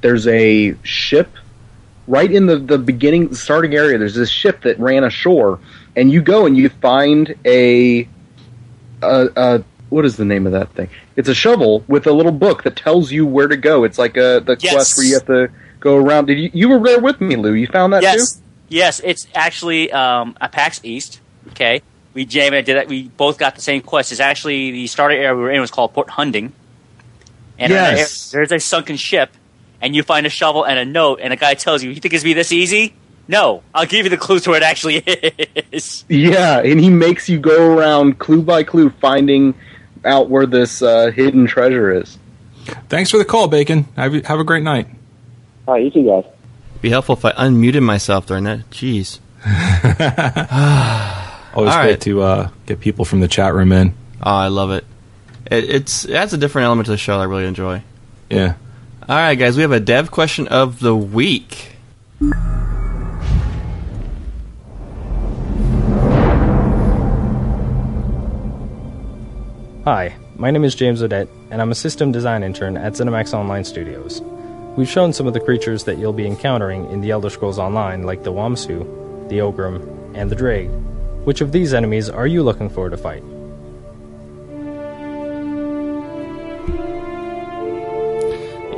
[0.00, 1.28] there's a ship
[2.06, 3.98] right in the, the beginning starting area.
[3.98, 5.58] There's this ship that ran ashore,
[5.96, 8.08] and you go and you find a,
[9.02, 10.88] a, a what is the name of that thing?
[11.16, 13.84] It's a shovel with a little book that tells you where to go.
[13.84, 14.72] It's like a the Yes.
[14.72, 15.48] quest where you have to
[15.80, 16.26] go around.
[16.26, 17.52] Did you you were there with me, Lou?
[17.54, 18.42] You found that Yes, too?
[18.68, 21.20] yes, it's actually um, a PAX East.
[21.48, 21.82] Okay,
[22.14, 22.88] we Jamie and did that.
[22.88, 24.12] We both got the same quest.
[24.12, 26.52] It's actually the starter area we were in was called Port Hunding,
[27.58, 28.30] and Yes.
[28.30, 29.32] there's a sunken ship,
[29.80, 32.14] and you find a shovel and a note, and a guy tells you, "You think
[32.14, 32.94] it's be this easy?"
[33.28, 34.96] No, I'll give you the clues to where it actually
[35.72, 36.04] is.
[36.08, 39.54] Yeah, and he makes you go around clue by clue finding
[40.04, 42.18] out where this uh, hidden treasure is.
[42.88, 43.86] Thanks for the call, Bacon.
[43.96, 44.88] Have, you- have a great night.
[45.68, 46.24] All right, you two guys.
[46.82, 48.68] Be helpful if I unmuted myself during that.
[48.70, 49.20] Jeez.
[51.54, 52.00] Always All great right.
[52.02, 53.90] to uh, get people from the chat room in.
[54.22, 54.84] Oh, I love it.
[55.50, 55.64] it.
[55.70, 57.82] It's it adds a different element to the show that I really enjoy.
[58.28, 58.54] Yeah.
[59.10, 61.72] All right, guys, we have a dev question of the week.
[69.82, 73.64] Hi, my name is James Odette, and I'm a system design intern at ZeniMax Online
[73.64, 74.20] Studios.
[74.76, 78.04] We've shown some of the creatures that you'll be encountering in The Elder Scrolls Online,
[78.04, 80.70] like the Wamasu, the Ogrim, and the Drake.
[81.24, 83.24] Which of these enemies are you looking forward to fight?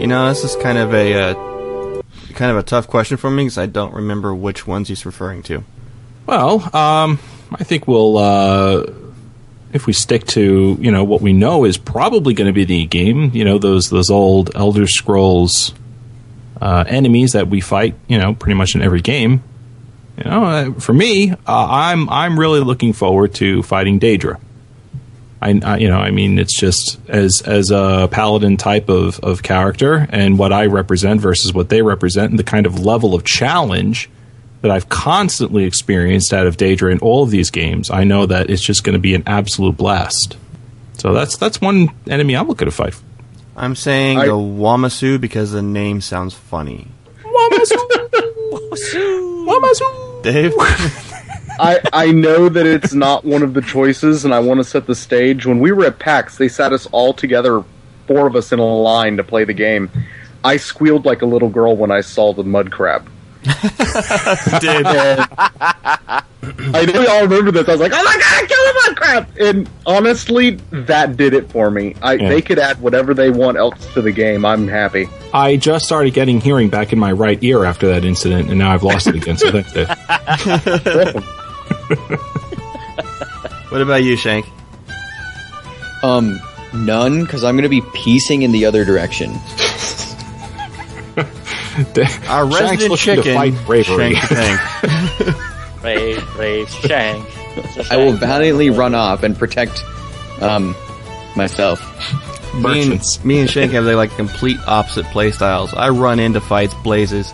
[0.03, 2.03] You know, this is kind of a uh,
[2.35, 5.45] kind of a tough question for me because I don't remember which ones he's referring
[5.45, 5.63] to.
[6.27, 7.21] Well, um,
[7.53, 8.85] I think we'll, uh,
[9.73, 12.85] if we stick to you know what we know is probably going to be the
[12.85, 13.31] game.
[13.33, 15.73] You know those those old Elder Scrolls
[16.61, 17.95] uh, enemies that we fight.
[18.09, 19.45] You know, pretty much in every game.
[20.19, 24.41] You know, uh, for me, uh, I'm I'm really looking forward to fighting Daedra.
[25.43, 29.43] I, I you know I mean it's just as as a paladin type of of
[29.43, 33.25] character and what I represent versus what they represent and the kind of level of
[33.25, 34.09] challenge
[34.61, 38.49] that I've constantly experienced out of Daedra in all of these games, I know that
[38.49, 40.37] it's just going to be an absolute blast.
[40.99, 42.95] So that's that's one enemy I'm looking to fight.
[43.57, 46.87] I'm saying I- the Wamasu because the name sounds funny.
[47.25, 47.77] Wamasu,
[48.53, 50.23] Wamasu, Wamasu.
[50.23, 50.53] Dave,
[51.63, 54.89] I, I know that it's not one of the choices, and I want to set
[54.89, 55.47] the stage.
[55.47, 57.63] When we were at PAX, they sat us all together,
[58.09, 59.89] four of us in a line to play the game.
[60.43, 63.09] I squealed like a little girl when I saw the mud crab.
[63.45, 66.23] did I
[66.87, 67.69] know y'all remember this.
[67.69, 71.51] I was like, "Oh my god, kill the mud crab!" And honestly, that did it
[71.51, 71.95] for me.
[72.03, 72.29] I, Yeah.
[72.29, 74.45] They could add whatever they want else to the game.
[74.45, 75.09] I'm happy.
[75.33, 78.73] I just started getting hearing back in my right ear after that incident, and now
[78.73, 79.39] I've lost it again.
[79.39, 79.89] So thanks, Dave.
[83.71, 84.47] what about you, Shank?
[86.03, 86.41] Um,
[86.75, 89.31] none, because I'm going to be piecing in the other direction.
[92.29, 94.15] Our Shank's resident looking to chicken, fight bravery.
[94.15, 95.37] Shank the Tank.
[95.81, 97.27] Brave, brave Shank.
[97.91, 99.83] I will valiantly run off and protect
[100.41, 100.77] um,
[101.35, 101.81] myself.
[102.55, 105.75] me, and, me and Shank have like complete opposite play styles.
[105.75, 107.33] I run into fights blazes.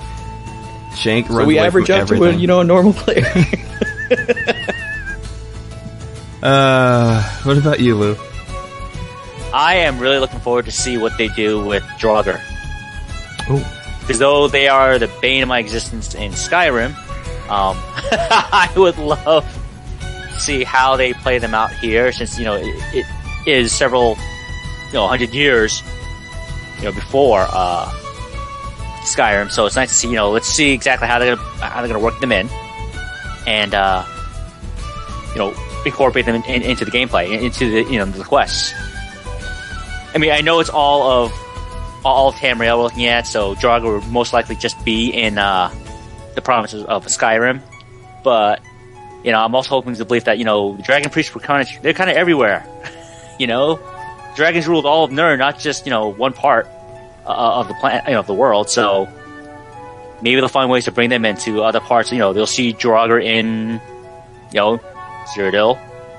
[0.97, 3.27] Shank runs So we away average from out to a you know a normal player.
[6.43, 8.17] Uh, what about you, Lou?
[9.53, 12.41] I am really looking forward to see what they do with Draugr.
[14.01, 16.91] Because though they are the bane of my existence in Skyrim,
[17.51, 17.77] um,
[18.13, 19.45] I would love
[20.01, 22.13] to see how they play them out here.
[22.13, 23.07] Since you know it, it
[23.47, 24.17] is several,
[24.89, 25.83] you know, hundred years,
[26.79, 27.91] you know, before uh,
[29.03, 29.51] Skyrim.
[29.51, 30.09] So it's nice to see.
[30.09, 32.49] You know, let's see exactly how they're gonna, how they're going to work them in,
[33.49, 34.05] and uh,
[35.33, 35.55] you know,
[35.87, 38.75] incorporate them in, in, into the gameplay, into the you know the quests.
[40.15, 41.33] I mean, I know it's all of
[42.05, 45.75] all of Tamriel we're looking at, so Draugr would most likely just be in uh,
[46.35, 47.63] the provinces of Skyrim.
[48.23, 48.61] But
[49.25, 51.83] you know, I'm also hoping to believe that you know Dragon Priests were kind of
[51.83, 52.67] they're kind of everywhere.
[53.39, 53.81] you know,
[54.37, 56.67] dragons ruled all of Nirn, not just you know one part
[57.25, 58.69] uh, of the planet, you know, of the world.
[58.69, 59.09] So
[60.23, 62.13] maybe they'll find ways to bring them into other parts.
[62.13, 63.81] You know, they'll see Draugr in
[64.53, 64.79] you know
[65.35, 65.79] Cyrodiil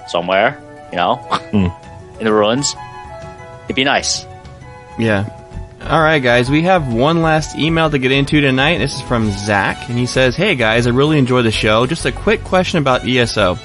[0.09, 0.61] somewhere.
[0.91, 1.67] You know, hmm.
[2.19, 2.75] in the ruins.
[3.65, 4.25] It'd be nice.
[4.97, 5.35] Yeah.
[5.81, 6.49] All right, guys.
[6.49, 8.79] We have one last email to get into tonight.
[8.79, 11.85] This is from Zach, and he says, "Hey guys, I really enjoy the show.
[11.85, 13.57] Just a quick question about ESO.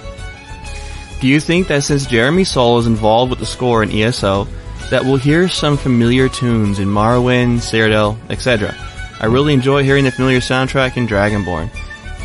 [1.21, 4.47] Do you think that since Jeremy Soule is involved with the score in ESO,
[4.91, 8.77] that we'll hear some familiar tunes in Morrowind, Cyrodiil, etc.?
[9.25, 11.71] I really enjoy hearing the familiar soundtrack in Dragonborn.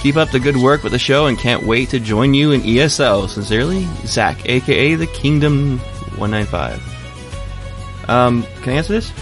[0.01, 2.59] Keep up the good work with the show, and can't wait to join you in
[2.59, 3.29] ESL.
[3.29, 5.79] Sincerely, Zach, aka the Kingdom
[6.17, 9.13] 195." Um, can I answer this?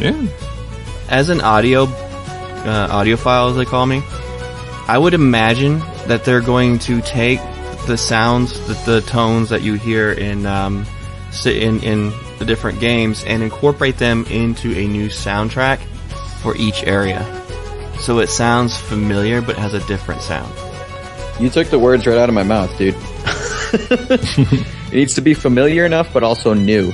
[0.00, 0.26] Yeah.
[1.08, 4.02] As an audio uh, audiophile, as they call me,
[4.88, 5.78] I would imagine
[6.08, 7.38] that they're going to take
[7.86, 10.84] the sounds, the, the tones that you hear in um,
[11.46, 15.78] in in the different games, and incorporate them into a new soundtrack
[16.42, 17.24] for each area.
[18.00, 20.52] So it sounds familiar, but has a different sound.
[21.38, 22.94] you took the words right out of my mouth, dude.
[23.72, 26.92] it needs to be familiar enough, but also new.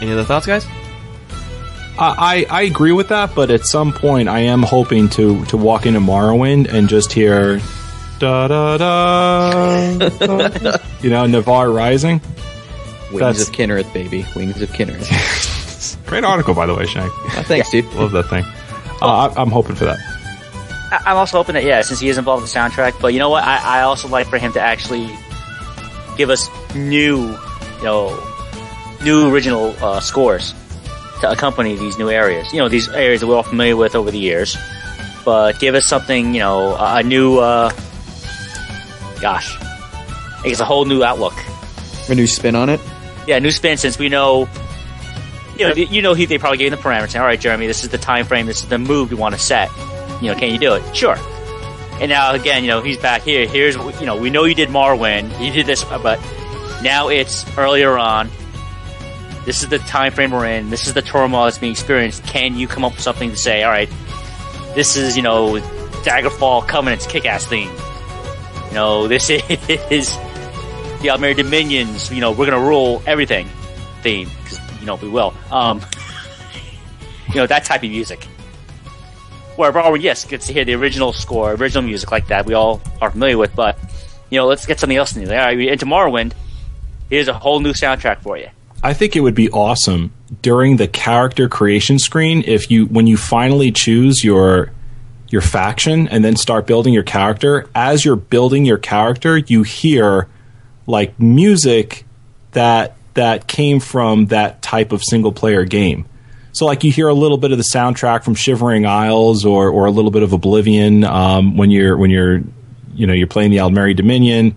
[0.00, 0.66] Any other thoughts, guys?
[1.98, 5.56] I, I I agree with that, but at some point, I am hoping to to
[5.56, 7.58] walk into Morrowind and just hear
[8.20, 10.08] da da da, da
[11.02, 12.20] you know, Nerevar Rising.
[13.10, 14.24] Wings That's- of Kynareth, baby.
[14.36, 15.08] Wings of Kynareth.
[16.06, 17.10] Great article, by the way, Shank.
[17.10, 17.86] Oh, thanks, dude.
[17.94, 18.44] Love that thing.
[19.00, 19.98] Uh, I, I'm hoping for that.
[20.90, 23.00] I- I'm also hoping that yeah, since he is involved in the soundtrack.
[23.00, 23.44] But you know what?
[23.44, 25.08] I, I also like for him to actually
[26.16, 27.28] give us new,
[27.78, 28.18] you know,
[29.04, 30.54] new original uh, scores
[31.20, 32.52] to accompany these new areas.
[32.52, 34.56] You know, these areas that we're all familiar with over the years.
[35.24, 37.70] But give us something, you know, a, a new, uh,
[39.20, 41.34] gosh, I guess a whole new outlook.
[42.08, 42.80] A new spin on it.
[43.26, 44.48] Yeah, new spin since we know.
[45.58, 47.18] You know, you know, he, they probably gave him the parameters.
[47.18, 48.46] All right, Jeremy, this is the time frame.
[48.46, 49.70] This is the move we want to set.
[50.22, 50.96] You know, can you do it?
[50.96, 51.16] Sure.
[52.00, 53.46] And now again, you know, he's back here.
[53.46, 56.20] Here's you know, we know you did Morrowind, you did this, but
[56.82, 58.30] now it's earlier on.
[59.44, 60.70] This is the time frame we're in.
[60.70, 62.22] This is the turmoil that's being experienced.
[62.24, 63.64] Can you come up with something to say?
[63.64, 63.90] All right,
[64.74, 65.54] this is you know,
[66.04, 67.72] Daggerfall Covenant's kick-ass theme.
[68.68, 69.40] You know, this is
[71.00, 72.12] the Aldmeri Dominions.
[72.12, 73.48] You know, we're gonna rule everything
[74.02, 74.28] theme
[74.88, 75.34] know we will.
[75.50, 75.80] Um,
[77.28, 78.24] you know that type of music.
[79.56, 82.80] Where Morrowind, yes, gets to hear the original score, original music like that we all
[83.00, 83.76] are familiar with, but
[84.30, 85.28] you know, let's get something else new.
[85.28, 86.32] All right, into Morrowind.
[87.08, 88.48] Here's a whole new soundtrack for you.
[88.82, 90.12] I think it would be awesome
[90.42, 94.70] during the character creation screen if you when you finally choose your
[95.28, 100.28] your faction and then start building your character as you're building your character you hear
[100.86, 102.04] like music
[102.52, 106.06] that that came from that type of single player game.
[106.52, 109.86] So like you hear a little bit of the soundtrack from Shivering Isles or or
[109.86, 112.40] a little bit of Oblivion um, when you're when you're
[112.94, 114.56] you know you're playing the Aldmeri Dominion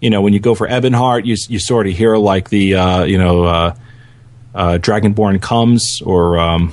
[0.00, 3.04] you know, when you go for Ebonheart, you you sort of hear like the uh,
[3.04, 3.74] you know uh,
[4.54, 6.72] uh, Dragonborn comes or um,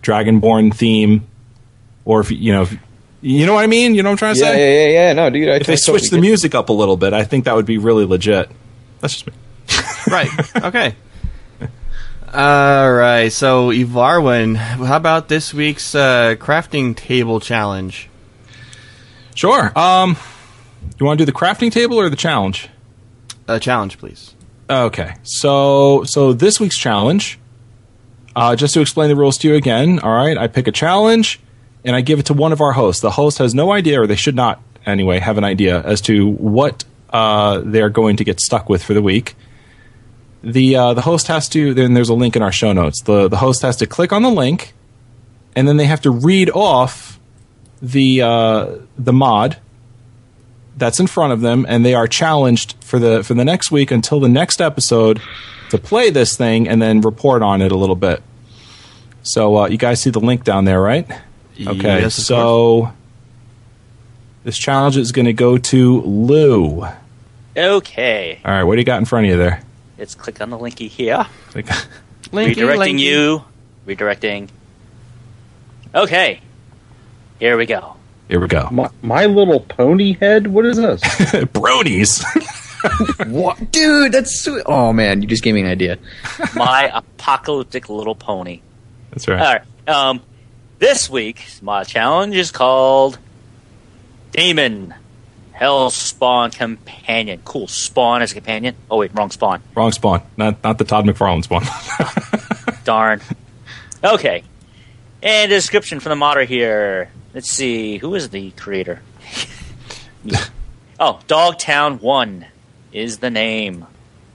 [0.00, 1.26] Dragonborn theme,
[2.06, 2.74] or if you know, if,
[3.20, 3.94] you know what I mean.
[3.94, 4.86] You know what I'm trying to Yeah, say?
[4.86, 5.12] yeah, yeah, yeah.
[5.12, 5.48] No, dude.
[5.50, 7.66] I If they switch totally the music up a little bit, I think that would
[7.66, 8.50] be really legit.
[9.00, 9.34] That's just me.
[10.10, 10.28] Right.
[10.64, 10.94] Okay.
[12.34, 13.30] All right.
[13.30, 18.08] So, Evarwyn, how about this week's uh, crafting table challenge?
[19.34, 19.76] Sure.
[19.78, 20.16] Um,
[20.98, 22.68] you want to do the crafting table or the challenge?
[23.48, 24.34] A challenge, please.
[24.70, 27.38] Okay, so so this week's challenge,
[28.34, 29.98] uh, just to explain the rules to you again.
[29.98, 31.40] All right, I pick a challenge
[31.84, 33.02] and I give it to one of our hosts.
[33.02, 36.30] The host has no idea, or they should not anyway, have an idea as to
[36.30, 39.34] what uh, they're going to get stuck with for the week.
[40.42, 41.72] The uh, the host has to.
[41.74, 43.02] Then there's a link in our show notes.
[43.02, 44.74] the The host has to click on the link,
[45.54, 47.20] and then they have to read off
[47.80, 49.58] the uh, the mod
[50.76, 53.90] that's in front of them, and they are challenged for the for the next week
[53.90, 55.20] until the next episode
[55.70, 58.22] to play this thing and then report on it a little bit.
[59.22, 61.08] So uh, you guys see the link down there, right?
[61.60, 62.92] Okay, Yes, of so
[64.44, 66.84] this challenge is going to go to Lou.
[67.56, 69.62] Okay, all right what do you got in front of you there?
[70.02, 71.24] Let's click on the linky here.
[71.54, 71.66] Like-
[72.32, 73.00] Linky, redirecting linky.
[73.00, 73.44] you.
[73.86, 74.48] Redirecting.
[75.94, 76.40] Okay,
[77.38, 77.94] here we go.
[78.28, 78.68] Here we go.
[78.72, 80.46] My, my Little Pony head.
[80.48, 81.00] What is this?
[81.54, 82.24] Bronies.
[83.28, 84.10] What, dude?
[84.10, 84.64] That's sweet.
[84.66, 85.98] Oh man, you just gave me an idea.
[86.56, 88.60] My apocalyptic little pony.
[89.10, 89.40] That's right.
[89.40, 89.88] All right.
[89.88, 90.20] Um,
[90.80, 93.20] this week, my challenge is called
[94.32, 94.94] Demon
[95.62, 97.40] Hell Spawn Companion.
[97.44, 97.68] Cool.
[97.68, 98.74] Spawn as a companion.
[98.90, 99.62] Oh, wait, wrong spawn.
[99.76, 100.20] Wrong spawn.
[100.36, 101.62] Not not the Todd McFarlane spawn.
[102.84, 103.20] Darn.
[104.02, 104.42] Okay.
[105.22, 107.12] And a description from the modder here.
[107.32, 107.98] Let's see.
[107.98, 109.02] Who is the creator?
[111.00, 112.46] Oh, Dogtown 1
[112.92, 113.86] is the name.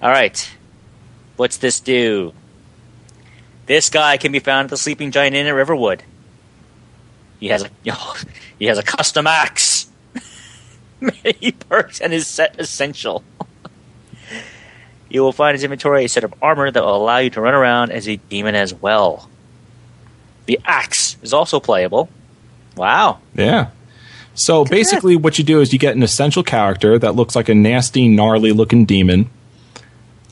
[0.01, 0.51] All right.
[1.37, 2.33] What's this do?
[3.67, 6.03] This guy can be found at the Sleeping Giant Inn at Riverwood.
[7.39, 7.69] He has a
[8.59, 9.76] he has a custom axe,
[11.01, 13.23] many perks, and is set essential.
[15.09, 17.53] you will find his inventory a set of armor that will allow you to run
[17.53, 19.29] around as a demon as well.
[20.45, 22.09] The axe is also playable.
[22.75, 23.19] Wow.
[23.35, 23.69] Yeah.
[24.33, 27.55] So basically, what you do is you get an essential character that looks like a
[27.55, 29.29] nasty, gnarly looking demon.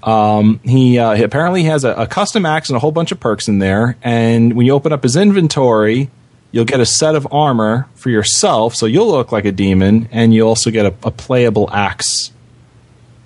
[0.03, 3.19] Um, he, uh, he apparently has a, a custom axe and a whole bunch of
[3.19, 3.97] perks in there.
[4.03, 6.11] And when you open up his inventory,
[6.55, 10.33] you'll get a set of armor for yourself, so you'll look like a demon, and
[10.33, 12.31] you also get a, a playable axe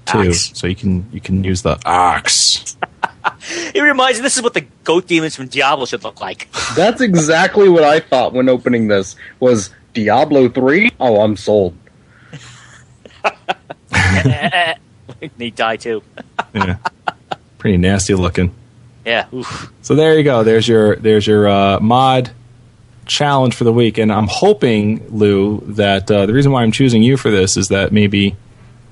[0.07, 0.29] too.
[0.29, 0.51] Axe.
[0.55, 2.75] So you can you can use the axe.
[3.73, 6.49] It reminds me, this is what the goat demons from Diablo should look like.
[6.75, 9.15] That's exactly what I thought when opening this.
[9.39, 10.91] Was Diablo three?
[10.99, 11.75] Oh, I'm sold.
[15.37, 16.01] they die too.
[16.53, 16.77] Yeah,
[17.57, 18.53] pretty nasty looking.
[19.05, 19.27] Yeah.
[19.33, 19.71] Oof.
[19.83, 20.43] So there you go.
[20.43, 22.31] There's your there's your uh, mod
[23.09, 27.03] challenge for the week, and I'm hoping Lou that uh, the reason why I'm choosing
[27.03, 28.35] you for this is that maybe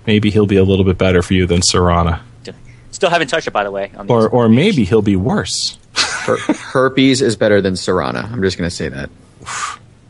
[0.06, 2.22] maybe he'll be a little bit better for you than Serana,
[2.91, 3.91] Still haven't touched it, by the way.
[3.95, 5.77] On the or or maybe he'll be worse.
[5.95, 8.23] Her- herpes is better than Serana.
[8.31, 9.10] I'm just going to say that.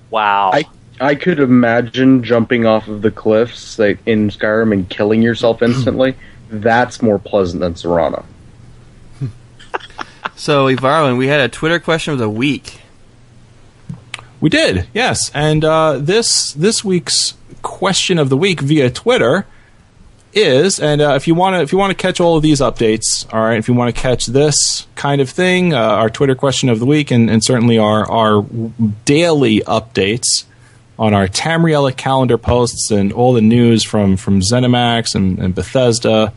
[0.10, 0.52] wow.
[0.54, 0.64] I
[1.02, 6.16] I could imagine jumping off of the cliffs like in Skyrim and killing yourself instantly.
[6.50, 8.24] That's more pleasant than Serana.
[10.36, 12.82] So, Evarwyn, we had a Twitter question of the week.
[14.40, 15.32] We did, yes.
[15.34, 19.46] And uh, this this week's question of the week via Twitter
[20.34, 22.60] is, and uh, if you want to if you want to catch all of these
[22.60, 26.36] updates, all right, if you want to catch this kind of thing, uh, our Twitter
[26.36, 28.44] question of the week, and, and certainly our our
[29.06, 30.46] daily updates
[31.00, 36.34] on our Tamriella calendar posts and all the news from from ZeniMax and, and Bethesda.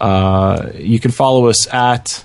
[0.00, 2.24] Uh, you can follow us at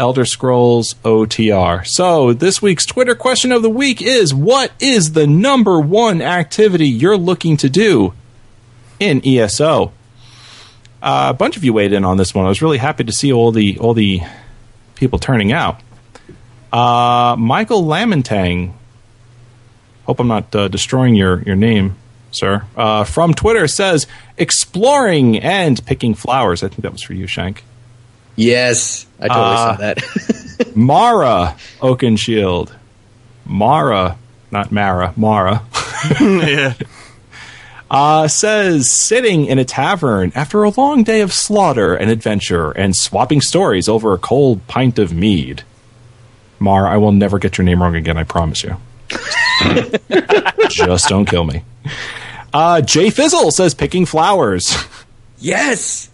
[0.00, 1.86] Elder Scrolls OTR.
[1.86, 6.88] So, this week's Twitter question of the week is What is the number one activity
[6.88, 8.14] you're looking to do
[8.98, 9.92] in ESO?
[11.02, 12.46] Uh, a bunch of you weighed in on this one.
[12.46, 14.22] I was really happy to see all the all the
[14.94, 15.82] people turning out.
[16.72, 18.72] Uh, Michael Lamentang,
[20.04, 21.96] hope I'm not uh, destroying your, your name,
[22.30, 24.06] sir, uh, from Twitter says
[24.38, 26.62] exploring and picking flowers.
[26.62, 27.64] I think that was for you, Shank.
[28.40, 30.72] Yes, I totally Uh, saw that.
[30.76, 32.72] Mara Oakenshield.
[33.44, 34.16] Mara,
[34.50, 35.62] not Mara, Mara.
[36.20, 36.72] yeah.
[37.90, 42.94] Uh, says sitting in a tavern after a long day of slaughter and adventure and
[42.96, 45.64] swapping stories over a cold pint of mead.
[46.60, 48.76] Mara, I will never get your name wrong again, I promise you.
[50.68, 51.64] Just don't kill me.
[52.54, 54.76] Uh, Jay Fizzle says picking flowers.
[55.38, 56.09] yes.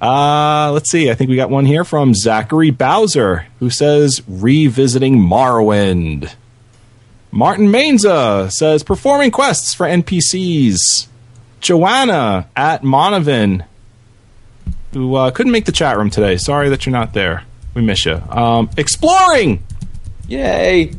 [0.00, 1.10] Uh, let's see.
[1.10, 6.32] I think we got one here from Zachary Bowser, who says revisiting Morrowind.
[7.30, 11.06] Martin Mainza says performing quests for NPCs.
[11.60, 13.64] Joanna at Monovin,
[14.92, 16.36] who uh, couldn't make the chat room today.
[16.38, 17.44] Sorry that you're not there.
[17.74, 18.14] We miss you.
[18.30, 19.62] Um, exploring.
[20.26, 20.92] Yay.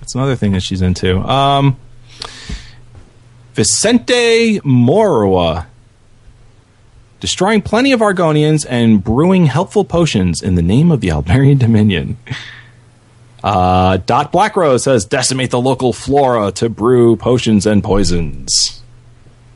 [0.00, 1.18] That's another thing that she's into.
[1.20, 1.76] Um,
[3.52, 5.66] Vicente Morua.
[7.24, 12.18] Destroying plenty of Argonians and brewing helpful potions in the name of the Albarian Dominion.
[13.42, 18.82] Uh, Dot Blackrose says decimate the local flora to brew potions and poisons.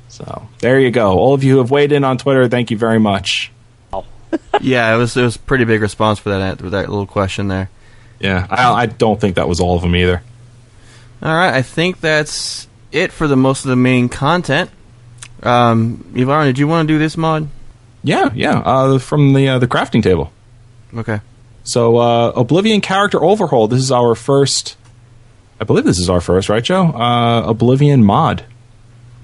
[0.09, 1.19] So there you go.
[1.19, 3.53] All of you who have weighed in on Twitter, thank you very much.
[4.62, 7.49] yeah, it was it was a pretty big response for that for that little question
[7.49, 7.69] there.
[8.19, 10.23] Yeah, I, I don't think that was all of them either.
[11.23, 14.70] All right, I think that's it for the most of the main content.
[15.43, 17.51] Um, Ivan, did you want to do this mod?
[18.03, 18.59] Yeah, yeah.
[18.59, 20.33] Uh, from the uh, the crafting table.
[20.97, 21.20] Okay.
[21.65, 23.69] So uh, Oblivion character overhaul.
[23.69, 24.77] This is our first.
[25.61, 26.85] I believe this is our first, right, Joe?
[26.87, 28.45] Uh, Oblivion mod.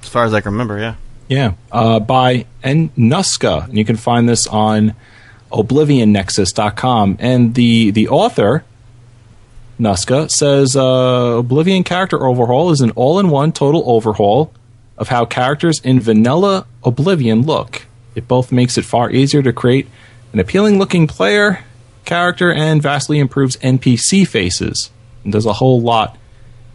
[0.03, 0.97] As far as I can remember, yeah.
[1.29, 4.95] Yeah, uh, by N- Nuska, and you can find this on
[5.51, 7.17] OblivionNexus.com.
[7.19, 8.65] And the the author,
[9.81, 14.53] Nuska, says uh, Oblivion character overhaul is an all-in-one total overhaul
[14.99, 17.87] of how characters in vanilla Oblivion look.
[18.15, 19.89] It both makes it far easier to create
[20.33, 21.65] an appealing-looking player
[22.05, 24.91] character and vastly improves NPC faces
[25.23, 26.17] and does a whole lot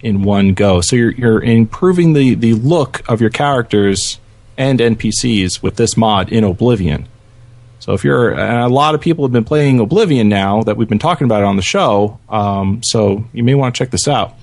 [0.02, 0.82] in one go.
[0.82, 4.20] So you're you're improving the the look of your characters
[4.58, 7.08] and NPCs with this mod in Oblivion.
[7.80, 10.90] So if you're and a lot of people have been playing Oblivion now that we've
[10.90, 14.08] been talking about it on the show, um, so you may want to check this
[14.08, 14.36] out.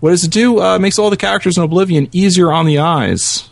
[0.00, 0.60] What does it do?
[0.60, 3.47] Uh, makes all the characters in Oblivion easier on the eyes.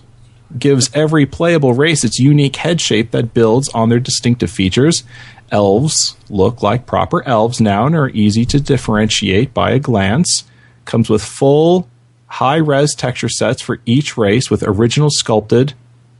[0.56, 5.02] Gives every playable race its unique head shape that builds on their distinctive features.
[5.50, 10.44] Elves look like proper elves now and are easy to differentiate by a glance.
[10.84, 11.88] Comes with full
[12.26, 15.74] high res texture sets for each race with original sculpted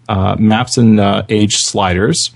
[0.09, 2.31] uh, maps and uh, age sliders.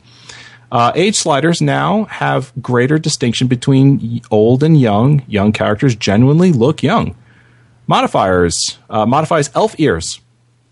[0.72, 5.22] Uh, age sliders now have greater distinction between old and young.
[5.26, 7.16] Young characters genuinely look young.
[7.88, 10.20] Modifiers uh, modifies elf ears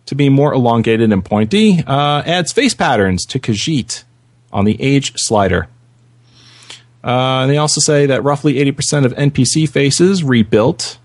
[0.09, 1.85] to be more elongated and pointy.
[1.87, 4.05] Uh, adds face patterns to Khajiit
[4.51, 5.69] on the age slider.
[7.05, 10.97] Uh, they also say that roughly 80% of NPC faces rebuilt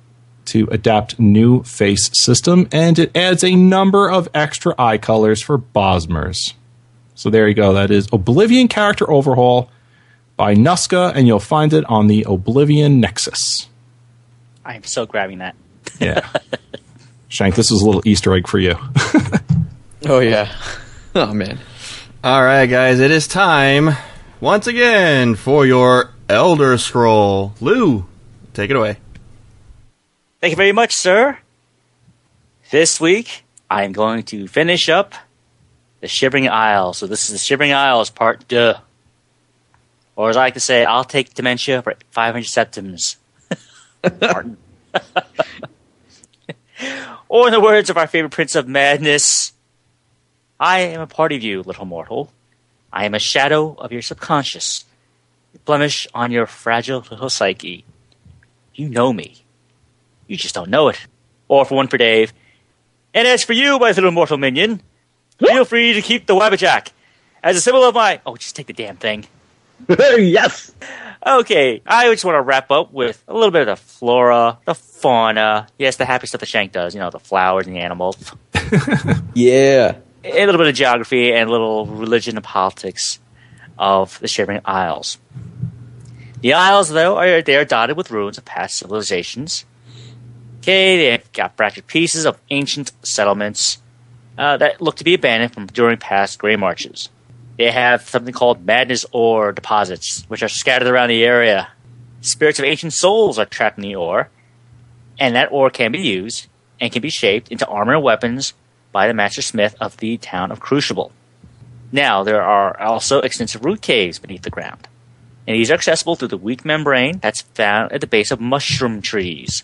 [0.45, 5.57] to adapt new face system, and it adds a number of extra eye colors for
[5.57, 6.53] Bosmers.
[7.13, 7.73] So there you go.
[7.73, 9.69] That is Oblivion Character Overhaul
[10.37, 13.67] by Nuska, and you'll find it on the Oblivion Nexus.
[14.63, 15.57] I am so grabbing that.
[15.99, 16.25] Yeah.
[17.33, 18.75] Shank, this is a little Easter egg for you.
[20.05, 20.53] Oh yeah.
[21.15, 21.59] Oh man.
[22.23, 23.95] All right, guys, it is time
[24.41, 27.53] once again for your Elder Scroll.
[27.61, 28.05] Lou,
[28.53, 28.97] take it away.
[30.41, 31.37] Thank you very much, sir.
[32.71, 35.13] This week, I'm going to finish up
[36.01, 36.97] the Shivering Isles.
[36.97, 38.73] So this is the Shivering Isles part two.
[40.15, 43.17] Or as I like to say, I'll take dementia for 500 septims.
[47.33, 49.53] Or in the words of our favorite Prince of Madness,
[50.59, 52.31] I am a part of you, little mortal.
[52.91, 54.85] I am a shadow of your subconscious,
[55.55, 57.85] a blemish on your fragile little psyche.
[58.75, 59.43] You know me.
[60.27, 61.07] You just don't know it.
[61.47, 62.33] Or for one for Dave.
[63.15, 64.83] And as for you, my little mortal minion,
[65.39, 66.91] feel free to keep the Wabbajack
[67.41, 68.21] as a symbol of my.
[68.27, 69.25] Oh, just take the damn thing.
[69.89, 70.71] yes.
[71.25, 74.75] Okay, I just want to wrap up with a little bit of the flora, the
[74.75, 75.67] fauna.
[75.79, 76.93] Yes, the happy stuff the Shank does.
[76.93, 78.17] You know, the flowers and the animals.
[79.35, 79.95] Yeah.
[80.23, 83.19] a little bit of geography and a little religion and politics
[83.77, 85.17] of the Shivering Isles.
[86.41, 89.65] The Isles, though, are they are dotted with ruins of past civilizations.
[90.59, 93.79] Okay, they've got fractured pieces of ancient settlements
[94.37, 97.09] uh, that look to be abandoned from during past gray marches.
[97.57, 101.69] They have something called madness ore deposits, which are scattered around the area.
[102.21, 104.29] Spirits of ancient souls are trapped in the ore,
[105.19, 106.47] and that ore can be used
[106.79, 108.53] and can be shaped into armor and weapons
[108.91, 111.11] by the master smith of the town of Crucible.
[111.91, 114.87] Now, there are also extensive root caves beneath the ground,
[115.47, 119.01] and these are accessible through the weak membrane that's found at the base of mushroom
[119.01, 119.63] trees.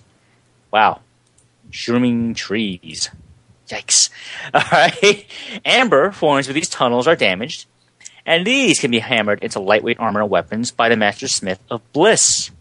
[0.72, 1.02] Wow,
[1.66, 3.10] mushrooming trees.
[3.68, 4.10] Yikes.
[4.54, 5.26] Alright.
[5.66, 7.66] Amber forms where these tunnels are damaged,
[8.26, 11.82] and these can be hammered into lightweight armor and weapons by the Master Smith of
[11.94, 12.52] Bliss.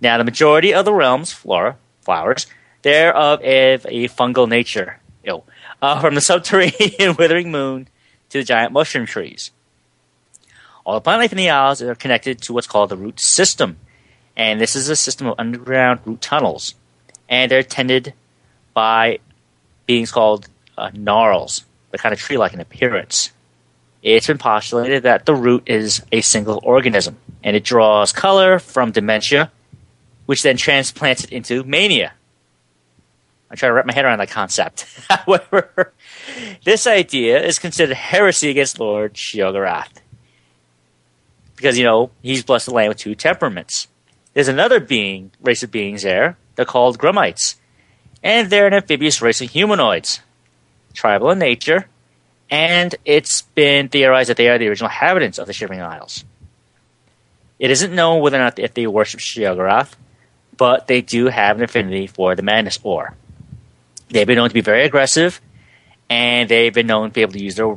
[0.00, 2.46] Now, the majority of the realm's flora, flowers,
[2.82, 5.00] they're of a, fungal nature.
[5.24, 5.42] Ew.
[5.80, 7.88] Uh, from the subterranean withering moon
[8.30, 9.50] to the giant mushroom trees.
[10.84, 13.78] All the plant life in the Isles are connected to what's called the root system.
[14.36, 16.74] And this is a system of underground root tunnels.
[17.28, 18.14] And they're tended
[18.72, 19.18] by
[19.86, 20.48] beings called
[20.78, 21.64] uh, gnarls.
[21.90, 23.32] They're kind of tree like in appearance.
[24.06, 28.92] It's been postulated that the root is a single organism, and it draws color from
[28.92, 29.50] dementia,
[30.26, 32.12] which then transplants it into mania.
[33.50, 34.86] I try to wrap my head around that concept.
[35.10, 35.92] However,
[36.64, 39.90] this idea is considered heresy against Lord Sheogorath.
[41.56, 43.88] Because, you know, he's blessed the land with two temperaments.
[44.34, 46.36] There's another being, race of beings there.
[46.54, 47.56] They're called Grummites.
[48.22, 50.20] And they're an amphibious race of humanoids.
[50.94, 51.88] Tribal in nature.
[52.50, 56.24] And it's been theorized that they are the original inhabitants of the Shivering Isles.
[57.58, 59.94] It isn't known whether or not if they worship Sheogorath,
[60.56, 63.14] but they do have an affinity for the Madness Ore.
[64.08, 65.40] They've been known to be very aggressive,
[66.08, 67.76] and they've been known to be able to use their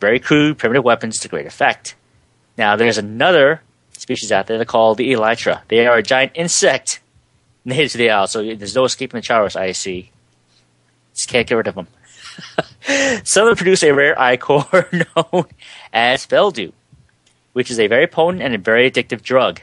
[0.00, 1.94] very crude, primitive weapons to great effect.
[2.58, 5.62] Now, there's another species out there they're called the Elytra.
[5.68, 7.00] They are a giant insect
[7.64, 10.10] native to the Isles, so there's no escaping the Charos, I see.
[11.14, 11.86] Just can't get rid of them.
[13.24, 15.46] Some produce a rare ichor known
[15.92, 16.72] as Felldew,
[17.52, 19.60] which is a very potent and a very addictive drug,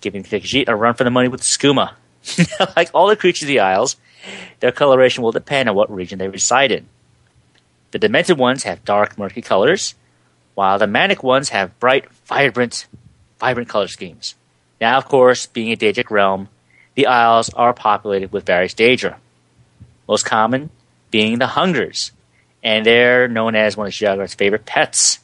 [0.00, 1.94] giving Khajiit a run for the money with skooma.
[2.76, 3.96] like all the creatures of the Isles,
[4.60, 6.86] their coloration will depend on what region they reside in.
[7.90, 9.94] The demented ones have dark, murky colors,
[10.54, 12.86] while the manic ones have bright, vibrant,
[13.38, 14.34] vibrant color schemes.
[14.80, 16.48] Now, of course, being a Daedric realm,
[16.94, 19.16] the Isles are populated with various Daedra.
[20.08, 20.70] Most common
[21.10, 22.12] being the Hungers,
[22.62, 25.20] and they're known as one of Sheogorath's favorite pets.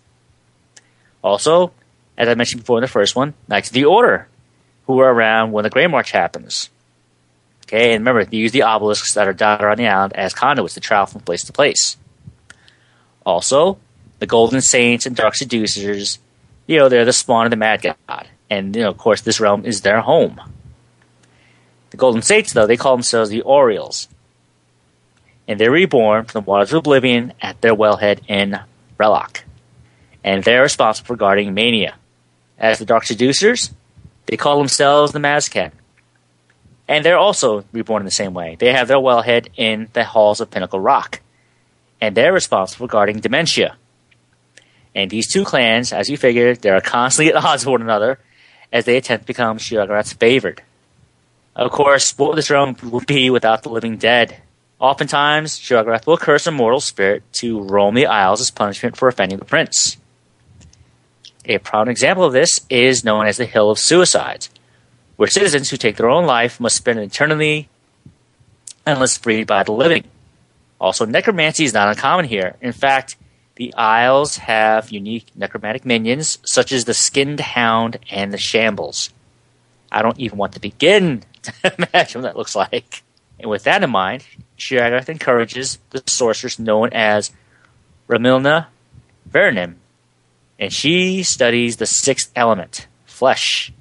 [1.22, 1.72] Also,
[2.16, 4.28] as I mentioned before in the first one, Knights of the Order,
[4.86, 6.70] who are around when the Grey March happens.
[7.66, 10.74] Okay, and remember, they use the obelisks that are dotted around the island as conduits
[10.74, 11.96] to travel from place to place.
[13.24, 13.78] Also,
[14.18, 16.18] the Golden Saints and Dark Seducers,
[16.66, 18.28] you know, they're the spawn of the Mad God.
[18.50, 20.40] And, you know, of course, this realm is their home.
[21.90, 24.08] The Golden Saints, though, they call themselves the Aureals.
[25.46, 28.58] And they're reborn from the waters of oblivion at their wellhead in
[28.98, 29.40] Relok.
[30.22, 31.96] And they're responsible for guarding Mania.
[32.58, 33.72] As the Dark Seducers,
[34.26, 35.72] they call themselves the Mazken.
[36.88, 38.56] And they're also reborn in the same way.
[38.58, 41.20] They have their wellhead in the halls of Pinnacle Rock.
[42.00, 43.76] And they're responsible for guarding Dementia.
[44.94, 48.18] And these two clans, as you figured, they're constantly at odds with one another
[48.72, 50.62] as they attempt to become Sheogorath's favored.
[51.56, 54.40] Of course, what would this realm would be without the living dead?
[54.78, 59.38] Oftentimes, Sheogorath will curse a mortal spirit to roam the Isles as punishment for offending
[59.38, 59.96] the prince.
[61.46, 64.50] A prominent example of this is known as the Hill of Suicides,
[65.16, 67.68] where citizens who take their own life must spend eternity
[68.86, 70.04] unless freed by the living.
[70.80, 72.56] Also, necromancy is not uncommon here.
[72.60, 73.16] In fact,
[73.56, 79.10] The Isles have unique necromantic minions, such as the Skinned Hound and the Shambles.
[79.92, 83.04] I don't even want to begin to imagine what that looks like.
[83.38, 84.24] And with that in mind,
[84.58, 87.32] Sheogorath encourages the sorceress known as
[88.08, 88.66] Relmyna
[89.28, 89.74] Verenim,
[90.58, 93.72] and she studies the sixth element, flesh.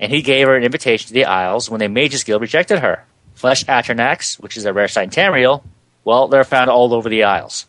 [0.00, 3.04] And he gave her an invitation to the Isles when the Mages Guild rejected her.
[3.34, 5.62] Flesh Atronachs, which is a rare sight in Tamriel,
[6.04, 7.66] well, they're found all over the Isles.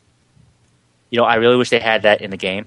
[1.11, 2.65] You know, I really wish they had that in the game.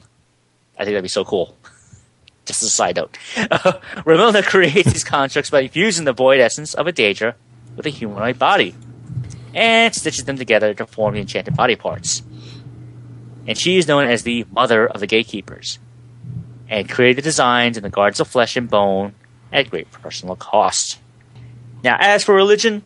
[0.79, 1.57] I think that'd be so cool.
[2.45, 3.19] Just as a side note.
[3.51, 7.35] Uh, creates these constructs by fusing the void essence of a Daedra
[7.77, 8.75] with a humanoid body
[9.57, 12.23] and stitches them together to form the enchanted body parts.
[13.47, 15.79] And she is known as the mother of the gatekeepers
[16.69, 19.15] and created the designs and the guards of flesh and bone
[19.53, 20.99] at great personal cost.
[21.83, 22.83] Now, as for religion,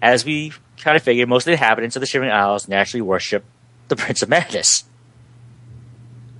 [0.00, 3.44] as we kind of figured, most of the inhabitants of the Shivering Isles naturally worship
[3.88, 4.84] the Prince of Madness.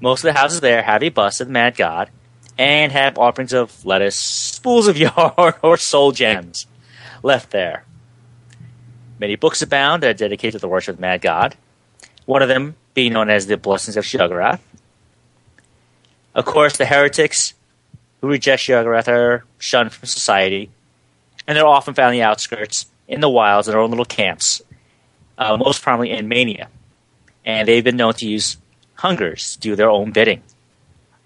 [0.01, 2.11] Most of the houses there have a bust of the Mad God
[2.57, 6.67] and have offerings of lettuce, spools of yarn, or soul gems
[7.23, 7.86] left there.
[9.19, 11.57] Many books abound that are dedicated to the worship of the Mad God,
[12.27, 14.61] one of them being known as the Blessings of Sheogorath.
[16.35, 17.55] Of course, the heretics
[18.21, 20.71] who reject Sheogorath are shunned from society,
[21.47, 24.61] and they're often found in the outskirts, in the wilds, in their own little camps,
[25.39, 26.69] uh, most prominently in Mania
[27.47, 28.59] and they've been known to use
[28.97, 30.43] hungers to do their own bidding.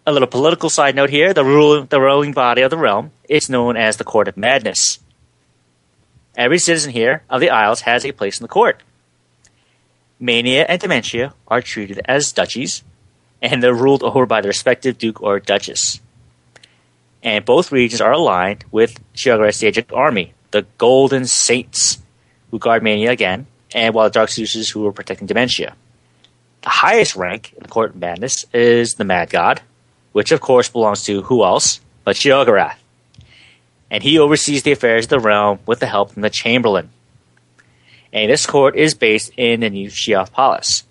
[0.06, 3.48] A little political side note here: the, rule, the ruling body of the realm is
[3.48, 4.98] known as the Court of Madness.
[6.36, 8.82] Every citizen here of the Isles has a place in the court.
[10.18, 12.82] Mania and Dementia are treated as duchies,
[13.42, 16.00] and they're ruled over by the respective duke or duchess.
[17.22, 21.98] And both regions are aligned with Sheogorath's Daedric army, the Golden Saints,
[22.50, 25.74] who guard Mania again, and while the Dark Seducers who are protecting Dementia.
[26.62, 29.62] The highest rank in the Court of Madness is the Mad God,
[30.12, 32.79] which of course belongs to who else but Sheogorath.
[33.90, 36.90] And he oversees the affairs of the realm with the help from the Chamberlain.
[38.12, 40.84] And this court is based in the New Sheoth Palace,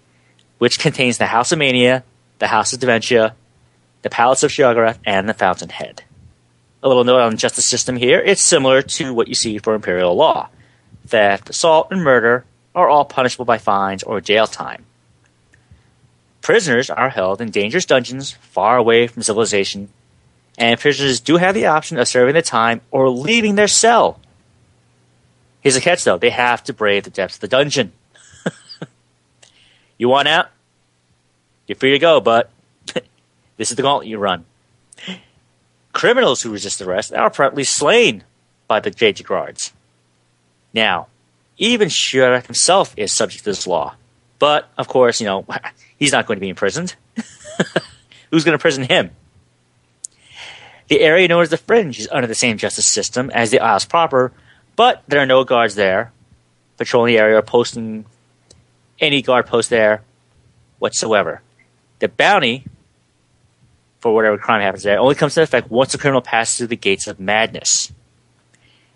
[0.57, 2.03] which contains the House of Mania,
[2.39, 3.35] the House of Dementia,
[4.01, 6.03] the Palace of Sheogorath, and the Fountainhead.
[6.81, 9.75] A little note on the justice system here it's similar to what you see for
[9.75, 10.49] imperial law.
[11.05, 14.85] Theft, assault, and murder are all punishable by fines or jail time.
[16.41, 19.89] Prisoners are held in dangerous dungeons far away from civilization,
[20.59, 24.19] and prisoners do have the option of serving the time or leaving their cell.
[25.61, 27.91] Here's a catch though they have to brave the depths of the dungeon.
[29.97, 30.49] you want out?
[31.65, 32.51] You're free to go, but
[33.57, 34.45] this is the gauntlet you run.
[35.93, 38.23] Criminals who resist arrest are promptly slain
[38.67, 39.73] by the Daedric guards.
[40.73, 41.07] Now,
[41.57, 43.95] even Sheogorath himself is subject to this law.
[44.37, 45.45] But, of course, you know,
[45.99, 46.95] He's not going to be imprisoned.
[48.31, 49.11] Who's going to prison him?
[50.89, 53.85] The area known as the Fringe is under the same justice system as the Isles
[53.85, 54.31] proper,
[54.75, 56.11] but there are no guards there
[56.77, 58.05] patrolling the area or posting
[58.99, 60.01] any guard post there
[60.79, 61.41] whatsoever.
[61.99, 62.65] The bounty
[63.99, 66.75] for whatever crime happens there only comes into effect once the criminal passes through the
[66.75, 67.91] gates of madness.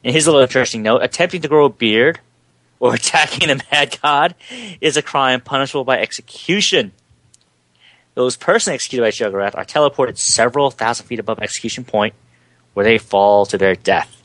[0.03, 2.19] And here's a little interesting note attempting to grow a beard
[2.79, 4.35] or attacking a mad god
[4.81, 6.91] is a crime punishable by execution.
[8.15, 12.13] Those persons executed by Sheogorath are teleported several thousand feet above execution point,
[12.73, 14.21] where they fall to their death.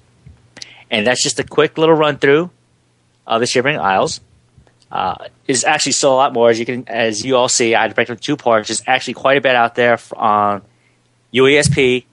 [0.91, 2.51] And that's just a quick little run through
[3.27, 4.21] of the Shivering Isles.
[4.91, 7.75] Uh, is actually still a lot more as you can, as you all see.
[7.75, 8.69] I break into two parts.
[8.69, 10.63] There's actually quite a bit out there on
[11.35, 12.05] UESP,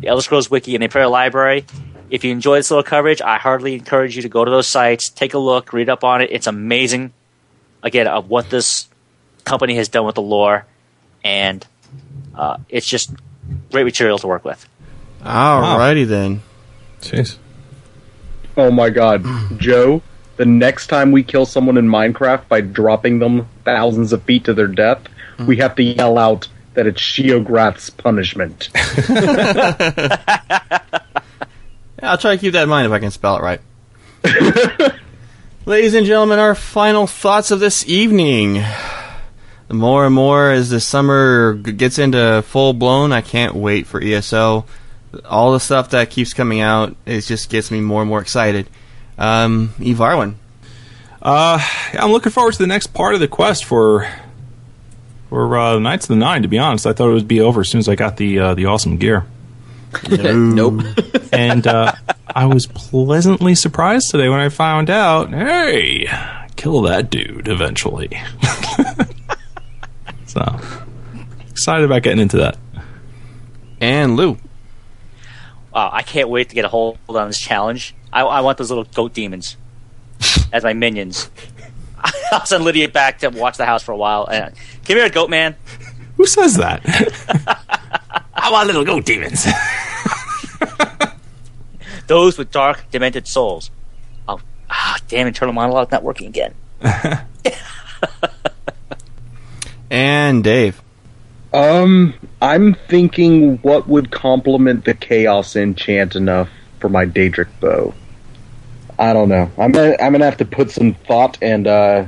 [0.00, 1.64] the Elder Scrolls Wiki, and the Imperial Library.
[2.10, 5.08] If you enjoy this little coverage, I heartily encourage you to go to those sites,
[5.08, 6.30] take a look, read up on it.
[6.32, 7.12] It's amazing,
[7.84, 8.88] again, of what this
[9.44, 10.66] company has done with the lore,
[11.24, 11.66] and
[12.34, 13.12] uh, it's just
[13.70, 14.66] great material to work with.
[15.22, 16.08] Alrighty wow.
[16.08, 16.42] then.
[17.00, 17.36] Jeez.
[18.56, 19.24] Oh my god,
[19.58, 20.02] Joe.
[20.36, 24.54] The next time we kill someone in Minecraft by dropping them thousands of feet to
[24.54, 25.46] their death, mm-hmm.
[25.46, 28.70] we have to yell out that it's Sheogorath's punishment.
[32.02, 33.60] I'll try to keep that in mind if I can spell it right.
[35.66, 38.62] Ladies and gentlemen, our final thoughts of this evening.
[39.70, 44.02] The more and more as the summer gets into full blown, I can't wait for
[44.02, 44.64] ESO.
[45.24, 48.68] All the stuff that keeps coming out, it just gets me more and more excited.
[49.16, 50.34] Um, Eve Arwen.
[51.22, 54.12] Uh, I'm looking forward to the next part of the quest for
[55.28, 56.42] for uh, Knights of the Nine.
[56.42, 58.40] To be honest, I thought it would be over as soon as I got the
[58.40, 59.24] uh, the awesome gear.
[60.10, 60.82] nope.
[61.32, 61.92] and uh,
[62.26, 66.08] I was pleasantly surprised today when I found out, hey,
[66.56, 68.20] kill that dude eventually.
[70.30, 70.60] So
[71.48, 72.56] excited about getting into that.
[73.80, 74.38] And Lou.
[75.74, 77.96] Wow, I can't wait to get a hold on this challenge.
[78.12, 79.56] I, I want those little goat demons
[80.52, 81.28] as my minions.
[82.32, 84.28] I'll send Lydia back to watch the house for a while.
[84.30, 84.54] And,
[84.84, 85.56] Come here, goat man.
[86.16, 86.80] Who says that?
[88.34, 89.48] I want little goat demons.
[92.06, 93.72] Those with dark, demented souls.
[94.28, 95.26] Oh, ah, damn!
[95.26, 96.54] Internal monologue not working again.
[99.90, 100.80] And Dave.
[101.52, 106.48] Um, I'm thinking what would complement the chaos enchant enough
[106.78, 107.92] for my Daedric bow.
[108.98, 109.50] I don't know.
[109.58, 112.04] I'm gonna, I'm gonna have to put some thought and uh,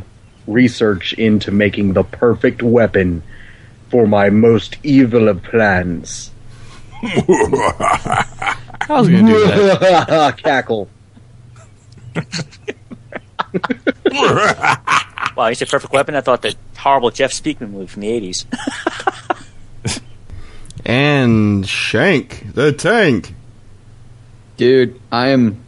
[0.47, 3.23] research into making the perfect weapon
[3.91, 6.31] for my most evil of plans.
[7.03, 8.57] I
[8.89, 10.39] was going to do that.
[10.43, 10.89] Cackle.
[15.37, 16.15] Wow, you said perfect weapon.
[16.15, 18.45] I thought the horrible Jeff Speakman movie from the '80s.
[20.85, 23.35] And Shank, the tank.
[24.57, 25.63] Dude, I am.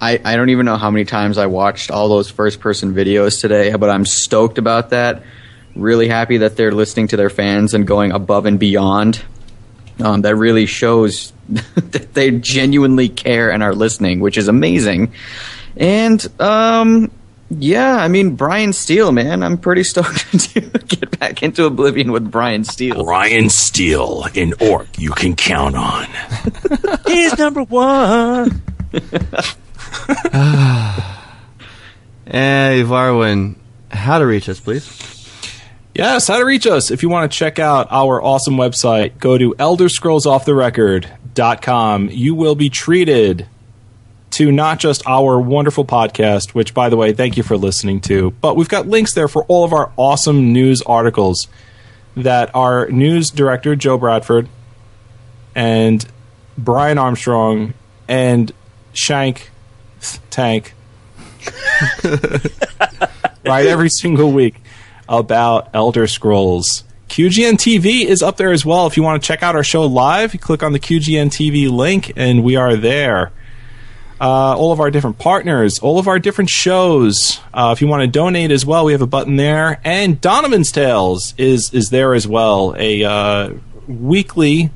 [0.00, 3.40] I, I don't even know how many times I watched all those first person videos
[3.40, 5.22] today, but I'm stoked about that.
[5.74, 9.22] Really happy that they're listening to their fans and going above and beyond.
[9.98, 15.12] Um, that really shows that they genuinely care and are listening, which is amazing.
[15.76, 17.10] And um,
[17.50, 22.30] yeah, I mean Brian Steele, man, I'm pretty stoked to get back into Oblivion with
[22.30, 23.04] Brian Steele.
[23.04, 26.06] Brian Steele, an orc you can count on.
[27.06, 28.62] He's number one.
[32.28, 33.54] Eh, and Varwin,
[33.92, 34.84] how to reach us, please.
[35.94, 36.90] Yes, how to reach us.
[36.90, 42.08] If you want to check out our awesome website, go to elderscrollsofftherecord.com.
[42.10, 43.46] You will be treated
[44.36, 48.32] to not just our wonderful podcast, which, by the way, thank you for listening to,
[48.42, 51.48] but we've got links there for all of our awesome news articles
[52.16, 54.46] that our news director, Joe Bradford,
[55.54, 56.06] and
[56.58, 57.72] Brian Armstrong,
[58.08, 58.52] and
[58.92, 59.50] Shank
[60.28, 60.74] Tank
[63.42, 64.56] write every single week
[65.08, 66.84] about Elder Scrolls.
[67.08, 68.86] QGN TV is up there as well.
[68.86, 72.12] If you want to check out our show live, click on the QGN TV link,
[72.16, 73.32] and we are there.
[74.18, 77.38] Uh, all of our different partners, all of our different shows.
[77.52, 79.78] Uh, if you want to donate as well, we have a button there.
[79.84, 82.74] And Donovan's Tales is is there as well.
[82.78, 83.50] A uh,
[83.86, 84.70] weekly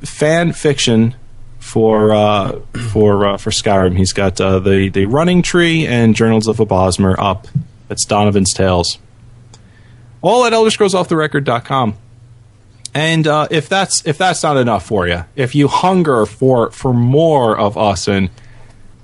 [0.00, 1.14] fan fiction
[1.60, 3.96] for uh, for uh, for Skyrim.
[3.96, 7.46] He's got uh, the the Running Tree and Journals of a Bosmer up.
[7.88, 8.98] That's Donovan's Tales.
[10.22, 11.96] All at ElderScrollsOffTheRecord.com.
[12.98, 16.92] And uh, if that's if that's not enough for you, if you hunger for for
[16.92, 18.28] more of us and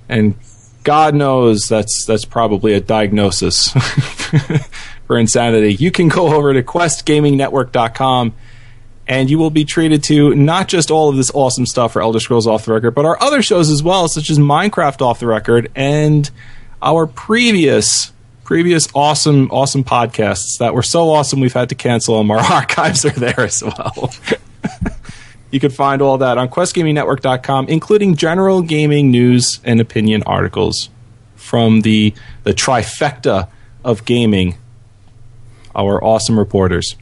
[0.09, 0.35] and
[0.83, 3.69] God knows that's that's probably a diagnosis
[5.07, 8.33] for insanity, you can go over to QuestGamingNetwork.com
[9.07, 12.19] and you will be treated to not just all of this awesome stuff for Elder
[12.19, 15.27] Scrolls Off the Record, but our other shows as well, such as Minecraft Off the
[15.27, 16.29] Record and
[16.81, 18.11] our previous
[18.45, 22.31] previous awesome awesome podcasts that were so awesome we've had to cancel them.
[22.31, 24.13] Our archives are there as well.
[25.51, 30.89] you can find all that on questgamingnetwork.com, including general gaming news and opinion articles
[31.35, 32.13] from the
[32.43, 33.49] the trifecta
[33.83, 34.55] of gaming,
[35.75, 36.95] our awesome reporters.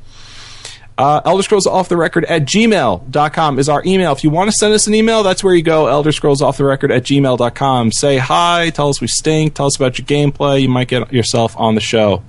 [0.98, 4.12] Uh, Elder Scrolls Off the Record at gmail.com is our email.
[4.12, 5.88] If you want to send us an email, that's where you go.
[5.88, 7.92] Elder Scrolls Off the Record at gmail.com.
[7.92, 10.62] Say hi, tell us we stink, tell us about your gameplay.
[10.62, 12.24] You might get yourself on the show.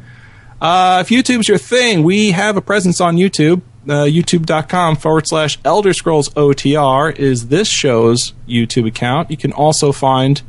[0.60, 3.60] Uh, if YouTube's your thing, we have a presence on YouTube.
[3.86, 9.30] Uh, YouTube.com forward slash Elder Scrolls OTR is this show's YouTube account.
[9.30, 10.40] You can also find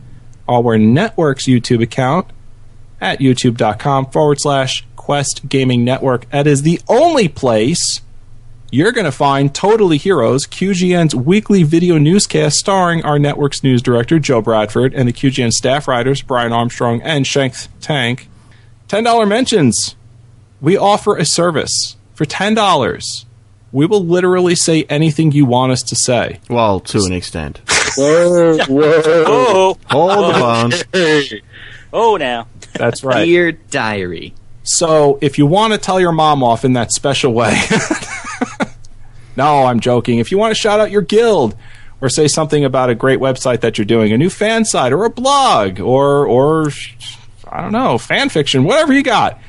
[0.47, 2.27] our network's YouTube account
[3.01, 6.29] at youtube.com forward slash Quest Gaming Network.
[6.29, 8.01] That is the only place
[8.71, 14.19] you're going to find Totally Heroes, QGN's weekly video newscast starring our network's news director,
[14.19, 18.27] Joe Bradford, and the QGN staff writers, Brian Armstrong and Shank Tank.
[18.89, 19.95] $10 mentions.
[20.61, 23.25] We offer a service for $10.
[23.71, 26.39] We will literally say anything you want us to say.
[26.49, 27.61] Well, to an extent.
[27.97, 29.03] Whoa, whoa.
[29.27, 31.41] Oh, Hold the oh, phone.
[31.93, 32.47] oh, now.
[32.73, 33.25] That's right.
[33.25, 34.33] Dear diary.
[34.63, 37.53] So if you want to tell your mom off in that special way,
[39.37, 40.19] no, I'm joking.
[40.19, 41.55] If you want to shout out your guild
[42.01, 45.05] or say something about a great website that you're doing, a new fan site or
[45.05, 46.69] a blog or or
[47.49, 49.39] I don't know, fan fiction, whatever you got.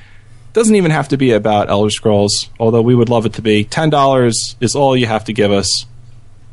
[0.53, 3.65] Doesn't even have to be about Elder Scrolls, although we would love it to be.
[3.65, 5.85] Ten dollars is all you have to give us,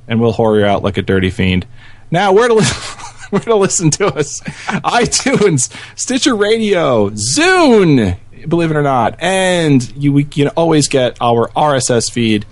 [0.08, 1.66] and we'll whore you out like a dirty fiend.
[2.12, 2.66] Now, where to li-
[3.30, 4.42] where to listen to us?
[4.84, 8.18] iTunes, Stitcher Radio, Zune.
[8.48, 9.16] believe it or not.
[9.22, 12.46] And you we can always get our RSS feed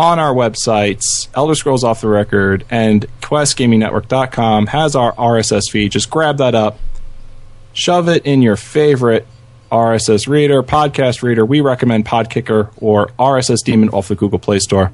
[0.00, 5.92] on our websites, Elder Scrolls Off the Record and QuestGamingNetwork.com has our RSS feed.
[5.92, 6.78] Just grab that up,
[7.74, 9.26] shove it in your favorite
[9.70, 11.44] RSS reader, podcast reader.
[11.44, 14.90] We recommend Podkicker or RSS Demon off the Google Play Store.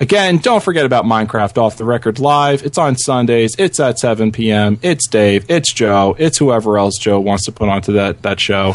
[0.00, 2.62] Again, don't forget about Minecraft Off the Record Live.
[2.62, 3.54] It's on Sundays.
[3.58, 4.78] It's at 7 p.m.
[4.82, 5.46] It's Dave.
[5.48, 6.14] It's Joe.
[6.18, 8.74] It's whoever else Joe wants to put onto that, that show.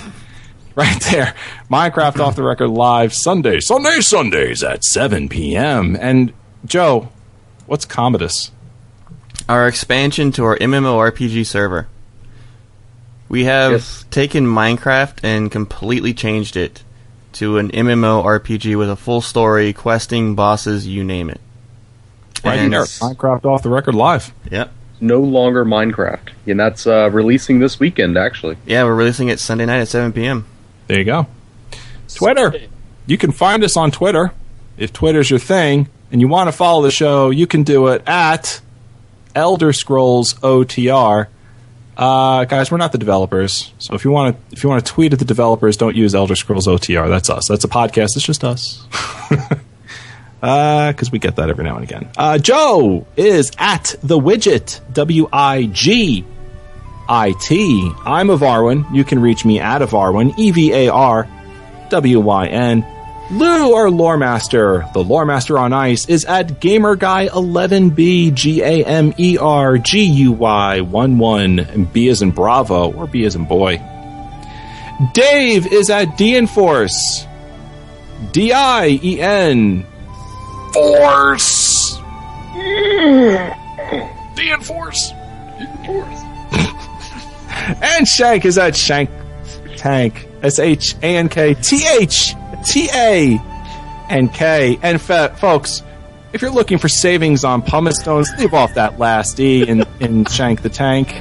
[0.77, 1.34] Right there.
[1.72, 3.60] Minecraft Off the Record Live Sunday.
[3.61, 5.95] Sunday, Sundays at 7 p.m.
[5.99, 6.34] And
[6.65, 7.10] Joe,
[7.65, 8.52] what's Commodus?
[9.47, 11.88] Our expansion to our MMORPG server.
[13.30, 14.06] We have Yes.
[14.11, 16.84] taken Minecraft and completely changed it
[17.34, 21.39] to an MMORPG with a full story, questing, bosses, you name it.
[22.43, 22.84] Right And- there.
[22.84, 24.34] Minecraft Off the Record Live.
[24.52, 24.72] Yep.
[24.99, 28.18] No longer Minecraft, and that's uh, releasing this weekend.
[28.18, 30.45] Actually, Yeah, we're releasing it Sunday night at 7 p.m.
[30.88, 31.28] There you go.
[32.14, 32.53] Twitter.
[33.07, 34.32] You can find us on Twitter.
[34.78, 38.03] If Twitter's your thing and you want to follow the show, you can do it
[38.07, 38.60] at
[39.34, 41.28] Elder Scrolls OTR.
[41.98, 44.91] Uh, guys, we're not the developers, so if you want to, if you want to
[44.91, 47.07] tweet at the developers, don't use Elder Scrolls OTR.
[47.07, 47.48] That's us.
[47.48, 48.18] That's a podcast.
[48.18, 48.86] It's just us.
[50.41, 52.07] Because we get that every now and again.
[52.16, 54.80] Uh, Joe is at the widget.
[54.94, 56.24] W I G
[57.10, 57.52] IT.
[58.06, 58.94] I'm Evarwyn.
[58.94, 61.27] You can reach me at Evarwyn, E V A R
[61.90, 62.86] W Y N.
[63.32, 69.14] Lou, our lore master, the lore master on ice, is at GamerGuy11B, G A M
[69.18, 73.36] E R G U Y 1 1, and B as in Bravo, or B as
[73.36, 73.77] in boy.
[75.14, 77.27] Dave is at DienForce,
[78.32, 79.86] D I E N
[80.72, 81.98] Force.
[84.36, 85.14] DienForce.
[87.82, 89.10] And Shank is at Shank
[89.78, 90.28] Tank.
[90.44, 92.36] S H A N K T H
[92.66, 93.40] T A
[94.10, 94.78] N K.
[94.82, 95.82] And fa- folks,
[96.34, 100.26] if you're looking for savings on pumice stones, leave off that last E in, in
[100.26, 101.16] Shank the Tank.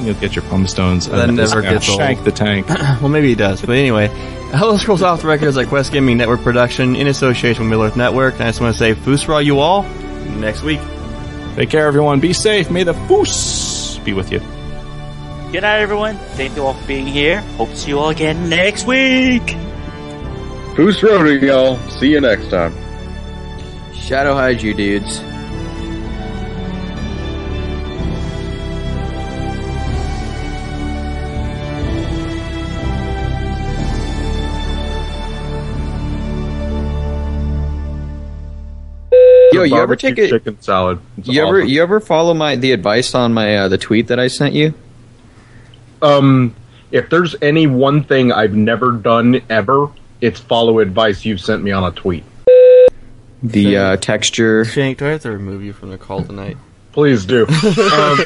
[0.00, 1.06] You'll get your pumice stones.
[1.08, 1.64] That uh, never discount.
[1.66, 1.98] gets old.
[1.98, 2.68] Shank the Tank.
[2.68, 3.60] well, maybe he does.
[3.60, 4.08] But anyway,
[4.52, 7.84] Hello Scrolls Off the Record is a Quest Gaming Network production in association with Middle
[7.84, 8.34] Earth Network.
[8.34, 10.80] And I just want to say, Foosra you all next week.
[11.56, 12.20] Take care, everyone.
[12.20, 12.70] Be safe.
[12.70, 14.40] May the foos be with you.
[15.50, 16.16] Good night, everyone.
[16.36, 17.40] Thank you all for being here.
[17.56, 19.42] Hope to see you all again next week.
[20.76, 21.78] Foos Roadie, y'all.
[21.88, 22.74] See you next time.
[23.94, 25.22] Shadow hide you dudes.
[39.54, 40.28] Yo, you ever take it?
[40.28, 41.00] chicken salad?
[41.16, 44.20] It's You ever you ever follow my the advice on my uh, the tweet that
[44.20, 44.74] I sent you?
[46.02, 46.54] Um,
[46.90, 51.70] if there's any one thing I've never done ever, it's follow advice you've sent me
[51.70, 52.24] on a tweet.
[53.42, 54.64] The uh, texture.
[54.64, 56.56] Shank, do I have to remove you from the call tonight?
[56.92, 57.42] Please do.
[57.46, 58.18] um,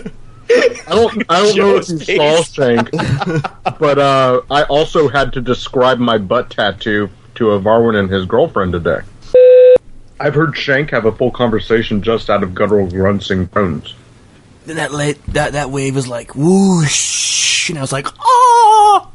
[0.50, 1.24] I don't.
[1.28, 2.90] I don't know if you saw Shank,
[3.78, 8.26] but uh, I also had to describe my butt tattoo to a Varwin and his
[8.26, 9.00] girlfriend today.
[10.18, 13.94] I've heard Shank have a full conversation just out of guttural grunts and groans.
[14.66, 19.10] Then that la- that that wave was like whoosh, and I was like, oh.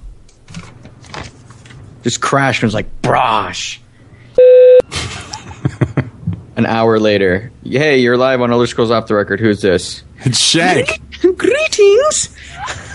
[2.03, 3.79] Just crashed and was like brosh.
[6.55, 9.39] An hour later, hey, you're live on Elder Scrolls Off the Record.
[9.39, 10.03] Who's this?
[10.21, 10.99] It's Shank.
[11.21, 12.35] Greetings.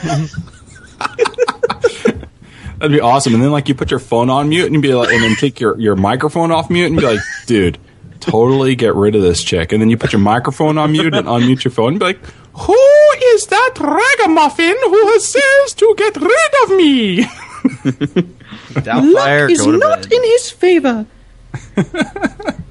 [2.82, 3.34] That'd be awesome.
[3.34, 5.36] And then like you put your phone on mute and you'd be like, and then
[5.36, 7.78] take your, your microphone off mute and be like, dude,
[8.18, 9.70] totally get rid of this chick.
[9.70, 12.18] And then you put your microphone on mute and unmute your phone and be like,
[12.54, 12.76] who
[13.32, 17.24] is that ragamuffin who has says to get rid of me?
[18.72, 20.12] Doubtfire, is to bed.
[20.12, 21.06] in his favor.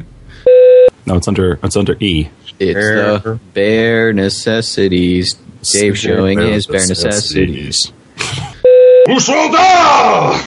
[1.05, 2.29] No, it's under it's under E.
[2.59, 5.33] It's the bare necessities.
[5.73, 7.91] Dave showing his bare necessities.
[9.07, 10.45] Usolda!